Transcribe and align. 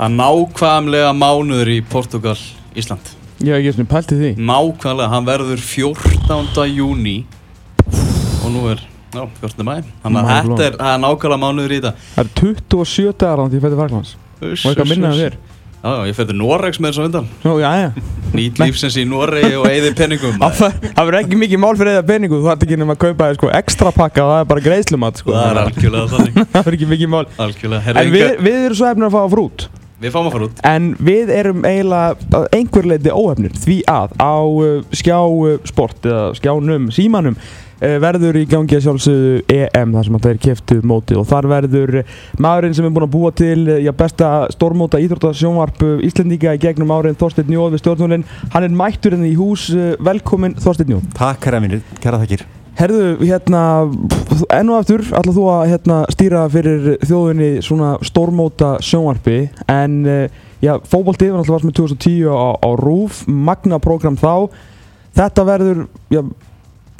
að 0.00 0.14
nákvæmlega 0.16 1.10
mánuður 1.16 1.70
í 1.74 1.80
Portugal, 1.84 2.36
Ísland. 2.78 3.12
Ég 3.40 3.52
hef 3.52 3.60
ekki 3.60 3.74
svona 3.76 3.90
pælt 3.90 4.14
í 4.14 4.20
því. 4.20 4.30
Nákvæmlega, 4.50 5.10
hann 5.12 5.28
verður 5.28 5.60
14. 5.64 6.64
júni 6.72 7.18
og 8.40 8.48
nú 8.54 8.64
er, 8.72 8.80
já, 9.12 9.22
14. 9.42 9.66
mæ 9.66 9.74
Þannig 10.04 10.20
að 10.20 10.32
þetta 10.32 10.66
er, 10.66 10.80
er 10.80 11.04
nákvæmlega 11.04 11.42
mánuður 11.44 11.76
í 11.76 11.80
þetta. 11.80 11.94
Það 12.16 12.24
er 12.24 12.34
27 12.40 13.14
dagar 13.20 13.44
án 13.44 13.52
því 13.52 13.60
ég 13.60 13.64
fætti 13.66 13.80
Fraklands 13.80 14.16
Og 14.40 14.52
eitthvað 14.54 14.84
uss, 14.84 14.92
minna 14.94 15.10
en 15.10 15.16
uss. 15.16 15.24
þér? 15.24 15.38
Já, 15.80 15.88
já, 15.96 16.00
ég 16.10 16.16
fyrir 16.18 16.36
Noregs 16.36 16.80
með 16.84 16.98
Nú, 17.40 17.52
já, 17.56 17.70
já. 17.80 17.90
Nýt 18.36 18.60
lífsins 18.60 18.98
í 19.00 19.06
Noregi 19.08 19.56
og 19.56 19.64
eigði 19.66 19.94
penningum 19.96 20.36
Það 20.36 21.00
verður 21.00 21.18
ekki 21.22 21.38
mikið 21.40 21.62
mál 21.64 21.72
fyrir 21.80 21.96
eða 21.96 22.04
peningu. 22.10 22.36
Þú 22.36 22.50
þarf 22.50 22.66
ekki 22.66 22.78
nema 22.78 22.94
að 22.94 23.00
kaupa 23.06 23.30
sko, 23.38 23.50
ekstra 23.56 23.92
pakka 23.96 24.26
og 24.26 24.30
það 24.34 24.44
er 24.44 24.50
bara 24.52 24.64
greiðslumat 24.68 25.22
sko. 25.22 25.34
Það 25.34 25.48
er 25.50 25.62
algjörlega 25.64 26.12
þannig. 26.12 26.38
Það 26.52 26.66
verður 26.68 26.78
ekki 26.78 26.90
mikið 26.92 27.12
mál. 27.16 27.24
Algjörlega, 27.46 27.82
herra 27.88 28.04
En 28.04 28.12
við, 28.12 28.36
við 28.44 28.58
erum 28.68 28.78
svo 28.82 28.90
efnir 28.92 29.08
að 29.08 29.16
fá 29.16 29.20
að 29.24 29.32
frút 29.34 29.66
Við 30.00 30.14
fáum 30.14 30.28
að 30.30 30.34
fara 30.34 30.46
út. 30.48 30.60
En 30.64 30.92
við 30.96 31.30
erum 31.34 31.64
eiginlega 31.68 32.36
að 32.38 32.46
einhver 32.56 32.86
leiti 32.88 33.12
óefnir 33.12 33.56
Því 33.60 33.80
að 33.90 34.14
á 34.16 34.36
uh, 34.40 34.68
skjá 34.96 35.18
uh, 35.20 35.58
sport 35.68 36.06
eða 36.08 36.22
skjánum, 36.38 36.86
símanum 36.94 37.36
uh, 37.36 37.96
verður 38.00 38.38
í 38.40 38.46
gangi 38.48 38.78
að 38.78 38.86
sjálfsögðu 38.86 39.34
EM 39.52 39.92
þar 39.96 40.08
sem 40.08 40.16
að 40.16 40.24
það 40.24 40.32
er 40.32 40.40
keftu 40.46 40.78
móti 40.88 41.18
og 41.20 41.26
þar 41.28 41.50
verður 41.52 41.92
maðurinn 42.40 42.78
sem 42.78 42.88
er 42.88 42.94
búinn 42.96 43.08
að 43.10 43.12
búa 43.18 43.32
til 43.42 43.58
já, 43.84 43.92
besta 43.98 44.30
stórmóta 44.54 45.02
íþróttasjónvarp 45.04 45.84
Íslendinga 46.08 46.54
í 46.56 46.62
gegnum 46.62 46.94
árin 46.96 47.18
Þorsteinn 47.20 47.52
Jóð 47.52 47.76
við 47.76 47.84
stjórnvölinn. 47.84 48.24
Hann 48.54 48.68
er 48.68 48.80
mættur 48.80 49.18
henni 49.18 49.34
í 49.34 49.36
hús 49.40 49.68
velkomin 50.00 50.56
Þorsteinn 50.60 50.96
Jóð 50.96 51.12
Takk 51.20 51.50
herra 51.50 51.60
mínir, 51.60 51.84
kæra 52.00 52.22
þakkir 52.24 52.48
Herðu, 52.78 53.16
hérna, 53.20 53.62
enn 54.54 54.70
og 54.70 54.78
aftur, 54.78 55.02
ætla 55.16 55.34
þú 55.34 55.46
að 55.52 55.64
hérna, 55.72 55.96
stýra 56.14 56.44
fyrir 56.52 56.86
þjóðinni 57.02 57.50
svona 57.64 57.96
stórmóta 58.06 58.76
sjónvarpi 58.84 59.40
en 59.70 59.98
uh, 60.06 60.44
já, 60.62 60.76
fótbolti 60.88 61.28
var 61.32 61.42
alltaf 61.42 61.56
varst 61.58 61.68
með 61.68 61.76
2010 61.82 62.30
á, 62.30 62.56
á 62.56 62.68
RÚF, 62.80 63.24
magna 63.28 63.80
program 63.82 64.16
þá. 64.20 64.48
Þetta 65.18 65.46
verður 65.48 65.82
já, 66.14 66.22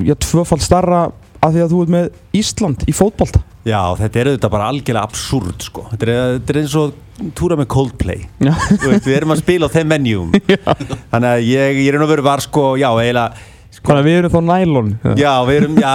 já, 0.05 0.15
tvöfald 0.27 0.65
starra 0.67 1.05
af 1.41 1.55
því 1.55 1.63
að 1.65 1.73
þú 1.73 1.85
ert 1.85 1.95
með 1.95 2.11
Ísland 2.37 2.85
í 2.91 2.97
fótbolta. 2.97 3.41
Já, 3.69 3.81
þetta 3.97 4.21
er 4.21 4.31
auðvitað 4.31 4.53
bara 4.55 4.69
algjörlega 4.73 5.07
absúrt 5.07 5.65
sko. 5.69 5.85
þetta, 5.93 6.07
er, 6.09 6.35
þetta 6.39 6.53
er 6.53 6.59
eins 6.63 6.75
og 6.81 7.31
túra 7.37 7.57
með 7.61 7.69
Coldplay. 7.75 8.23
Veist, 8.41 9.05
Við 9.05 9.17
erum 9.19 9.35
að 9.35 9.43
spila 9.43 9.69
á 9.69 9.75
þeim 9.75 9.91
menjum 9.93 10.31
Þannig 11.13 11.29
að 11.29 11.43
ég, 11.45 11.81
ég 11.85 11.91
er 11.93 12.01
nú 12.01 12.09
verið 12.09 12.25
var 12.25 12.41
sko, 12.45 12.71
já, 12.81 12.89
eiginlega 12.89 13.50
sko, 13.81 13.89
Þannig 13.89 14.01
að 14.01 14.07
við 14.11 14.19
erum 14.21 14.33
þá 14.35 14.41
nælon. 14.51 14.91
Já, 15.19 15.33
við 15.49 15.59
erum, 15.61 15.79
já, 15.81 15.93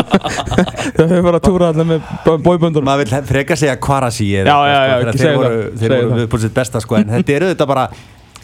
Það 0.96 1.10
hefur 1.10 1.24
bara 1.26 1.40
að 1.40 1.44
túra 1.46 1.68
allir 1.72 1.88
með 1.88 2.10
bóiböndunum 2.44 2.86
maður 2.90 3.08
vil 3.10 3.22
freka 3.30 3.56
segja 3.58 3.76
Kvarasi 3.80 4.26
Já, 4.30 4.42
já, 4.44 4.76
já, 4.76 4.94
ekki 5.00 5.10
þeir 5.10 5.20
segja 5.24 5.40
það, 5.40 5.56
þeir 5.80 5.94
voru 6.10 6.24
upp 6.26 6.36
á 6.36 6.38
sitt 6.44 6.56
besta 6.60 6.82
sko, 6.84 6.98
en 7.00 7.10
þetta 7.16 7.36
er 7.36 7.46
auðvitað 7.48 7.70
bara 7.72 7.86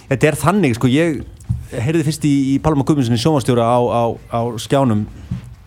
þetta 0.08 0.30
er 0.30 0.38
þannig, 0.40 0.76
sko, 0.78 0.90
ég 0.92 1.20
heyrði 1.76 2.06
fyrst 2.06 2.26
í, 2.28 2.34
í 2.54 2.56
Palma 2.64 2.86
Guðmundssoni 2.86 3.20
sjónvastjóra 3.20 3.66
á, 3.66 3.78
á, 3.82 4.02
á 4.32 4.40
skjánum 4.62 5.04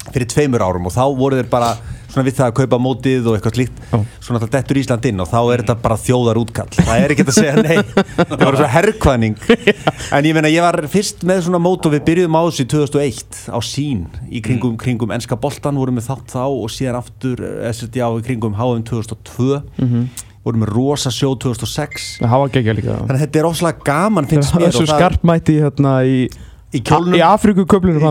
fyrir 0.09 0.30
tveimur 0.31 0.64
árum 0.66 0.88
og 0.90 0.96
þá 0.96 1.03
voru 1.20 1.38
þeir 1.40 1.50
bara 1.52 1.74
svona 2.10 2.26
við 2.26 2.36
það 2.40 2.48
að 2.50 2.56
kaupa 2.60 2.78
mótið 2.82 3.28
og 3.30 3.36
eitthvað 3.38 3.56
slíkt 3.60 3.78
Já. 3.92 3.98
svona 4.26 4.40
alltaf 4.40 4.52
dettur 4.56 4.80
Ísland 4.82 5.04
inn 5.10 5.22
og 5.24 5.28
þá 5.30 5.38
er 5.54 5.62
þetta 5.64 5.76
bara 5.84 5.98
þjóðar 6.02 6.40
útkall 6.42 6.72
það 6.80 7.04
er 7.06 7.10
ekki 7.16 7.26
að 7.28 7.38
segja 7.38 7.56
nei. 7.62 7.78
Það 8.30 8.46
var 8.46 8.56
svona 8.60 8.72
herrkvæðning 8.74 9.36
en 10.18 10.24
ég 10.30 10.34
meina 10.38 10.50
ég 10.54 10.62
var 10.66 10.78
fyrst 10.90 11.20
með 11.30 11.44
svona 11.48 11.62
mót 11.62 11.86
og 11.86 11.92
við 11.94 12.03
byrjuðum 12.09 12.38
á 12.40 12.42
þessu 12.48 12.64
í 12.66 12.69
2001 12.74 13.38
á 13.53 13.58
sín 13.62 14.02
í 14.30 14.42
kringum, 14.46 14.74
Mm. 14.74 14.80
kringum 14.81 15.14
ennska 15.16 15.36
boltan 15.40 15.78
vorum 15.80 15.98
við 16.02 16.06
þátt 16.09 16.28
þá 16.34 16.42
og 16.50 16.69
síðan 16.74 16.98
aftur 17.00 17.38
eh, 17.46 17.69
SRT 17.72 17.96
á 18.02 18.09
í 18.18 18.25
kringum 18.25 18.53
HM 18.58 18.81
2002 18.90 19.62
vorum 20.46 20.62
við 20.66 20.69
rosa 20.74 21.09
sjó 21.14 21.30
2006 21.38 22.18
Það 22.22 22.31
hafa 22.34 22.46
ekki 22.50 22.74
líka. 22.78 22.94
Þannig 23.06 23.18
að 23.18 23.24
þetta 23.25 23.40
er 23.42 23.48
óslega 23.50 23.80
gaman 23.90 24.25
finnst 24.30 24.53
mér 24.56 24.69
Þessu 24.72 24.86
skarpmæti 24.90 25.53
hérna 25.59 25.92
í 26.08 26.09
í 26.74 26.80
Afrikuköflunum 27.25 28.00
Í 28.00 28.02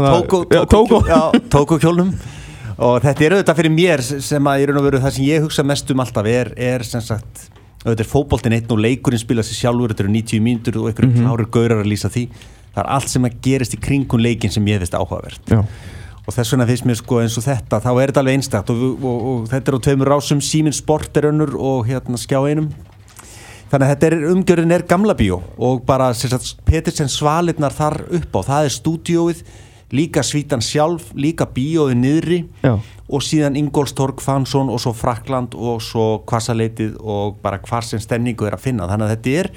Og 2.79 3.01
þetta 3.03 3.25
er 3.27 3.35
auðvitað 3.35 3.59
fyrir 3.59 3.75
mér 3.75 4.03
sem 4.07 4.49
að 4.51 4.61
í 4.63 4.67
raun 4.69 4.79
og 4.79 4.85
veru 4.87 5.01
það 5.03 5.15
sem 5.17 5.25
ég 5.27 5.43
hugsa 5.43 5.65
mest 5.67 5.89
um 5.91 6.03
alltaf 6.05 6.29
er, 6.31 6.53
er 6.55 6.85
sem 6.87 7.03
sagt 7.03 7.49
auðvitað 7.83 8.05
er 8.05 8.11
fótboltin 8.11 8.55
einn 8.55 8.75
og 8.75 8.83
leikurinn 8.85 9.23
spila 9.23 9.43
sér 9.47 9.59
sjálfur 9.59 9.95
þetta 9.95 10.05
eru 10.05 10.15
90 10.15 10.45
mínútur 10.45 10.79
og 10.79 10.91
einhverjum 10.91 11.17
mm 11.17 11.27
klárir 11.27 11.51
gaurar 11.57 11.83
að 11.83 11.91
lýsa 11.91 12.11
því. 12.15 12.25
Það 12.75 12.83
er 12.85 12.91
allt 12.95 13.11
sem 13.11 13.27
að 13.27 13.39
gerist 13.43 13.75
í 13.75 13.81
kringun 13.83 14.23
leikin 14.23 14.55
sem 14.55 14.71
ég 14.71 14.83
finnst 14.83 14.95
áhugavert. 14.95 15.51
Já, 15.51 15.65
og 16.23 16.37
þess 16.37 16.55
vegna 16.55 16.69
finnst 16.69 16.87
mér 16.87 17.01
sko 17.01 17.21
eins 17.23 17.39
og 17.41 17.47
þetta 17.49 17.81
þá 17.83 17.91
er 17.91 18.13
þetta 18.13 18.23
alveg 18.23 18.39
einstakt 18.39 18.71
og, 18.71 18.83
og, 18.85 19.05
og, 19.11 19.29
og 19.33 19.47
þetta 19.51 19.73
er 19.73 19.79
á 19.79 19.85
tveimur 19.89 20.13
rásum 20.13 20.43
Símin 20.45 20.77
Sport 20.77 21.19
er 21.19 21.31
önnur 21.33 21.57
og 21.59 21.89
hérna 21.89 22.21
skjá 22.21 22.39
einum. 22.45 22.69
Þannig 23.73 23.85
að 23.85 23.95
þetta 23.95 24.07
er 24.07 24.29
umgjörðin 24.33 24.75
er 24.77 24.85
gamla 24.89 25.19
bíó 25.19 25.43
og 25.59 25.83
bara 25.89 26.13
Petersen 26.69 27.11
svalirnar 27.11 27.75
þar 27.75 28.05
upp 28.21 28.39
á 28.39 28.41
það 28.53 28.69
er 28.69 28.77
stúdíóið 28.77 29.43
líka 29.95 30.23
svítan 30.23 30.63
sjálf, 30.65 31.13
líka 31.17 31.47
bíóið 31.49 31.97
niðri 31.97 32.39
já. 32.63 32.77
og 33.09 33.25
síðan 33.25 33.57
Ingolstorg, 33.57 34.21
Fansson 34.21 34.69
og 34.73 34.81
svo 34.83 34.93
Frakland 34.97 35.57
og 35.57 35.83
svo 35.85 36.23
Kvasaleitið 36.29 36.99
og 37.01 37.39
bara 37.43 37.61
hvar 37.65 37.87
sem 37.87 38.01
stemningu 38.03 38.49
er 38.49 38.59
að 38.59 38.67
finna. 38.69 38.89
Þannig 38.91 39.09
að 39.09 39.15
þetta 39.15 39.37
er, 39.43 39.51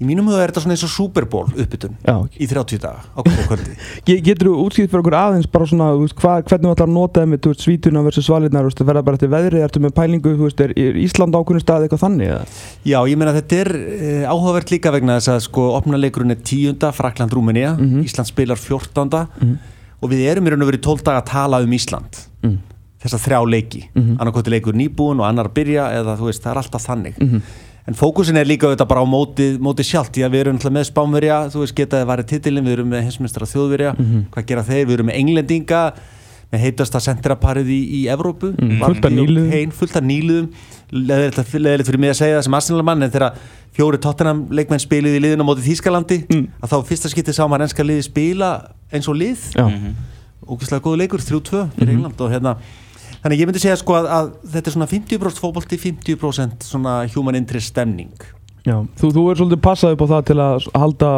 í 0.00 0.06
mínum 0.08 0.28
huga 0.30 0.40
er 0.42 0.50
þetta 0.50 0.62
svona 0.64 0.74
eins 0.76 0.84
og 0.86 0.90
Super 0.94 1.26
Bowl 1.28 1.44
uppbytun 1.60 1.96
í 2.40 2.46
30 2.48 2.78
daga 2.80 3.02
á 3.12 3.20
kvöldi. 3.20 3.74
Ge- 4.08 4.20
Getur 4.24 4.48
þú 4.48 4.54
útskipt 4.64 4.90
fyrir 4.90 5.02
okkur 5.02 5.16
aðeins 5.18 5.48
bara 5.52 5.66
svona, 5.68 5.88
hva, 5.92 6.36
hvernig 6.40 6.66
þú 6.68 6.72
ætlar 6.72 6.88
að 6.88 6.94
nota 6.94 7.20
þeim 7.20 7.34
með 7.34 7.48
svítuna 7.60 8.02
versus 8.06 8.24
svalirnar, 8.30 8.64
þú 8.64 8.70
veist, 8.70 8.80
það 8.80 8.88
verða 8.90 9.02
bara 9.04 9.18
eftir 9.18 9.32
veðri, 9.34 9.60
ertu 9.66 9.82
með 9.84 9.94
pælingu, 9.98 10.32
þú 10.38 10.46
veist, 10.48 10.62
er, 10.64 10.72
er 10.80 10.96
Ísland 11.04 11.36
ákveðin 11.36 11.64
stað 11.64 11.84
eitthvað 11.84 12.04
þannig? 12.06 12.32
eða? 12.32 12.44
Já, 12.88 12.98
ég 13.10 13.20
meina 13.20 13.34
þetta 13.36 13.60
er 13.60 13.70
uh, 13.76 14.24
áhugavert 14.32 14.72
líka 14.72 14.94
vegna 14.94 15.18
þess 15.20 15.34
að 15.34 15.40
sko 15.50 15.66
opnaleikurinn 15.76 16.32
er 16.32 16.40
tíunda, 16.48 16.92
Frakland, 16.96 17.36
Rúmenía, 17.36 17.76
Ísland 18.00 18.28
spilar 18.30 18.56
fjórtánda. 18.60 19.26
Og 20.00 20.08
við 20.08 20.24
erum 20.32 20.46
í 20.48 20.50
raun 20.54 20.64
og 20.64 20.70
verið 20.72 20.86
tólf 20.86 21.04
daga 21.04 21.20
að 21.20 21.28
tala 21.28 21.60
um 21.60 21.72
Ísland. 21.76 22.22
Mm. 22.40 22.56
þrjá 23.20 23.38
leiki, 23.48 23.82
mm 23.94 24.02
-hmm. 24.02 24.16
annar 25.28 25.46
að 25.48 25.54
byrja 25.56 25.84
eða 26.00 26.16
en 27.88 27.94
fókusin 27.96 28.36
er 28.36 28.46
líka 28.46 28.66
auðvitað 28.68 28.88
bara 28.92 29.02
á 29.02 29.06
móti, 29.08 29.46
móti 29.62 29.84
sjálft, 29.86 30.12
því 30.14 30.24
að 30.26 30.32
við 30.34 30.40
erum 30.44 30.56
náttúrulega 30.58 30.76
með 30.78 30.88
Spánverja 30.90 31.38
þú 31.54 31.62
veist, 31.64 31.76
getaði 31.78 32.08
varðið 32.10 32.28
titilin, 32.34 32.64
við 32.68 32.72
erum 32.78 32.90
með 32.92 33.04
hinsmestara 33.08 33.46
þjóðverja, 33.50 33.92
hvað 34.34 34.48
gera 34.50 34.64
þeir, 34.68 34.84
við 34.86 34.94
erum 34.98 35.08
með 35.10 35.20
englendinga 35.22 35.82
með 36.50 36.60
heitasta 36.64 36.98
sentiraparið 37.00 37.68
í, 37.70 37.80
í 37.94 38.00
Evrópu 38.10 38.48
Mm, 38.58 38.80
Valdi 38.80 39.00
fullt 39.00 39.04
af. 39.06 39.50
Kane, 39.52 39.70
fullt 39.70 39.96
af 39.96 40.02
nýliðum. 40.02 40.48
Leðilegt 40.90 41.86
fyrir 41.86 42.00
mig 42.02 42.10
að 42.10 42.18
segja 42.18 42.38
það 42.40 42.46
sem 42.48 42.56
Arsenal-mann 42.58 43.02
en 43.06 43.10
þegar 43.14 43.36
fjóri 43.76 44.00
Tottenham 44.02 44.40
leikmenn 44.50 44.82
spilið 44.82 45.14
í 45.14 45.20
liðinu 45.22 45.46
á 45.46 45.50
móti 45.52 45.62
Þýskalandi 45.68 46.18
Mm. 46.26 46.48
að 46.58 46.72
þá 46.72 46.76
fyrsta 46.88 47.10
skiptið 47.12 47.36
sá 47.38 47.44
maður 47.46 47.68
ennska 47.68 47.86
liði 47.86 48.02
spila 48.08 48.48
eins 48.90 49.06
og 49.06 49.14
lið. 49.20 49.44
Já, 49.54 49.68
ógeðslega 50.50 50.82
góðu 50.82 50.98
leikur, 51.04 51.22
3-2 51.22 51.62
fyrir 51.78 51.92
England 51.94 52.18
og 52.20 52.30
hérna 52.34 52.56
þannig 53.22 53.36
að 53.36 53.40
ég 53.40 53.50
myndi 53.50 53.62
segja 53.62 53.78
sko 53.80 53.96
að, 54.00 54.10
að 54.16 54.28
þetta 54.56 54.70
er 54.70 54.76
svona 54.76 54.90
50% 54.90 55.42
fótbolti, 55.44 55.80
50% 55.80 56.68
svona 56.68 56.98
human 57.14 57.38
interest 57.38 57.74
stemning 57.74 58.12
já. 58.66 58.76
Þú, 59.00 59.12
þú 59.14 59.22
er 59.30 59.40
svolítið 59.40 59.62
passað 59.64 59.94
upp 59.94 60.04
á 60.04 60.12
það 60.12 60.26
til 60.30 60.38
að 60.44 60.66
halda 60.82 61.12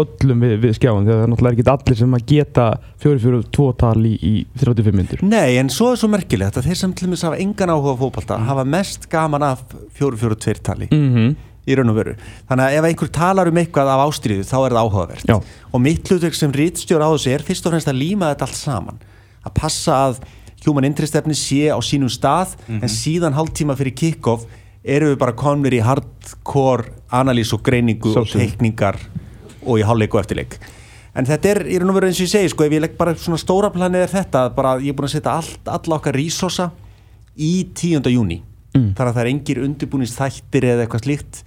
öllum 0.00 0.42
við, 0.46 0.56
við 0.64 0.74
skjáin, 0.78 1.06
þegar 1.06 1.20
það 1.20 1.22
er 1.26 1.32
náttúrulega 1.32 1.58
ekki 1.58 1.70
allir 1.74 2.00
sem 2.00 2.16
að 2.18 2.26
geta 2.32 2.66
4-4-2 3.04 3.68
tal 3.82 3.94
í, 4.02 4.12
í 4.18 4.34
35 4.58 4.98
myndir. 4.98 5.22
Nei, 5.26 5.60
en 5.62 5.70
svo 5.72 5.92
er 5.92 6.02
svo 6.02 6.10
merkilegt 6.12 6.58
að 6.58 6.68
þeir 6.70 6.82
sem 6.82 6.96
til 6.96 7.08
dæmis 7.08 7.24
hafa 7.26 7.40
engan 7.42 7.74
áhuga 7.74 7.94
á 7.94 8.00
fótbolta 8.02 8.42
hafa 8.50 8.66
mest 8.66 9.08
gaman 9.12 9.46
af 9.52 9.64
4-4-2 9.98 10.60
tali 10.66 10.90
Mm 10.92 11.32
í 11.62 11.76
raun 11.78 11.92
og 11.92 11.98
veru. 11.98 12.12
Þannig 12.50 12.64
að 12.64 12.76
ef 12.76 12.86
einhver 12.88 13.10
talar 13.14 13.50
um 13.50 13.58
eitthvað 13.60 13.90
af 13.92 14.00
ástríðu 14.08 14.46
þá 14.48 14.56
er 14.58 14.74
það 14.74 14.80
áhugavert. 14.80 15.28
Já. 15.30 15.36
Og 15.70 15.82
mitt 15.82 16.08
hlutverk 16.10 16.34
sem 16.34 16.54
rítstjór 16.54 17.04
á 17.06 17.08
þessu 17.12 17.30
er 17.30 17.44
fyrst 17.46 17.68
og 17.68 17.74
fremst 17.74 17.90
að 17.92 18.00
líma 18.00 18.32
þetta 18.32 18.48
allt 18.48 18.58
saman. 18.58 18.98
Að 19.46 19.54
passa 19.60 19.98
að 20.08 20.18
human 20.66 20.86
interest 20.88 21.16
efni 21.18 21.34
sé 21.34 21.70
á 21.72 21.78
sínum 21.82 22.10
stað 22.12 22.56
en 22.68 22.90
síðan 22.90 23.34
hálftíma 23.36 23.76
fyrir 23.78 23.94
kick-off 23.98 24.46
erum 24.82 25.12
við 25.12 25.18
bara 25.18 25.34
komnir 25.38 25.74
í 25.76 25.82
hardcore 25.84 26.92
analýs 27.14 27.52
og 27.54 27.62
greiningu 27.62 28.10
og 28.10 28.16
Sjálfsögðu. 28.16 28.46
teikningar 28.46 28.98
og 29.62 29.78
í 29.78 29.84
hálfleik 29.86 30.14
og 30.14 30.22
eftirleik. 30.24 30.56
En 31.14 31.26
þetta 31.28 31.50
er 31.50 31.60
í 31.68 31.78
raun 31.78 31.92
og 31.92 31.98
veru 31.98 32.08
eins 32.08 32.18
og 32.18 32.24
ég 32.26 32.32
segi, 32.32 32.48
sko, 32.48 32.64
ef 32.64 32.72
ég 32.72 32.80
legg 32.80 32.96
bara 32.98 33.14
svona 33.14 33.38
stóra 33.38 33.68
planið 33.70 34.06
er 34.06 34.12
þetta, 34.14 34.46
að 34.48 34.54
bara 34.56 34.72
ég 34.80 34.94
er 34.94 34.96
búin 34.96 35.10
að 35.10 35.14
setja 35.18 35.34
allt, 35.36 35.68
alla 35.68 35.98
okkar 35.98 36.16
resursa 36.16 36.70
í 37.36 37.68
10. 37.74 38.08
júni. 38.10 38.40
Mm. 38.72 38.94
Þar 38.96 39.10
að 39.10 39.14
það 39.18 39.22
er 39.22 39.30
engir 39.30 39.60
undirbúnist 39.62 40.16
þættir 40.16 40.64
eða 40.70 40.86
eitthvað 40.86 41.04
slíkt. 41.04 41.42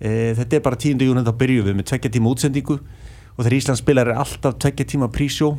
e, 0.00 0.34
þetta 0.38 0.56
er 0.56 0.62
bara 0.62 0.76
10. 0.78 1.02
júni 1.02 1.24
þá 1.26 1.32
byrjum 1.42 1.66
við 1.66 1.74
með 1.74 1.88
tveggja 1.90 2.10
tíma 2.14 2.30
útsendingu 2.30 2.78
og 3.34 3.40
þegar 3.42 3.56
Ísland 3.58 3.80
spilar 3.80 4.08
er 4.12 4.20
alltaf 4.22 4.54
tveggja 4.62 4.86
tíma 4.94 5.08
prísjó 5.10 5.58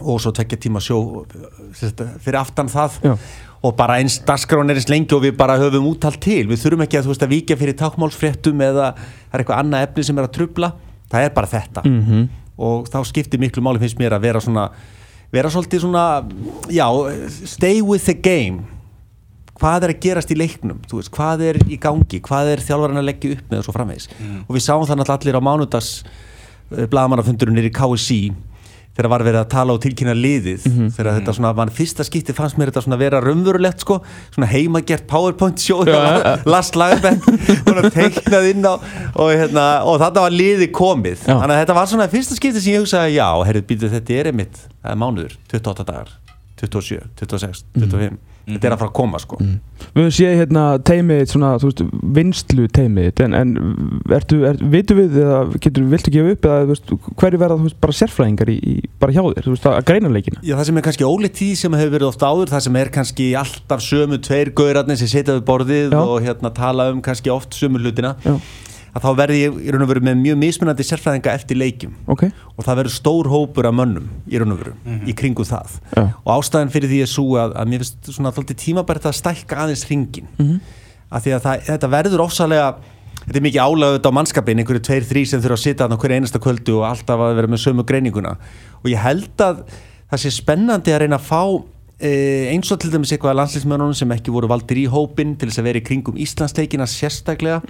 og 0.00 0.20
svo 0.22 0.32
tveggja 0.32 0.58
tíma 0.62 0.80
sjó 0.82 0.98
eh, 1.26 2.14
fyrir 2.22 2.38
aftan 2.40 2.70
það. 2.72 3.00
Já. 3.04 3.16
og 3.62 3.76
bara 3.78 3.98
eins 4.00 4.16
dagskrán 4.26 4.72
er 4.72 4.80
eins 4.80 4.88
lengi 4.90 5.14
og 5.14 5.22
við 5.22 5.36
bara 5.38 5.58
höfum 5.60 5.84
úttalt 5.92 6.18
til, 6.22 6.46
við 6.50 6.64
þurfum 6.64 6.86
ekki 6.86 6.98
að, 6.98 7.04
þú 7.06 7.12
veist, 7.12 7.26
að 7.26 7.34
víkja 7.34 7.58
fyrir 7.60 7.76
tákmálsfréttum 7.78 8.64
eða 8.66 8.88
það 8.96 9.36
er 9.36 9.44
eitthvað 9.44 9.60
annað 9.60 9.86
efni 9.86 10.06
sem 10.08 10.18
er 10.18 10.26
að 10.26 10.34
trubla 10.38 10.72
það 11.12 11.26
er 11.28 11.36
bara 11.36 11.52
þetta. 11.52 11.84
Mhm. 11.86 12.28
og 12.62 12.88
þá 12.92 12.98
skiptir 13.08 13.40
miklu 13.40 13.62
máli 13.64 13.80
finnst 13.80 13.98
mér 13.98 14.14
að 14.16 14.26
vera 14.26 14.40
svona 14.40 14.66
vera 15.32 15.48
svolítið 15.50 15.80
svona 15.80 16.04
já, 16.68 16.86
stay 17.48 17.80
with 17.80 18.04
the 18.04 18.14
game. 18.14 18.64
Hvað 19.58 19.86
er 19.86 19.92
að 19.94 20.00
gerast 20.02 20.30
í 20.30 20.36
leiknum? 20.36 20.80
Þú 20.90 20.98
veist, 20.98 21.10
hvað 21.14 21.42
er 21.46 21.58
í 21.70 21.78
gangi, 21.80 22.20
hvað 22.20 22.50
er 22.52 22.62
þjálfarinn 22.66 22.98
að 23.00 23.06
leggja 23.08 23.36
upp 23.36 23.50
með 23.50 23.58
og 23.62 23.66
svo 23.66 23.74
framvegis? 23.76 24.08
Og 24.48 24.56
við 24.56 24.64
sáum 24.64 24.86
þannig 24.88 25.12
allir 25.14 25.38
á 25.38 25.42
mánudags 25.42 25.90
blagamannafundurinn 26.72 27.60
er 27.60 27.68
í 27.68 27.72
KSC 27.72 28.32
þegar 28.92 29.08
var 29.12 29.24
verið 29.26 29.40
að 29.40 29.50
tala 29.54 29.76
og 29.76 29.80
tilkynna 29.82 30.14
liðið 30.16 30.66
þegar 30.96 31.18
þetta 31.18 31.34
svona, 31.36 31.52
mann 31.56 31.72
fyrsta 31.72 32.04
skipti 32.06 32.34
fannst 32.36 32.58
mér 32.60 32.72
þetta 32.72 32.84
svona 32.84 32.98
vera 33.00 33.20
raunverulegt 33.24 33.84
sko. 33.84 34.00
Svona 34.34 34.48
heimagert 34.50 35.06
powerpoint 35.10 35.62
sjóð 35.62 35.92
Lars 36.52 36.72
Lagerberg 36.76 37.24
og 37.72 37.88
teiknað 37.94 38.50
inn 38.52 38.66
á 38.68 38.74
og, 38.76 39.30
hérna, 39.32 39.66
og 39.88 40.00
þetta 40.02 40.26
var 40.26 40.36
liðið 40.36 40.72
komið. 40.76 41.22
Já. 41.24 41.36
þannig 41.36 41.54
að 41.54 41.62
þetta 41.62 41.78
var 41.78 41.92
svona 41.92 42.10
fyrsta 42.12 42.36
skipti 42.38 42.60
sem 42.64 42.76
ég 42.76 42.84
hugsaði 42.84 43.16
já, 43.16 43.28
herrið 43.48 43.68
býtu 43.70 43.92
þetta 43.92 44.18
er 44.18 44.32
einmitt 44.32 44.60
mánuður, 44.98 45.38
28 45.52 45.88
dagar 45.88 46.12
27, 46.62 47.00
26, 47.18 47.64
25 47.78 48.31
þetta 48.46 48.68
er 48.68 48.74
að 48.74 48.80
fara 48.82 48.90
að 48.90 48.96
koma 48.96 49.20
sko. 49.22 49.38
Við 49.82 49.98
höfum 49.98 50.14
séð 50.14 50.36
hérna 50.38 50.62
teimið 50.86 51.22
svona, 51.32 51.50
þú 51.58 51.68
veist, 51.68 51.82
vinslu 52.16 52.66
teimið 52.74 53.22
en, 53.24 53.34
en 53.34 53.52
ertu, 54.14 54.38
er, 54.46 54.60
vitum 54.72 55.00
við 55.00 55.18
eða 55.22 55.40
getur, 55.62 55.86
viltu 55.90 56.14
gefa 56.14 56.34
upp 56.36 56.48
eða, 56.48 56.68
veist, 56.70 56.92
hverju 57.22 57.40
verða, 57.42 57.58
þú 57.58 57.68
veist, 57.68 57.78
bara 57.82 57.96
sérfræðingar 57.98 58.52
í, 58.52 58.56
í 58.62 58.74
bara 59.02 59.16
hjá 59.16 59.22
þér, 59.26 59.46
þú 59.48 59.54
veist, 59.56 59.68
að 59.72 59.86
greina 59.90 60.12
leikina? 60.12 60.42
Já, 60.46 60.54
það 60.54 60.68
sem 60.70 60.80
er 60.80 60.86
kannski 60.88 61.08
ólíkt 61.08 61.40
því 61.42 61.50
sem 61.62 61.78
hefur 61.80 61.94
verið 61.96 62.10
oft 62.12 62.26
áður 62.26 62.52
það 62.54 62.66
sem 62.68 62.80
er 62.82 62.92
kannski 62.98 63.28
alltaf 63.42 63.86
sömu 63.86 64.20
tveir 64.22 64.52
gaurarnir 64.62 65.00
sem 65.02 65.10
setja 65.10 65.38
við 65.38 65.46
borðið 65.50 65.96
Já. 65.96 66.00
og 66.02 66.26
hérna 66.26 66.54
tala 66.54 66.90
um 66.94 67.02
kannski 67.04 67.32
oft 67.34 67.58
sömu 67.58 67.82
hlutina. 67.82 68.14
Já, 68.22 68.38
að 68.92 69.04
þá 69.06 69.10
verði 69.16 69.38
ég 69.40 69.58
í 69.64 69.72
raun 69.72 69.82
og 69.86 69.88
veru 69.88 70.02
með 70.04 70.16
mjög 70.20 70.38
mismunandi 70.42 70.84
sérfræðinga 70.84 71.32
eftir 71.32 71.56
leikjum. 71.56 71.94
Ok, 72.12 72.24
og 72.56 72.64
það 72.66 72.78
verður 72.82 72.94
stór 72.98 73.30
hópur 73.32 73.68
af 73.70 73.74
mönnum 73.78 74.08
í 74.28 74.38
raun 74.42 74.52
og 74.52 74.60
veru 74.62 74.74
í 75.08 75.14
kringum 75.16 75.48
það. 75.48 75.78
Já. 75.96 76.02
og 76.24 76.30
ástæðan 76.36 76.72
fyrir 76.74 76.90
því 76.92 76.98
er 77.06 77.12
svo 77.12 77.26
að, 77.40 77.54
að 77.56 77.70
mér 77.72 77.84
finnst 77.86 78.12
svona 78.16 78.32
þóldi 78.36 78.56
tímabært 78.60 79.06
að 79.08 79.16
stækka 79.20 79.62
aðeins 79.64 79.86
ringin 79.88 80.28
Mhm. 80.38 80.60
af 81.12 81.22
því 81.24 81.32
að 81.36 81.40
það, 81.46 81.62
þetta 81.70 81.88
verður 81.92 82.24
ofsalega 82.26 82.66
þetta 83.22 83.36
er 83.38 83.44
mikið 83.46 83.62
álægut 83.62 84.06
á 84.08 84.10
mannskapin 84.12 84.58
einhverju 84.62 84.82
tveir, 84.82 85.04
þrý 85.06 85.22
sem 85.28 85.40
þurfa 85.40 85.56
að 85.56 85.62
sitja 85.62 85.84
þarna 85.86 85.96
á 85.96 86.00
hverju 86.02 86.16
einasta 86.18 86.40
kvöldu 86.42 86.76
og 86.80 86.86
alltaf 86.90 87.20
að 87.22 87.34
vera 87.38 87.46
með 87.52 87.60
sömu 87.62 87.84
greininguna. 87.86 88.36
Og 88.82 88.90
ég 88.90 88.98
held 88.98 89.36
að 89.38 89.60
það 90.10 90.18
sé 90.24 90.30
spennandi 90.34 90.90
að 90.92 91.04
reyna 91.04 91.16
að 91.20 91.28
fá 91.28 91.42
eins 92.02 92.70
og 92.74 92.80
til 92.82 92.90
dæmis 92.90 93.12
eitthvað 93.14 93.34
að 93.34 93.38
landslýsmönunum 93.40 93.94
sem 93.94 94.10
ekki 94.14 94.32
voru 94.34 94.48
valdir 94.50 94.80
í 94.82 94.86
hópin 94.90 95.36
til 95.38 95.48
þess 95.48 95.60
að 95.62 95.68
vera 95.68 95.78
í 95.78 95.84
kringum 95.86 96.16
Íslandsleikina 96.18 96.86
sérstaklega 96.90 97.60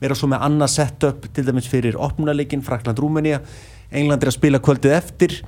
vera 0.00 0.14
svo 0.16 0.28
með 0.32 0.46
annað 0.48 0.70
setup 0.78 1.26
til 1.34 1.44
dæmis 1.44 1.68
fyrir 1.68 1.98
opnunarleikin, 2.00 2.62
Frakland-Rúmenía. 2.64 3.42
England 3.92 4.22
er 4.22 4.30
að 4.32 4.38
spila 4.38 4.58
kvöldið 4.58 4.96
eftir 4.96 5.42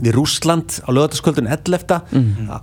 við 0.00 0.14
Rússland 0.16 0.78
á 0.84 0.88
lögataskvöldun 0.92 1.48
11. 1.48 2.00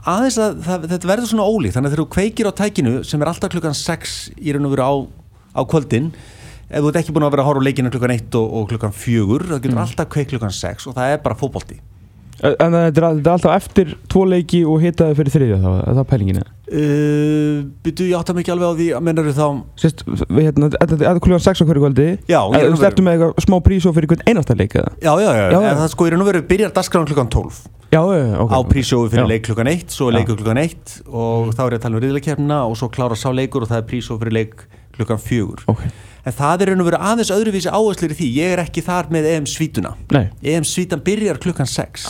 aðeins 0.06 0.38
að 0.38 0.62
það, 0.66 0.86
þetta 0.90 1.08
verður 1.10 1.30
svona 1.30 1.46
ólíkt 1.46 1.76
þannig 1.76 1.90
að 1.90 1.94
þegar 1.94 2.04
þú 2.06 2.14
kveikir 2.16 2.50
á 2.50 2.52
tækinu 2.58 2.94
sem 3.06 3.22
er 3.22 3.30
alltaf 3.30 3.52
klukkan 3.54 3.78
6 3.78 4.32
í 4.42 4.54
raun 4.56 4.66
og 4.66 4.74
veru 4.74 4.86
á, 4.86 4.94
á 5.54 5.62
kvöldin 5.70 6.12
ef 6.70 6.82
þú 6.82 6.90
ert 6.90 7.00
ekki 7.02 7.14
búin 7.14 7.26
að 7.26 7.34
vera 7.36 7.44
að 7.46 7.50
horfa 7.50 7.62
á 7.62 7.68
leikinu 7.68 7.92
klukkan 7.94 8.16
1 8.16 8.38
og, 8.40 8.50
og 8.54 8.68
klukkan 8.70 8.94
4 8.94 9.50
það 9.52 9.62
getur 9.66 9.84
alltaf 9.84 10.10
kveik 10.10 10.30
klukkan 10.34 10.54
6 10.54 10.90
og 10.90 10.98
það 10.98 11.14
er 11.14 11.22
bara 11.26 11.38
fótbolti 11.38 11.78
en 12.44 12.56
en 12.60 12.76
þetta 12.78 13.02
er, 13.02 13.08
alltaf 13.34 13.52
eftir 13.56 13.96
tvo 14.12 14.24
leiki 14.30 14.62
og 14.68 14.80
hitaði 14.84 15.18
fyrir 15.20 15.34
þriðja 15.36 15.58
þá, 15.64 15.70
er 15.84 15.98
það 16.00 16.08
pælingin 16.14 16.40
eða? 16.42 16.52
uh, 16.70 17.56
byrju 17.86 18.08
ég 18.12 18.20
átta 18.20 18.36
mikið 18.38 18.54
alveg 18.56 18.70
á 18.70 18.74
því 18.80 18.88
að 19.00 19.04
mennar 19.08 19.32
þá? 19.36 19.48
Sérst, 19.84 20.04
við 20.30 20.48
hérna, 20.50 20.70
þetta 20.76 21.00
er 21.10 21.20
klukkan 21.24 21.44
6 21.48 21.64
á 21.64 21.66
hverju 21.70 21.84
kvöldi? 21.86 22.08
Þú 22.30 22.70
nú 22.70 22.80
stertu 22.80 23.06
með 23.06 23.18
eitthvað 23.18 23.44
smá 23.48 23.58
prísó 23.66 23.94
fyrir 23.96 24.12
hvern 24.14 24.24
einasta 24.30 24.56
leik 24.60 24.78
eða? 24.80 24.94
já, 25.02 25.12
já, 25.24 25.30
já, 25.40 25.46
Já, 25.50 25.60
en 25.74 25.82
það 25.84 25.92
sko 25.96 26.08
í 26.08 26.14
raun 26.14 26.24
og 26.26 26.30
veru 26.32 26.44
byrjar 26.54 26.74
dagskráðan 26.78 27.10
klukkan 27.12 27.32
12 27.36 27.60
Já, 27.90 28.04
já, 28.14 28.38
ok. 28.38 28.52
Á 28.54 28.60
prísjói 28.70 29.08
fyrir 29.10 29.24
Já. 29.26 29.30
leik 29.32 29.46
klukkan 29.48 29.68
1 29.72 29.90
svo 29.96 30.10
er 30.12 30.14
Já. 30.14 30.18
leikur 30.20 30.38
klukkan 30.38 30.60
1 30.62 30.92
og 31.10 31.48
þá 31.58 31.62
er 31.64 31.74
ég 31.74 31.80
að 31.80 31.86
tala 31.88 31.98
um 31.98 32.04
riðleikefnina 32.04 32.60
og 32.70 32.76
svo 32.78 32.90
klára 32.94 33.18
sá 33.18 33.32
leikur 33.34 33.66
og 33.66 33.72
það 33.72 33.82
er 33.82 33.88
prísjói 33.90 34.20
fyrir 34.22 34.36
leik 34.38 34.68
klukkan 34.94 35.18
4 35.24 35.66
Ok, 35.74 35.82
en 36.26 36.36
það 36.36 36.66
er 36.66 36.74
veru 36.76 37.00
aðeins 37.00 37.32
öðruvísi 37.34 37.72
áherslur 37.72 38.14
í 38.14 38.18
því. 38.20 38.32
Ég 38.40 38.56
er 38.56 38.64
ekki 38.64 38.84
þar 38.86 39.12
með 39.14 39.30
EM 39.34 39.46
svítuna. 39.50 39.96
Nei, 40.12 40.30
EM 40.44 40.68
svítan 40.68 41.04
byrjar 41.04 41.40
klukkan 41.40 41.70
6 41.70 42.10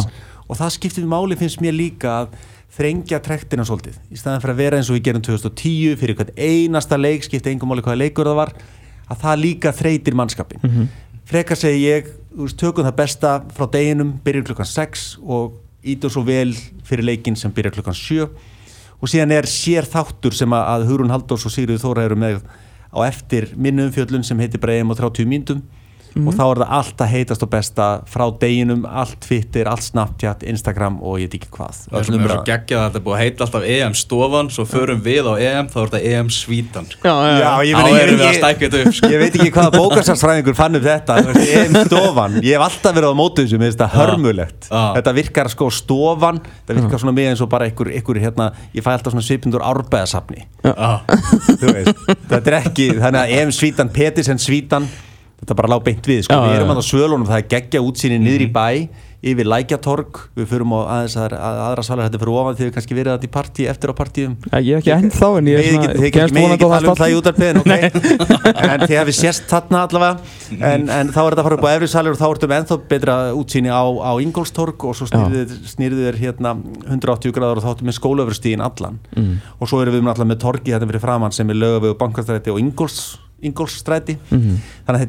og 0.49 0.57
það 0.57 0.73
skiptir 0.73 1.05
við 1.05 1.11
máli 1.11 1.37
finnst 1.37 1.61
mér 1.61 1.77
líka 1.77 2.15
að 2.23 2.33
þrengja 2.79 3.19
trektina 3.21 3.65
svolítið. 3.65 3.99
Í 4.09 4.17
staðan 4.17 4.41
fyrir 4.41 4.55
að 4.55 4.61
vera 4.63 4.79
eins 4.79 4.89
og 4.89 4.97
við 4.97 5.05
gerum 5.09 5.23
2010 5.25 5.97
fyrir 5.99 6.17
hvern 6.17 6.35
einasta 6.37 6.97
leik, 6.97 7.25
skipti 7.25 7.51
engum 7.51 7.69
máli 7.69 7.83
hvaða 7.85 8.01
leikur 8.01 8.29
það 8.29 8.39
var 8.39 8.53
að 9.09 9.23
það 9.23 9.41
líka 9.43 9.73
þreytir 9.73 10.17
mannskapin 10.17 10.61
mm 10.61 10.69
-hmm. 10.69 10.87
frekar 11.25 11.57
segi 11.57 11.81
ég, 11.85 12.11
þú 12.35 12.45
veist, 12.45 12.57
tökum 12.57 12.85
það 12.85 12.95
besta 12.95 13.31
frá 13.55 13.65
deginum, 13.71 14.13
byrjum 14.23 14.45
klukkan 14.45 14.65
6 14.65 15.17
og 15.21 15.53
ítum 15.83 16.09
svo 16.09 16.23
vel 16.23 16.53
fyrir 16.83 17.05
leikin 17.05 17.35
sem 17.35 17.51
byrjar 17.51 17.73
klukkan 17.73 17.93
7 17.93 18.29
og 19.01 19.07
síðan 19.07 19.31
er 19.31 19.45
sér 19.45 19.85
þáttur 19.85 20.33
sem 20.33 20.49
að, 20.49 20.85
Hugrún 20.87 21.09
Halldórs 21.09 21.45
og 21.45 21.51
Sigriður 21.51 21.81
Þóra 21.81 22.05
eru 22.05 22.15
með 22.15 22.41
á 22.89 22.99
eftir 23.07 23.53
minnum 23.55 23.91
fjöllun 23.93 24.23
sem 24.23 24.39
heitir 24.39 24.61
bara 24.61 24.79
EM 24.79 24.91
á 24.91 24.95
30 26.09 26.19
mínútum 26.19 26.29
og 26.29 26.37
þá 26.37 26.43
er 26.49 26.61
það 26.63 26.73
allt 26.79 27.03
að 27.03 27.11
heitast 27.13 27.43
og 27.45 27.49
besta 27.53 27.87
frá 28.09 28.25
deginum, 28.41 28.85
allt 28.85 29.17
Twitter, 29.25 29.69
allt 29.69 29.83
Snapchat, 29.85 30.43
Instagram 30.49 30.99
og 31.01 31.19
ég 31.19 31.29
veit 31.29 31.37
ekki 31.39 31.51
hvað 31.53 31.79
Það 31.89 31.99
er 31.99 32.07
svo, 32.09 32.39
geggjað 32.49 32.79
að 32.79 32.85
þetta 32.87 32.99
er 32.99 33.05
búið 33.05 33.17
að 33.17 33.23
heita 33.23 33.45
alltaf 33.45 33.67
EM 33.75 33.95
stofan 33.97 34.51
Svo 34.53 34.65
förum 34.69 35.03
við 35.05 35.29
á 35.29 35.33
EM, 35.39 35.69
þá 35.69 35.77
er 35.79 35.91
þetta 35.91 36.01
EM 36.13 36.31
svítan 36.33 36.89
sko. 36.89 37.01
já, 37.05 37.13
já, 37.13 37.39
Já, 37.39 37.51
ég, 37.69 37.75
Þá 37.75 37.83
meni, 37.83 37.93
ég, 37.93 38.03
erum 38.03 38.19
við 38.19 38.25
að 38.25 38.33
ég, 38.33 38.39
stækja 38.39 38.69
þetta 38.69 38.81
upp 38.83 38.97
sko. 38.99 39.11
ég 39.13 39.23
veit 39.23 39.37
ekki 39.39 39.51
hvaða 39.55 39.73
bókasarsfræðingur 39.77 40.57
fann 40.57 40.79
upp 40.79 40.87
þetta 40.87 41.17
EM 41.59 41.77
stofan, 41.89 42.37
ég 42.43 42.55
hef 42.55 42.65
alltaf 42.67 42.97
verið 42.97 43.09
á 43.09 43.15
mér 43.59 43.67
finnst 43.69 43.81
það 43.81 43.89
Já. 43.89 43.97
hörmulegt 43.99 44.69
Já. 44.69 44.83
þetta 44.97 45.13
virkar 45.17 45.49
sko 45.51 45.69
stofan 45.73 46.39
það 46.67 46.79
virkar 46.79 47.03
svona 47.03 47.15
með 47.17 47.29
eins 47.33 47.43
og 47.43 47.51
bara 47.51 47.67
einhver, 47.69 47.91
einhver 47.95 48.21
hérna, 48.23 48.49
ég 48.75 48.85
fæ 48.85 48.91
alltaf 48.93 49.13
svona 49.15 49.25
svipindur 49.25 49.65
árbæðasafni 49.65 50.45
Já. 50.63 50.89
þú 51.59 51.73
veist, 51.75 52.01
þetta 52.29 52.43
er 52.45 52.57
ekki 52.61 52.89
þannig 52.99 53.21
að 53.21 53.35
EM 53.39 53.53
svítan, 53.55 53.91
Petisen 53.93 54.41
svítan 54.41 54.87
þetta 55.49 55.59
bara 55.59 55.73
lág 55.73 55.85
beint 55.85 56.09
við, 56.09 56.23
sko, 56.27 56.37
Já, 56.37 56.45
við 56.45 56.57
erum 56.59 56.73
að 56.75 56.83
svölunum 56.85 57.29
það 57.29 57.41
er 57.41 57.47
geggja 57.55 57.81
útsýni 57.85 58.19
niður 58.21 58.45
í 58.45 58.49
bæ 58.53 58.67
yfir 59.19 59.47
Lækjatorg, 59.51 60.19
við 60.37 60.45
förum 60.47 60.71
á 60.71 60.79
aðeins 60.95 61.15
að, 61.19 61.33
að 61.35 61.57
aðra 61.65 61.83
salar. 61.83 62.05
Þetta 62.07 62.19
fyrir 62.21 62.37
ofan 62.39 62.55
því 62.55 62.63
við 62.65 62.73
kannski 62.77 62.95
verið 62.95 63.11
þetta 63.17 63.27
í 63.27 63.31
partí, 63.33 63.65
eftir 63.67 63.91
á 63.91 63.95
partíum. 63.97 64.35
Já, 64.47 64.59
Ég 64.63 64.71
er 64.71 64.79
ekki 64.79 64.93
enn 64.95 65.11
þá 65.11 65.27
en 65.39 65.49
ég 65.51 65.57
er 65.59 65.65
kemst 66.15 66.35
megið 66.35 66.45
vonandi 66.45 66.55
ekki 66.55 66.69
tala 66.71 66.93
um 66.93 66.99
það 66.99 67.11
í 67.11 67.17
útarpiðin 67.19 67.59
okay? 67.59 67.89
en 68.69 68.85
þið 68.85 68.95
hefði 68.95 69.15
sést 69.17 69.43
þarna 69.51 69.81
allavega 69.89 70.15
en, 70.71 70.87
en 70.87 71.11
þá 71.11 71.19
er 71.19 71.35
þetta 71.35 71.43
að 71.43 71.49
fara 71.49 71.57
upp 71.59 71.67
á 71.67 71.71
efri 71.75 71.89
salir 71.91 72.15
og 72.15 72.19
þá 72.21 72.27
ertu 72.29 72.49
með 72.49 72.61
ennþá 72.63 72.77
betra 72.93 73.17
útsýni 73.35 73.69
á, 73.73 73.83
á 73.83 74.11
Ingolstorg 74.23 74.85
og 74.87 74.95
svo 74.95 75.09
snýrðu 75.09 76.05
þér 76.07 76.19
hérna 76.23 76.55
180 76.87 77.35
gráður 77.35 77.59
og 77.59 77.65
þá 77.67 77.71
ertu 77.75 77.89
með 77.89 77.99
skólöfurstíðin 77.99 78.63
allan. 78.63 78.99
Mm. 79.17 79.35
og 79.59 79.67
svo 79.67 79.81
erum 79.83 79.93
við 79.97 80.05
með 80.05 80.13
allavega 80.15 80.31
með 80.31 80.41
torgi 80.45 80.71
þetta 80.75 80.89
fyrir 80.93 81.03
framann 81.03 81.35
sem 81.35 81.49
er 81.51 81.59
lögavegu 81.59 81.97
bankastræti 81.99 82.53
og 82.53 82.59
Ingols, 82.63 83.17
Ingolsstræti 83.43 84.17
Mhm. 84.31 84.57
þannig 84.87 85.05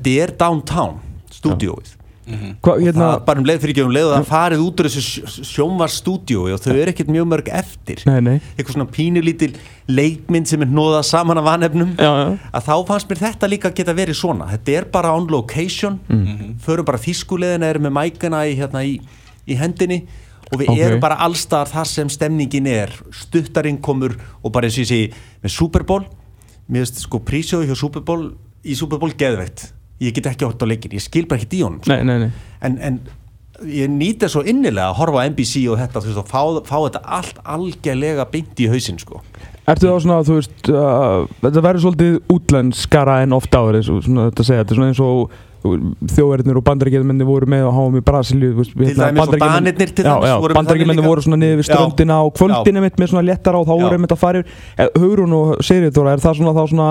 stúdíóið 2.31 2.57
Hva, 2.65 2.75
hérna, 2.81 3.09
bara 3.27 3.41
um 3.43 3.47
leið 3.49 3.61
fyrir 3.65 3.75
ekki 3.75 3.85
um 3.85 3.93
leið 3.95 4.07
og 4.09 4.15
það 4.17 4.29
farið 4.31 4.63
út 4.67 4.81
úr 4.83 4.89
þessu 4.91 5.45
sjónvarstúdíói 5.51 6.55
og 6.55 6.61
þau 6.63 6.73
eru 6.77 6.93
ekkert 6.93 7.11
mjög 7.13 7.29
mörg 7.31 7.51
eftir. 7.61 8.03
Nei, 8.09 8.21
nei. 8.25 8.37
Eitthvað 8.57 8.77
svona 8.77 8.89
pínulítil 8.95 9.55
leikmynd 9.91 10.51
sem 10.51 10.65
er 10.65 10.71
nóðað 10.71 11.05
saman 11.11 11.41
af 11.41 11.47
vanefnum. 11.49 11.93
Já, 11.99 12.11
já. 12.21 12.39
Að 12.53 12.67
þá 12.69 12.75
fannst 12.91 13.11
mér 13.11 13.23
þetta 13.25 13.51
líka 13.51 13.73
geta 13.77 13.95
verið 13.97 14.19
svona. 14.21 14.49
Þetta 14.55 14.77
er 14.79 14.89
bara 14.93 15.15
on 15.17 15.29
location. 15.33 15.99
Förum 16.65 16.89
bara 16.89 17.01
þýskuleðina, 17.03 17.71
erum 17.75 17.89
með 17.89 17.97
mækana 17.99 18.45
í, 18.49 18.55
hérna, 18.61 18.85
í, 18.87 18.99
í 19.47 19.59
hendinni 19.59 20.05
og 20.51 20.59
við 20.59 20.71
Ok. 20.73 20.79
erum 20.87 21.01
bara 21.03 21.19
allstar 21.23 21.69
þar 21.71 21.87
sem 21.87 22.09
stemningin 22.11 22.67
er. 22.71 22.95
Stuttarinn 23.15 23.81
komur 23.83 24.17
og 24.43 24.53
bara 24.53 24.67
eins 24.67 24.79
og 24.79 24.85
ég 24.87 24.91
segi 24.91 25.11
með 25.45 25.57
Super 25.57 25.85
Bowl. 25.87 26.07
Mér 26.71 26.85
veist 26.87 27.03
sko 27.03 27.19
prísjóðu 27.19 27.67
hjá 27.71 27.77
Super 27.79 28.03
Bowl 28.07 28.33
í 28.63 28.75
Super 28.79 28.99
Bowl 29.03 29.11
geðveikt 29.19 29.73
ég 30.01 30.15
get 30.17 30.31
ekki 30.33 30.49
hort 30.49 30.63
á 30.63 30.67
leikin, 30.71 30.97
ég 30.97 31.05
skil 31.05 31.27
bara 31.31 31.41
ekki 31.43 31.61
í 31.61 31.65
honum 31.67 31.83
sko. 31.85 31.93
Nei, 31.93 32.05
nei, 32.09 32.19
nei 32.27 32.31
en, 32.67 32.79
en 32.81 33.01
ég 33.69 33.91
nýta 33.93 34.29
svo 34.33 34.41
innilega 34.49 34.89
að 34.89 34.99
horfa 35.03 35.21
á 35.21 35.29
NBC 35.29 35.67
og 35.69 35.81
þetta 35.83 36.01
þú 36.01 36.11
veist, 36.11 36.23
og 36.23 36.31
fá, 36.31 36.43
fá 36.65 36.79
þetta 36.87 37.03
allt 37.19 37.43
algjörlega 37.57 38.25
beint 38.33 38.63
í 38.65 38.71
hausinn 38.73 39.01
sko. 39.03 39.21
Ertu 39.69 39.91
þá 39.91 40.01
svona, 40.01 40.23
þú 40.27 40.39
veist, 40.39 40.71
uh, 40.73 41.29
þetta 41.45 41.63
verður 41.67 41.85
svolítið 41.85 42.17
útlenskara 42.33 43.21
en 43.27 43.37
oft 43.37 43.53
áður, 43.55 43.79
eins 43.81 43.93
og 43.93 44.03
svona 44.07 44.31
þetta 44.31 44.47
segja, 44.49 44.65
þetta 44.65 44.77
er 44.77 44.81
svona 44.81 44.93
eins 44.95 45.05
og 45.05 45.39
þjóðverðinir 45.61 46.57
og 46.57 46.65
bandaríkjumenni 46.65 47.27
voru 47.29 47.49
með 47.53 47.67
á 47.69 47.73
háum 47.77 47.97
í 47.99 48.03
Brasilíu 48.05 48.55
hérna, 48.57 48.73
dæmis 48.81 48.97
og 48.97 49.35
Bandaríkjamenn- 49.35 49.59
Danirnir 49.59 49.91
til 49.93 50.05
Já, 50.07 50.15
dæmis 50.15 50.97
já, 50.97 51.05
voru 51.05 51.25
svona 51.27 51.37
niður 51.37 51.61
við 51.61 51.67
Já. 51.69 51.75
ströndina 51.75 52.17
á 52.17 52.25
kvöldinu 52.33 52.81
mitt 52.81 52.97
með 52.97 53.11
svona 53.13 53.27
léttara 53.29 53.61
og 53.61 53.67
þá 53.69 53.75
Já. 53.77 53.83
voru 53.85 53.99
einmitt 53.99 54.15
að 54.17 54.23
fara 54.23 54.41
yfir 54.41 54.91
Hugrún 54.97 55.35
og 55.37 55.61
Sigrid 55.61 55.93
Þóra, 55.93 56.15
er 56.17 56.25
það 56.25 56.39
svona 56.41 56.57
þá 56.57 56.65
svona 56.73 56.89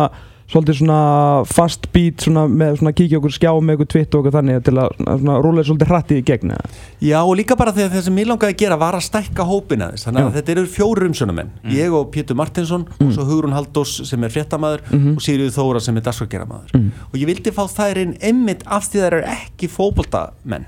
svolítið 0.50 0.80
svona 0.80 1.00
fast 1.46 1.88
beat 1.94 2.24
svona 2.26 2.46
með 2.50 2.80
svona 2.80 2.94
kíkja 2.98 3.20
okkur 3.20 3.34
skjá 3.36 3.52
með 3.62 3.78
okkur 3.78 3.90
tvitt 3.94 4.16
og 4.16 4.24
okkur 4.24 4.36
þannig 4.38 4.64
til 4.66 4.74
að 4.82 4.96
svona, 4.98 5.18
svona 5.22 5.36
rúlega 5.46 5.68
svolítið 5.70 5.92
hratti 5.94 6.18
í 6.20 6.24
gegn 6.30 6.54
eða? 6.56 6.72
Já 7.06 7.18
og 7.22 7.36
líka 7.38 7.58
bara 7.60 7.74
þegar 7.76 7.92
það 7.94 8.08
sem 8.08 8.20
ég 8.24 8.30
langaði 8.32 8.56
að 8.56 8.64
gera 8.64 8.80
var 8.82 8.98
að 8.98 9.06
stækka 9.10 9.46
hópin 9.50 9.86
aðeins. 9.86 10.08
Þannig 10.08 10.24
að 10.24 10.30
Já. 10.32 10.36
þetta 10.40 10.54
eru 10.56 10.66
fjóru 10.74 11.10
umsjónamenn 11.10 11.54
ég 11.76 11.94
og 12.00 12.10
Pétur 12.16 12.40
Martinsson 12.40 12.88
og 12.98 13.14
svo 13.14 13.28
Hugrún 13.30 13.54
Haldós 13.58 13.94
sem 14.10 14.26
er 14.26 14.34
fréttamaður 14.34 14.84
og 15.16 15.22
Sigriður 15.22 15.56
Þóra 15.60 15.84
sem 15.86 16.02
er 16.02 16.08
dagskrargeramaður 16.10 16.76
og 17.12 17.16
ég 17.22 17.30
vildi 17.30 17.54
fá 17.54 17.64
þær 17.70 18.02
inn 18.08 18.18
einmitt 18.22 18.66
af 18.66 18.90
því 18.90 19.06
þær 19.06 19.18
eru 19.20 19.24
ekki 19.38 19.70
fótboltamenn 19.70 20.66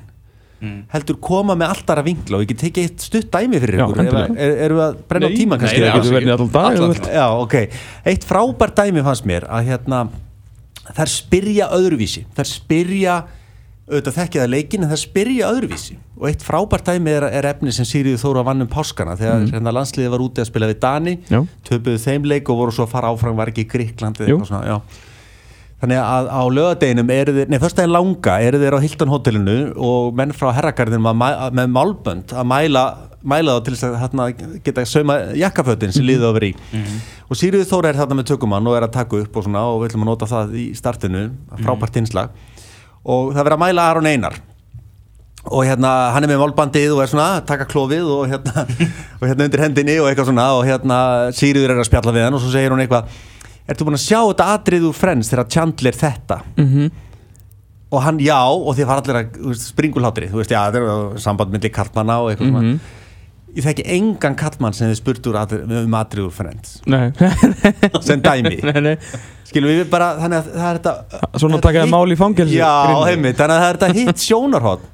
Mm. 0.61 0.83
heldur 0.93 1.17
koma 1.25 1.55
með 1.57 1.71
alltaf 1.73 1.97
að 1.97 2.05
vingla 2.11 2.37
og 2.37 2.43
ég 2.45 2.49
get 2.51 2.59
tekið 2.61 2.83
eitt 2.85 3.01
stutt 3.01 3.31
dæmi 3.33 3.57
fyrir 3.63 3.79
Já, 3.79 3.85
ykkur 3.87 4.01
endilega. 4.03 4.35
er, 4.37 4.51
erum 4.67 4.77
við 4.77 4.83
að 4.85 4.99
brenna 5.09 5.25
á 5.25 5.31
Nei, 5.31 5.37
tíma 5.39 5.55
nei, 5.57 5.61
kannski 5.63 5.79
nei, 5.79 5.85
eða 5.87 5.91
ekki? 5.91 6.01
getur 6.03 6.17
verið 6.19 6.33
allan 6.35 6.51
dag. 6.53 7.09
Já, 7.15 7.25
ok. 7.41 7.55
Eitt 8.11 8.27
frábært 8.29 8.75
dæmi 8.77 9.03
fannst 9.07 9.25
mér 9.25 9.47
að 9.49 9.71
hérna, 9.71 10.01
þær 10.99 11.11
spyrja 11.15 11.69
öðruvísi. 11.79 12.23
Þær 12.37 12.49
spyrja, 12.51 13.15
auðvitað 13.89 14.17
þekkja 14.21 14.43
það 14.45 14.51
leikin, 14.53 14.85
en 14.85 14.93
þær 14.93 15.01
spyrja 15.07 15.49
öðruvísi. 15.49 15.97
Og 16.21 16.27
eitt 16.29 16.45
frábært 16.45 16.85
dæmi 16.91 17.09
er, 17.17 17.25
er 17.41 17.49
efni 17.55 17.73
sem 17.73 17.87
Sýriður 17.89 18.21
Þóra 18.21 18.45
vann 18.51 18.61
um 18.61 18.69
páskana 18.69 19.17
þegar 19.17 19.47
hérna, 19.55 19.73
landsliðið 19.79 20.13
var 20.13 20.25
úti 20.29 20.43
að 20.45 20.51
spila 20.51 20.69
við 20.69 20.79
Dani, 20.85 21.15
töpuðu 21.65 21.97
þeim 22.05 22.29
leik 22.29 22.49
og 22.53 22.61
voru 22.61 22.75
svo 22.77 22.85
að 22.85 22.93
fara 22.93 23.09
áfram, 23.09 23.33
var 23.41 23.49
ekki 23.49 23.65
í 23.65 23.71
Gríklandi 23.73 24.29
Jú. 24.29 24.37
eitthvað 24.37 24.51
svona, 24.53 24.67
já. 24.69 24.77
Þannig 25.81 25.97
að 25.97 26.27
á 26.29 26.41
lögadeginum 26.53 27.11
eru 27.15 27.33
þeir, 27.33 27.47
nei, 27.49 27.57
fyrstæðin 27.61 27.93
langa 27.95 28.35
eru 28.45 28.59
þeir 28.61 28.75
á 28.77 28.83
Hilton 28.83 29.09
hotellinu 29.09 29.55
og 29.81 30.11
menn 30.19 30.33
frá 30.37 30.51
herragarðinum 30.53 31.07
með 31.57 31.71
málbönd 31.73 32.35
að 32.37 32.45
mæla, 32.51 32.83
mæla 33.25 33.55
þá 33.55 33.63
til 33.65 33.73
þess 33.73 33.87
að 33.87 33.95
hérna, 34.03 34.27
geta 34.67 34.85
sauma 34.85 35.15
jakkafötin 35.41 35.95
sem 35.95 36.05
liðið 36.05 36.27
over 36.29 36.45
í. 36.45 36.51
Og 37.25 37.39
Sýriður 37.39 37.65
Þóra 37.71 37.89
er 37.89 37.97
þarna 37.97 38.19
með 38.19 38.29
tökumann 38.29 38.69
og 38.69 38.77
er 38.77 38.85
að 38.85 38.93
taka 38.99 39.23
upp 39.23 39.41
og 39.41 39.47
svona 39.47 39.65
og 39.71 39.81
við 39.81 39.89
ætlum 39.89 40.05
að 40.05 40.11
nota 40.11 40.29
það 40.29 40.53
í 40.61 40.67
startinu, 40.77 41.25
frábært 41.63 41.97
innslag. 42.03 42.37
Og 43.01 43.33
það 43.33 43.41
verður 43.41 43.57
að 43.57 43.63
mæla 43.65 43.89
Aron 43.89 44.11
Einar 44.11 44.37
og 45.49 45.65
hérna 45.65 46.11
hann 46.13 46.21
er 46.21 46.29
með 46.29 46.43
málbandið 46.43 46.91
og 46.93 47.01
er 47.01 47.09
svona 47.09 47.27
að 47.39 47.47
taka 47.49 47.65
klófið 47.65 48.05
og 48.13 48.27
hérna, 48.29 48.67
og 49.17 49.23
hérna 49.25 49.47
undir 49.47 49.63
hendinni 49.65 49.95
og 49.97 50.11
eitthvað 50.11 50.29
svona 50.29 50.47
og 50.53 50.67
hérna 50.69 50.97
Sýriður 51.33 51.73
er 51.73 51.81
að 51.81 51.89
spjalla 51.89 52.13
við 52.13 52.27
hann 52.27 52.37
og 52.37 52.43
svo 52.43 52.51
segir 52.53 52.73
hún 52.75 52.83
eitthvað 52.83 53.09
Ertu 53.71 53.85
búin 53.87 53.95
að 53.97 54.03
sjá 54.05 54.19
þetta 54.27 54.47
atrið 54.57 54.87
úr 54.89 54.97
Friends 54.97 55.29
þegar 55.31 55.49
Chandler 55.53 55.95
þetta? 55.97 56.41
Mhm. 56.59 56.89
Og 57.91 57.99
hann 58.05 58.19
já 58.23 58.37
og 58.47 58.71
því 58.77 58.85
fara 58.87 59.01
allir 59.03 59.17
að 59.19 59.55
springulhátri, 59.59 60.29
þú 60.31 60.39
veist 60.39 60.51
já 60.53 60.61
þetta 60.71 60.81
er 60.81 61.19
samband 61.19 61.51
myndi 61.51 61.71
kallmanna 61.75 62.19
og 62.23 62.31
eitthvað 62.33 62.51
Mhm. 62.51 62.57
svona 62.79 62.97
Ég 63.51 63.65
þekki 63.65 63.83
engan 63.91 64.35
kallmann 64.39 64.71
sem 64.73 64.87
þið 64.87 64.95
spurt 64.95 65.25
úr 65.27 65.35
atrið, 65.35 65.71
um 65.83 65.91
atrið 65.99 66.23
úr 66.23 66.31
Friends. 66.31 66.77
Sem 68.07 68.21
dæmi. 68.23 68.53
Nei, 68.63 68.79
nei. 68.85 68.93
Skilum 69.49 69.67
við 69.73 69.89
bara 69.91 70.13
þannig 70.21 70.37
að 70.39 70.47
það 70.55 70.69
er 70.69 70.77
þetta 70.79 70.93
Svona 71.41 71.57
þetta 71.57 71.65
taka 71.67 71.81
hitt- 71.83 71.91
mál 71.91 72.07
í 72.07 72.15
fangelsi, 72.15 72.55
já, 72.61 72.69
heimitt, 73.09 73.35
þannig 73.35 73.57
að 73.57 73.63
það 73.65 73.67
er 73.73 73.79
þetta 73.81 73.99
hitt 73.99 74.23
sjónarhótt 74.29 74.87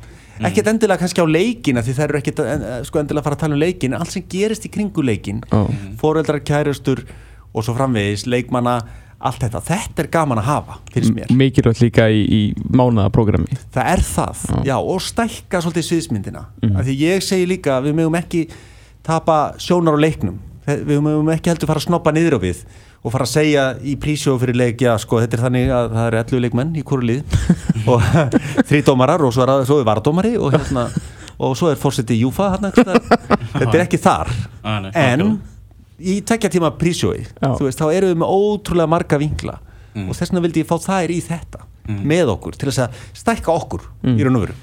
ekkert 0.48 0.67
endilega 0.74 1.01
kannski 1.01 1.22
á 1.22 1.27
leikina 1.29 1.81
því 1.86 1.93
það 1.98 2.03
eru 2.07 2.17
ekkert 2.24 2.39
eh, 2.46 2.65
sko 2.86 3.00
endilega 3.01 3.22
að 3.22 3.27
fara 3.29 3.38
að 3.38 3.43
tala 3.46 3.55
um 3.57 3.62
leikin 3.62 3.93
allt 3.98 4.12
sem 4.13 4.25
gerist 4.29 4.65
í 4.65 4.69
kringu 4.74 5.01
leikin 5.05 5.39
Ó. 5.53 5.62
foreldrar, 6.01 6.41
kærustur 6.46 7.01
og 7.54 7.66
svo 7.66 7.75
framvegis 7.77 8.25
leikmanna, 8.30 8.80
allt 9.18 9.42
þetta. 9.42 9.62
Þetta 9.66 10.04
er 10.04 10.10
gaman 10.13 10.42
að 10.42 10.50
hafa, 10.51 10.80
finnst 10.94 11.13
mér. 11.16 11.32
Mikilvægt 11.34 11.82
líka 11.82 12.08
í, 12.13 12.20
í 12.24 12.42
mánaðaprogrammi 12.70 13.58
það 13.74 13.94
er 13.94 14.04
það, 14.06 14.44
já, 14.68 14.75
og 14.77 15.00
stækka 15.01 15.63
svolítið 15.66 15.88
sviðsmyndina, 15.92 16.44
af 16.74 16.84
því 16.86 16.98
ég 17.01 17.25
segi 17.25 17.48
líka 17.50 17.80
að 17.80 17.89
við 17.89 17.98
mögum 18.01 18.20
ekki 18.20 18.44
tapa 19.08 19.39
sjónar 19.62 19.98
á 19.98 20.00
leiknum, 20.06 20.38
við 20.68 21.01
mögum 21.01 21.34
ekki 21.34 21.54
heldur 21.54 21.72
fara 21.72 21.82
að 21.82 21.88
snoppa 21.88 22.13
niður 22.13 22.38
á 22.38 22.39
við 22.44 22.62
og 23.08 23.13
fara 23.13 23.27
að 23.27 23.34
segja 23.34 23.66
í 23.88 23.94
prísjóðu 24.01 24.42
fyrir 24.44 24.58
leik, 24.60 24.82
já 24.84 24.94
sko 25.00 25.22
þetta 25.24 25.38
er 25.38 25.44
þannig 25.46 25.70
að 25.74 25.92
það 25.94 26.08
eru 26.10 26.20
11 26.22 26.44
leikmenn 26.44 26.74
í 26.75 26.84
hverju 26.88 27.08
lið 27.08 27.38
og 27.94 28.08
þrý 28.70 28.82
dómarar 28.88 29.24
og 29.24 29.36
svo 29.36 29.46
er, 29.46 29.54
svo 29.70 29.80
er 29.82 29.88
varadómari 29.88 30.34
og 30.38 30.51
hérna 30.56 30.88
og 31.38 31.54
svo 31.58 31.70
er 31.72 31.77
fórseti 31.80 32.18
Júfa 32.20 32.50
hérna, 32.56 32.72
þetta 33.60 33.74
er 33.75 33.84
ekki 33.84 34.00
þar. 34.01 34.34
Ah, 34.63 34.80
en 34.80 34.89
nákvæmlega. 34.89 35.36
Í 36.00 36.20
tekja 36.22 36.50
tíma 36.54 36.72
prísjói 36.77 37.24
veist, 37.66 37.80
þá 37.82 37.88
erum 37.94 38.12
við 38.13 38.20
með 38.22 38.36
ótrúlega 38.38 38.89
marga 38.89 39.18
vinkla 39.22 39.60
Mm. 39.98 40.10
og 40.12 40.13
þess 40.13 40.30
vegna 40.30 40.42
vildi 40.44 40.62
ég 40.62 40.68
fá 40.70 40.77
þær 40.77 41.10
í 41.10 41.16
þetta 41.25 41.60
með 42.06 42.30
okkur 42.36 42.54
til 42.60 42.68
þess 42.70 42.84
að 42.84 42.98
stækka 43.18 43.50
okkur 43.56 43.82
í 44.06 44.24
raun 44.27 44.36
og 44.38 44.44
veru 44.44 44.56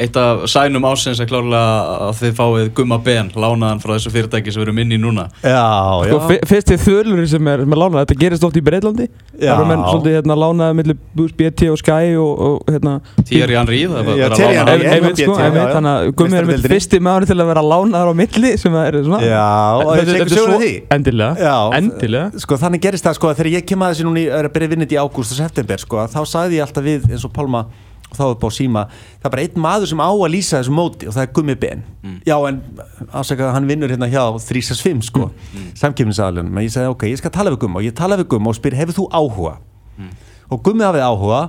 Eitt 0.00 0.16
af 0.16 0.46
sænum 0.48 0.84
ásins 0.88 1.18
er 1.20 1.26
klárlega 1.28 1.60
að 2.08 2.14
þið 2.22 2.30
fáið 2.38 2.68
Gumma 2.78 2.96
Ben, 3.04 3.26
lánaðan 3.36 3.80
frá 3.82 3.90
þessu 3.98 4.08
fyrirtæki 4.14 4.52
sem 4.54 4.62
við 4.62 4.66
erum 4.70 4.78
inn 4.80 4.94
í 4.96 4.98
núna 5.02 5.26
Já, 5.44 5.60
Sko, 6.06 6.20
fi- 6.30 6.38
fyrst 6.48 6.70
þið 6.72 6.84
þölur 6.86 7.26
sem 7.28 7.50
er, 7.52 7.60
sem 7.66 7.74
er 7.76 7.80
lánað, 7.82 7.98
þetta 8.06 8.16
gerist 8.22 8.46
oft 8.48 8.56
í 8.56 8.62
Breitlandi 8.64 9.06
Já. 9.10 9.50
Það 9.50 9.52
eru 9.58 9.66
menn 9.68 9.82
svolítið 9.84 10.16
hérna, 10.16 10.36
lánaði 10.40 10.78
millir 10.80 10.98
Bús 11.18 11.34
BT 11.36 11.68
og 11.74 11.76
Sky 11.82 12.14
og, 12.16 12.40
og 12.46 12.72
hérna 12.72 12.94
Thierry 13.28 13.58
Henry, 13.60 13.82
það 13.92 14.00
Já, 14.00 14.06
verið 14.08 14.24
að 14.24 14.36
Thierry 14.40 14.56
lána 14.56 14.70
Henry, 14.70 14.72
hann. 14.72 14.80
ég- 14.80 14.96
Einmitt, 15.00 15.20
sko, 15.20 15.36
já, 15.36 15.50
já. 15.60 15.66
Þannig 15.74 15.92
að 15.92 16.08
Gummi 16.16 16.40
er 16.40 16.48
mitt 16.48 16.56
Meistaradeildinni. 16.56 16.72
fyrsti 16.74 17.02
maður 17.10 17.28
til 17.30 17.36
að 17.44 17.50
vera 17.52 17.66
lánaður 17.74 18.08
á 18.08 18.14
milli 18.22 18.54
sem 18.64 18.72
það 18.72 18.88
er 18.88 18.98
svona 19.04 19.20
Já, 19.20 19.44
og 19.76 19.92
Þetta- 19.92 20.16
þetta 20.16 20.24
er 20.24 20.34
svo- 20.40 20.96
Endilega, 20.96 21.36
Já, 21.44 21.54
endilega 21.76 22.40
Sko 22.46 22.56
þannig 22.64 22.80
gerist 22.88 23.04
það 23.04 23.14
sko 23.20 23.28
að 23.34 23.36
þegar 23.42 23.52
ég 23.60 23.66
kem 23.68 23.84
að 23.84 23.92
þessi 23.94 24.08
núna 24.08 24.24
í- 24.24 24.30
er 24.40 24.48
að 24.48 24.52
byrja 24.56 24.72
vinnit 24.74 24.92
í 24.96 25.00
ágúst 25.04 25.36
og 25.36 25.40
september 25.44 25.76
sko 25.84 25.96
að 26.06 26.16
þá 26.16 26.20
sagði 26.32 26.56
ég 26.56 26.64
alltaf 26.66 26.84
við 26.88 27.10
eins 27.12 27.24
og 27.28 27.32
Pálma 27.36 27.64
og 28.10 28.18
þá 28.18 28.24
upp 28.26 28.44
á 28.46 28.50
síma 28.52 28.84
það 28.90 29.28
er 29.28 29.34
bara 29.36 29.46
einn 29.46 29.62
maður 29.64 29.92
sem 29.92 30.02
á 30.02 30.10
að 30.10 30.32
lýsa 30.34 30.58
þessu 30.58 30.74
móti 30.74 31.08
og 31.08 31.16
það 31.16 31.26
er 31.26 31.32
Gummi 31.38 31.56
Ben. 31.60 31.82
Já 32.26 32.36
en 32.48 32.60
ásaka 33.14 33.52
hann 33.54 33.70
vinnur 33.70 33.92
hérna 33.92 34.10
hjá 34.10 34.24
365 34.34 35.08
sko 35.08 35.30
mm. 35.30 35.72
samkefnisaðalunum 35.80 36.60
en 36.60 36.66
ég 36.66 36.74
sagði 36.74 36.94
ok 36.94 37.08
ég 37.10 37.22
skal 37.22 37.34
tala 37.34 37.54
við 37.54 37.64
Gumma 37.64 37.80
og 37.80 37.88
ég 37.88 37.96
tala 37.96 38.18
við 38.20 38.30
Gumma 38.34 38.52
og 38.52 38.58
spyr 38.58 38.78
hefur 38.78 38.98
þú 39.00 39.08
áhuga? 39.14 39.58
Og 40.50 40.62
Gummi 40.66 40.82
hafið 40.82 41.06
áhuga 41.06 41.42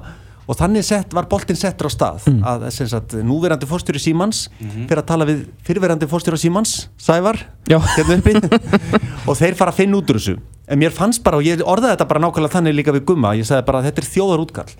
og 0.50 0.58
þannig 0.60 0.84
sett, 0.84 1.13
var 1.15 1.27
boltinn 1.32 1.58
settur 1.58 1.88
á 1.88 1.91
stað 1.94 2.25
að 2.27 2.65
sem 2.75 2.89
sagt, 2.89 3.15
núverandi 3.25 3.68
fórstjóri 3.70 4.01
Símans 4.01 4.48
fyrir 4.60 5.00
að 5.00 5.08
tala 5.13 5.27
við 5.30 5.46
fyrirverandi 5.68 6.10
fórstjóri 6.12 6.39
Símans 6.41 6.89
Sævar 7.00 7.39
Já. 7.70 7.77
hérna 7.96 8.18
uppi. 8.20 8.36
Og 9.30 9.38
þeir 9.38 9.56
fara 9.56 9.72
að 9.72 9.84
finna 9.84 10.00
út 10.00 10.10
úr 10.12 10.18
þessu. 10.20 10.39
En 10.72 10.82
mér 10.82 10.94
fannst 10.96 11.22
bara, 11.24 11.38
og 11.38 11.46
ég 11.46 11.62
orðaði 11.62 11.94
þetta 11.94 12.08
bara 12.10 12.22
nákvæmlega 12.24 12.56
þannig 12.56 12.75
líka 12.77 12.96
við 12.96 13.06
Gumma, 13.12 13.36
ég 13.38 13.48
sagði 13.48 13.68
bara 13.68 13.84
þetta 13.86 14.01
er 14.01 14.08
þjóðar 14.10 14.44
útkall 14.44 14.74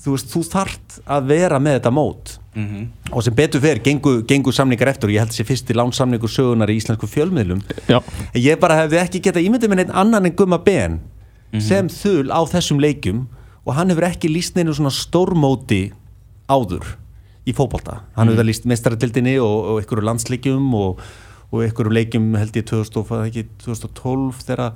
þú 0.00 0.14
veist, 0.14 0.30
þú 0.32 0.40
þart 0.48 1.00
að 1.06 1.26
vera 1.30 1.58
með 1.60 1.78
þetta 1.80 1.92
mót. 1.92 2.36
Mhm. 2.50 2.86
og 3.14 3.22
sem 3.22 3.34
betur 3.34 3.60
fer, 3.62 3.78
gengu, 3.78 4.22
gengu 4.26 4.50
samningar 4.52 4.88
eftir 4.90 5.06
og 5.08 5.12
ég 5.14 5.20
held 5.22 5.30
þessi 5.30 5.44
fyrsti 5.46 5.74
lánsamningur 5.78 6.28
sögunar 6.30 6.66
í 6.72 6.74
íslensku 6.80 7.06
fjölmiðlum. 7.06 7.60
Já, 7.86 8.00
en 8.34 8.40
ég 8.42 8.58
bara 8.58 8.74
hefði 8.82 8.98
ekki 9.04 9.20
getað 9.22 9.46
ímyndið 9.46 9.70
með 9.70 9.76
neitt 9.84 9.92
annan 9.94 10.26
en 10.26 10.34
Gumma 10.34 10.58
Ben 10.58 10.98
sem 11.62 11.86
þul 11.88 12.30
á 12.34 12.42
þessum 12.50 12.80
leikjum 12.82 13.26
og 13.66 13.74
hann 13.74 13.90
hefur 13.90 14.06
ekki 14.08 14.28
líst 14.34 14.56
neinu 14.58 14.74
svona 14.74 14.90
stórmóti 14.90 15.92
áður 16.50 16.84
í 17.46 17.54
fótbolta. 17.54 18.00
Hann 18.16 18.28
hefur 18.30 18.42
það 18.42 18.48
líst 18.50 18.66
mestaradildinni 18.66 19.36
og, 19.38 19.56
og 19.70 19.80
einhverju 19.82 20.06
landsleikjum 20.10 20.74
og, 20.74 21.00
og 21.52 21.62
einhverju 21.64 21.94
leikjum 21.94 22.34
held 22.38 22.58
ég 22.58 22.66
2000, 22.66 22.96
og- 22.98 23.08
var 23.10 23.22
það 23.22 23.30
ekki 23.30 23.46
2012 23.62 24.42
þegar 24.46 24.72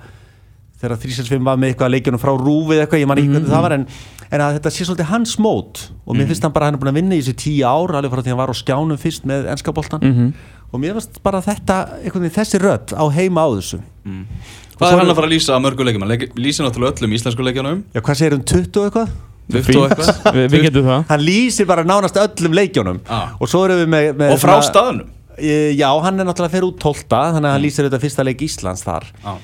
þegar 0.85 1.01
365 1.03 1.45
var 1.49 1.59
með 1.61 1.73
eitthvað 1.75 1.93
leikjunum 1.97 2.23
frá 2.23 2.33
rúfið 2.39 2.83
eitthvað, 2.85 3.03
ég 3.03 3.11
man 3.11 3.21
ekki 3.23 3.33
hvernig 3.35 3.51
það 3.55 3.65
var 3.67 3.75
en, 3.79 3.87
en 4.31 4.45
að 4.45 4.57
þetta 4.59 4.73
sé 4.77 4.87
svolítið 4.89 5.11
hans 5.11 5.35
mót. 5.43 5.83
Og 6.07 6.17
mér 6.19 6.29
finnst 6.31 6.45
hann 6.47 6.55
bara 6.55 6.67
að 6.69 6.73
hann 6.73 6.79
er 6.79 6.83
búin 6.85 6.93
að 6.95 6.99
vinna 7.01 7.19
í 7.19 7.23
þessu 7.25 7.37
tíu 7.45 7.65
ár 7.69 7.97
alveg 7.99 8.13
frá 8.15 8.23
því 8.23 8.29
að 8.31 8.35
hann 8.35 8.43
var 8.45 8.53
á 8.53 8.57
skjánum 8.61 9.01
fyrst 9.01 9.27
með 9.29 9.49
ennskaboltan 9.55 10.05
Mhm. 10.05 10.33
og 10.75 10.81
mér 10.83 10.97
finnst 10.99 11.21
bara 11.23 11.41
þetta 11.45 11.77
veginn 12.05 12.31
þessi 12.35 12.59
rödd 12.63 12.95
á 12.99 13.05
heima 13.15 13.45
á 13.47 13.49
þessu. 13.59 13.79
Hvað 14.75 14.91
er 14.93 14.99
hann 14.99 15.11
að 15.13 15.19
fara 15.21 15.29
að 15.29 15.35
lýsa 15.37 15.55
að 15.55 15.63
mörgu 15.65 15.85
leikjum? 15.87 16.03
Hann 16.03 16.19
lýsir 16.43 16.65
náttúrulega 16.67 16.99
öllum 16.99 17.13
íslensku 17.15 17.45
leikjanum 17.47 17.85
Já, 17.95 18.01
hvað 18.03 18.17
segir 18.19 18.35
um 18.35 18.43
20 18.43 18.81
og 18.81 18.87
eitthvað? 18.91 19.13
20 19.55 19.77
og 19.79 19.91
eitthvað. 19.93 20.33
Við, 20.51 20.63
getum 20.67 20.89
það. 20.89 21.05
Hann 21.13 21.21
lýsir 21.23 21.67
bara 21.69 21.85
nánast 21.87 22.17
öllum 22.19 22.57
leikjónum 22.59 22.99
Ah. 23.09 23.29
og 23.39 23.47
svo 23.53 23.61
erum 23.69 23.85
við 23.85 23.93
með, 23.95 24.09
með 24.19 24.33
Og 24.35 24.41
frá 24.43 24.57
staðnum? 24.67 25.07
E, 25.39 25.75
Já, 25.79 25.89
hann 26.03 26.19
er 26.21 26.27
náttúrulega 26.27 26.55
fyrir 26.57 26.67
út 26.73 26.79
12 26.83 27.07
þannig 27.11 27.49
að 27.49 27.55
hann 27.55 27.63
lýsir 27.63 27.87
þetta 27.89 28.03
fyrsta 28.03 28.25
leik 28.27 28.43
Íslands 28.47 28.83
þar. 28.87 29.07
Já. 29.23 29.35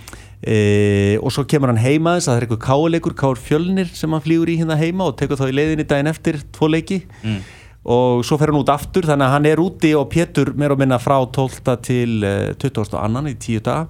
E, 0.43 1.19
og 1.21 1.33
svo 1.35 1.45
kemur 1.49 1.69
hann 1.73 1.81
heima 1.83 2.17
þess 2.17 2.29
að 2.29 2.33
það 2.35 2.41
er 2.41 2.47
eitthvað 2.47 2.63
káleikur, 2.67 3.15
káur 3.21 3.41
fjölnir 3.41 3.91
sem 3.95 4.13
hann 4.17 4.23
flýgur 4.25 4.49
í 4.53 4.59
hérna 4.61 4.77
heima 4.81 5.09
og 5.11 5.17
tekur 5.21 5.37
þá 5.41 5.49
í 5.51 5.57
leiðinni 5.59 5.85
daginn 5.91 6.13
eftir 6.13 6.41
tvo 6.57 6.69
leiki 6.73 7.03
Mm. 7.23 7.41
og 7.85 8.23
svo 8.25 8.37
fer 8.41 8.51
hann 8.53 8.61
út 8.61 8.69
aftur 8.73 9.05
þannig 9.09 9.25
að 9.27 9.35
hann 9.35 9.47
er 9.51 9.61
úti 9.63 9.91
og 9.97 10.09
Pétur 10.13 10.53
meir 10.57 10.73
og 10.75 10.79
minna 10.81 10.99
frá 11.01 11.19
12 11.25 11.61
til 11.85 12.25
uh, 12.25 12.53
20. 12.61 12.97
annan 13.01 13.29
í 13.31 13.35
10 13.37 13.61
daga 13.65 13.89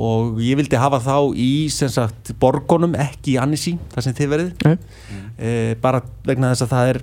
og 0.00 0.38
ég 0.38 0.54
vildi 0.56 0.78
hafa 0.78 1.00
þá 1.02 1.34
í 1.34 1.68
sem 1.74 1.88
sagt 1.90 2.30
borgonum, 2.38 2.92
ekki 2.94 3.34
í 3.34 3.38
Annisí 3.42 3.72
þar 3.90 4.02
sem 4.06 4.14
þið 4.14 4.28
verið 4.30 4.50
Nei. 4.64 4.76
e, 5.38 5.74
bara 5.82 5.98
vegna 6.24 6.52
þess 6.52 6.62
að 6.68 6.70
það 6.76 6.90
er 6.92 7.00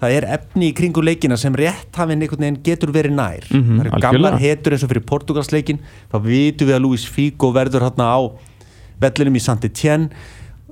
það 0.00 0.16
er 0.16 0.26
efni 0.36 0.70
í 0.70 0.76
kringu 0.76 1.04
leikina 1.04 1.36
sem 1.40 1.54
rétt 1.56 1.96
hafinn 2.00 2.24
einhvern 2.24 2.46
veginn 2.46 2.60
getur 2.64 2.92
verið 2.94 3.16
nær. 3.16 3.46
Mhm, 3.50 3.78
það 3.78 3.86
eru 3.86 4.02
gamlar 4.06 4.38
hetur 4.40 4.76
eins 4.76 4.84
og 4.84 4.92
fyrir 4.92 5.06
Portugalsleikin 5.06 5.80
þá 6.10 6.18
vitum 6.24 6.70
við 6.70 6.76
að 6.78 6.84
Luis 6.86 7.04
Figo 7.04 7.52
verður 7.52 7.86
hérna 7.88 8.08
á 8.08 8.18
vellinum 9.00 9.36
í 9.36 9.44
Saint-Étienne. 9.44 10.10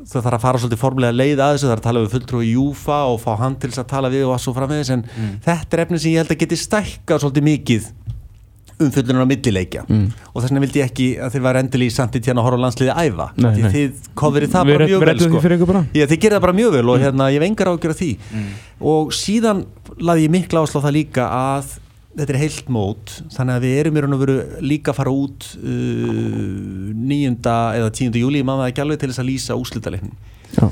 Það 0.09 0.25
þarf 0.25 0.37
að 0.39 0.45
fara 0.45 0.59
svolítið 0.63 0.81
formulega 0.81 1.13
leið 1.13 1.41
að 1.43 1.51
þessu. 1.53 1.67
Það 1.67 1.73
er 1.75 1.81
að 1.81 1.87
tala 1.89 2.01
við 2.01 2.13
fulltrúi 2.15 2.47
Júfa 2.55 2.99
og 3.13 3.19
fá 3.21 3.33
þess 3.61 3.81
að 3.83 3.89
tala 3.91 4.09
við 4.09 4.25
og 4.25 4.35
að 4.37 4.43
svo 4.45 4.55
framvegis. 4.57 4.91
En 4.95 5.03
þetta 5.45 5.77
er 5.77 5.83
efni 5.85 5.99
sem 5.99 6.13
ég 6.15 6.23
held 6.23 6.33
að 6.33 6.41
geti 6.45 6.57
stækkað 6.57 7.25
svolítið 7.25 7.45
mikið 7.49 7.91
umfyllunar 8.85 9.25
á 9.25 9.29
millileikja 9.31 9.83
Mm. 9.89 10.07
og 10.33 10.39
þess 10.43 10.51
vegna 10.53 10.63
vildi 10.65 10.81
ég 10.83 10.89
ekki 10.91 11.07
að 11.25 11.33
þið 11.35 11.43
var 11.49 11.59
endilega 11.63 11.91
í 11.91 11.95
Saint-Étienne 11.97 12.39
að 12.43 12.47
horfa 12.49 12.59
á 12.59 12.65
landsliði 12.65 12.95
æfa 12.95 13.27
Nei, 13.37 13.51
því 13.57 13.63
nei. 13.65 13.73
þið 13.75 14.07
coverið 14.23 14.53
það 14.55 14.65
Við 14.69 14.75
bara 14.79 14.87
mjög 14.89 15.01
vel 15.01 15.19
sko. 15.29 15.41
Já, 15.99 16.05
þið 16.13 16.21
gerir 16.23 16.37
það 16.39 16.45
bara 16.47 16.57
mjög 16.61 16.73
vel 16.79 16.89
og 16.95 17.01
hérna, 17.03 17.29
ég 17.35 17.41
hef 17.43 17.49
engar 17.49 17.71
ágjör 17.73 17.95
af 17.95 18.01
því 18.03 18.11
og 18.95 19.13
síðan 19.19 19.65
laði 19.99 20.25
ég 20.29 20.31
mikla 20.37 20.63
áslá 20.65 20.83
það 20.87 20.97
líka 20.99 21.27
að 21.35 21.73
þetta 22.19 22.33
er 22.35 22.39
heilt 22.43 22.69
mót 22.75 23.13
þannig 23.35 23.55
að 23.59 23.65
við 23.67 23.75
erum 23.79 23.97
í 23.99 24.01
raun 24.03 24.15
og 24.17 24.23
veru 24.25 24.37
líka 24.65 24.91
að 24.95 24.97
fara 24.99 25.11
út 25.15 25.45
uh, 25.59 26.93
9. 26.95 27.35
eða 27.79 27.91
10. 27.95 28.17
júli, 28.23 28.43
maður 28.47 28.65
það 28.65 28.71
ekki 28.73 28.83
alveg 28.85 29.01
til 29.03 29.11
þess 29.13 29.23
að 29.23 29.29
lýsa 29.29 29.59
úslitaleiknum 29.59 30.15
Já, 30.57 30.65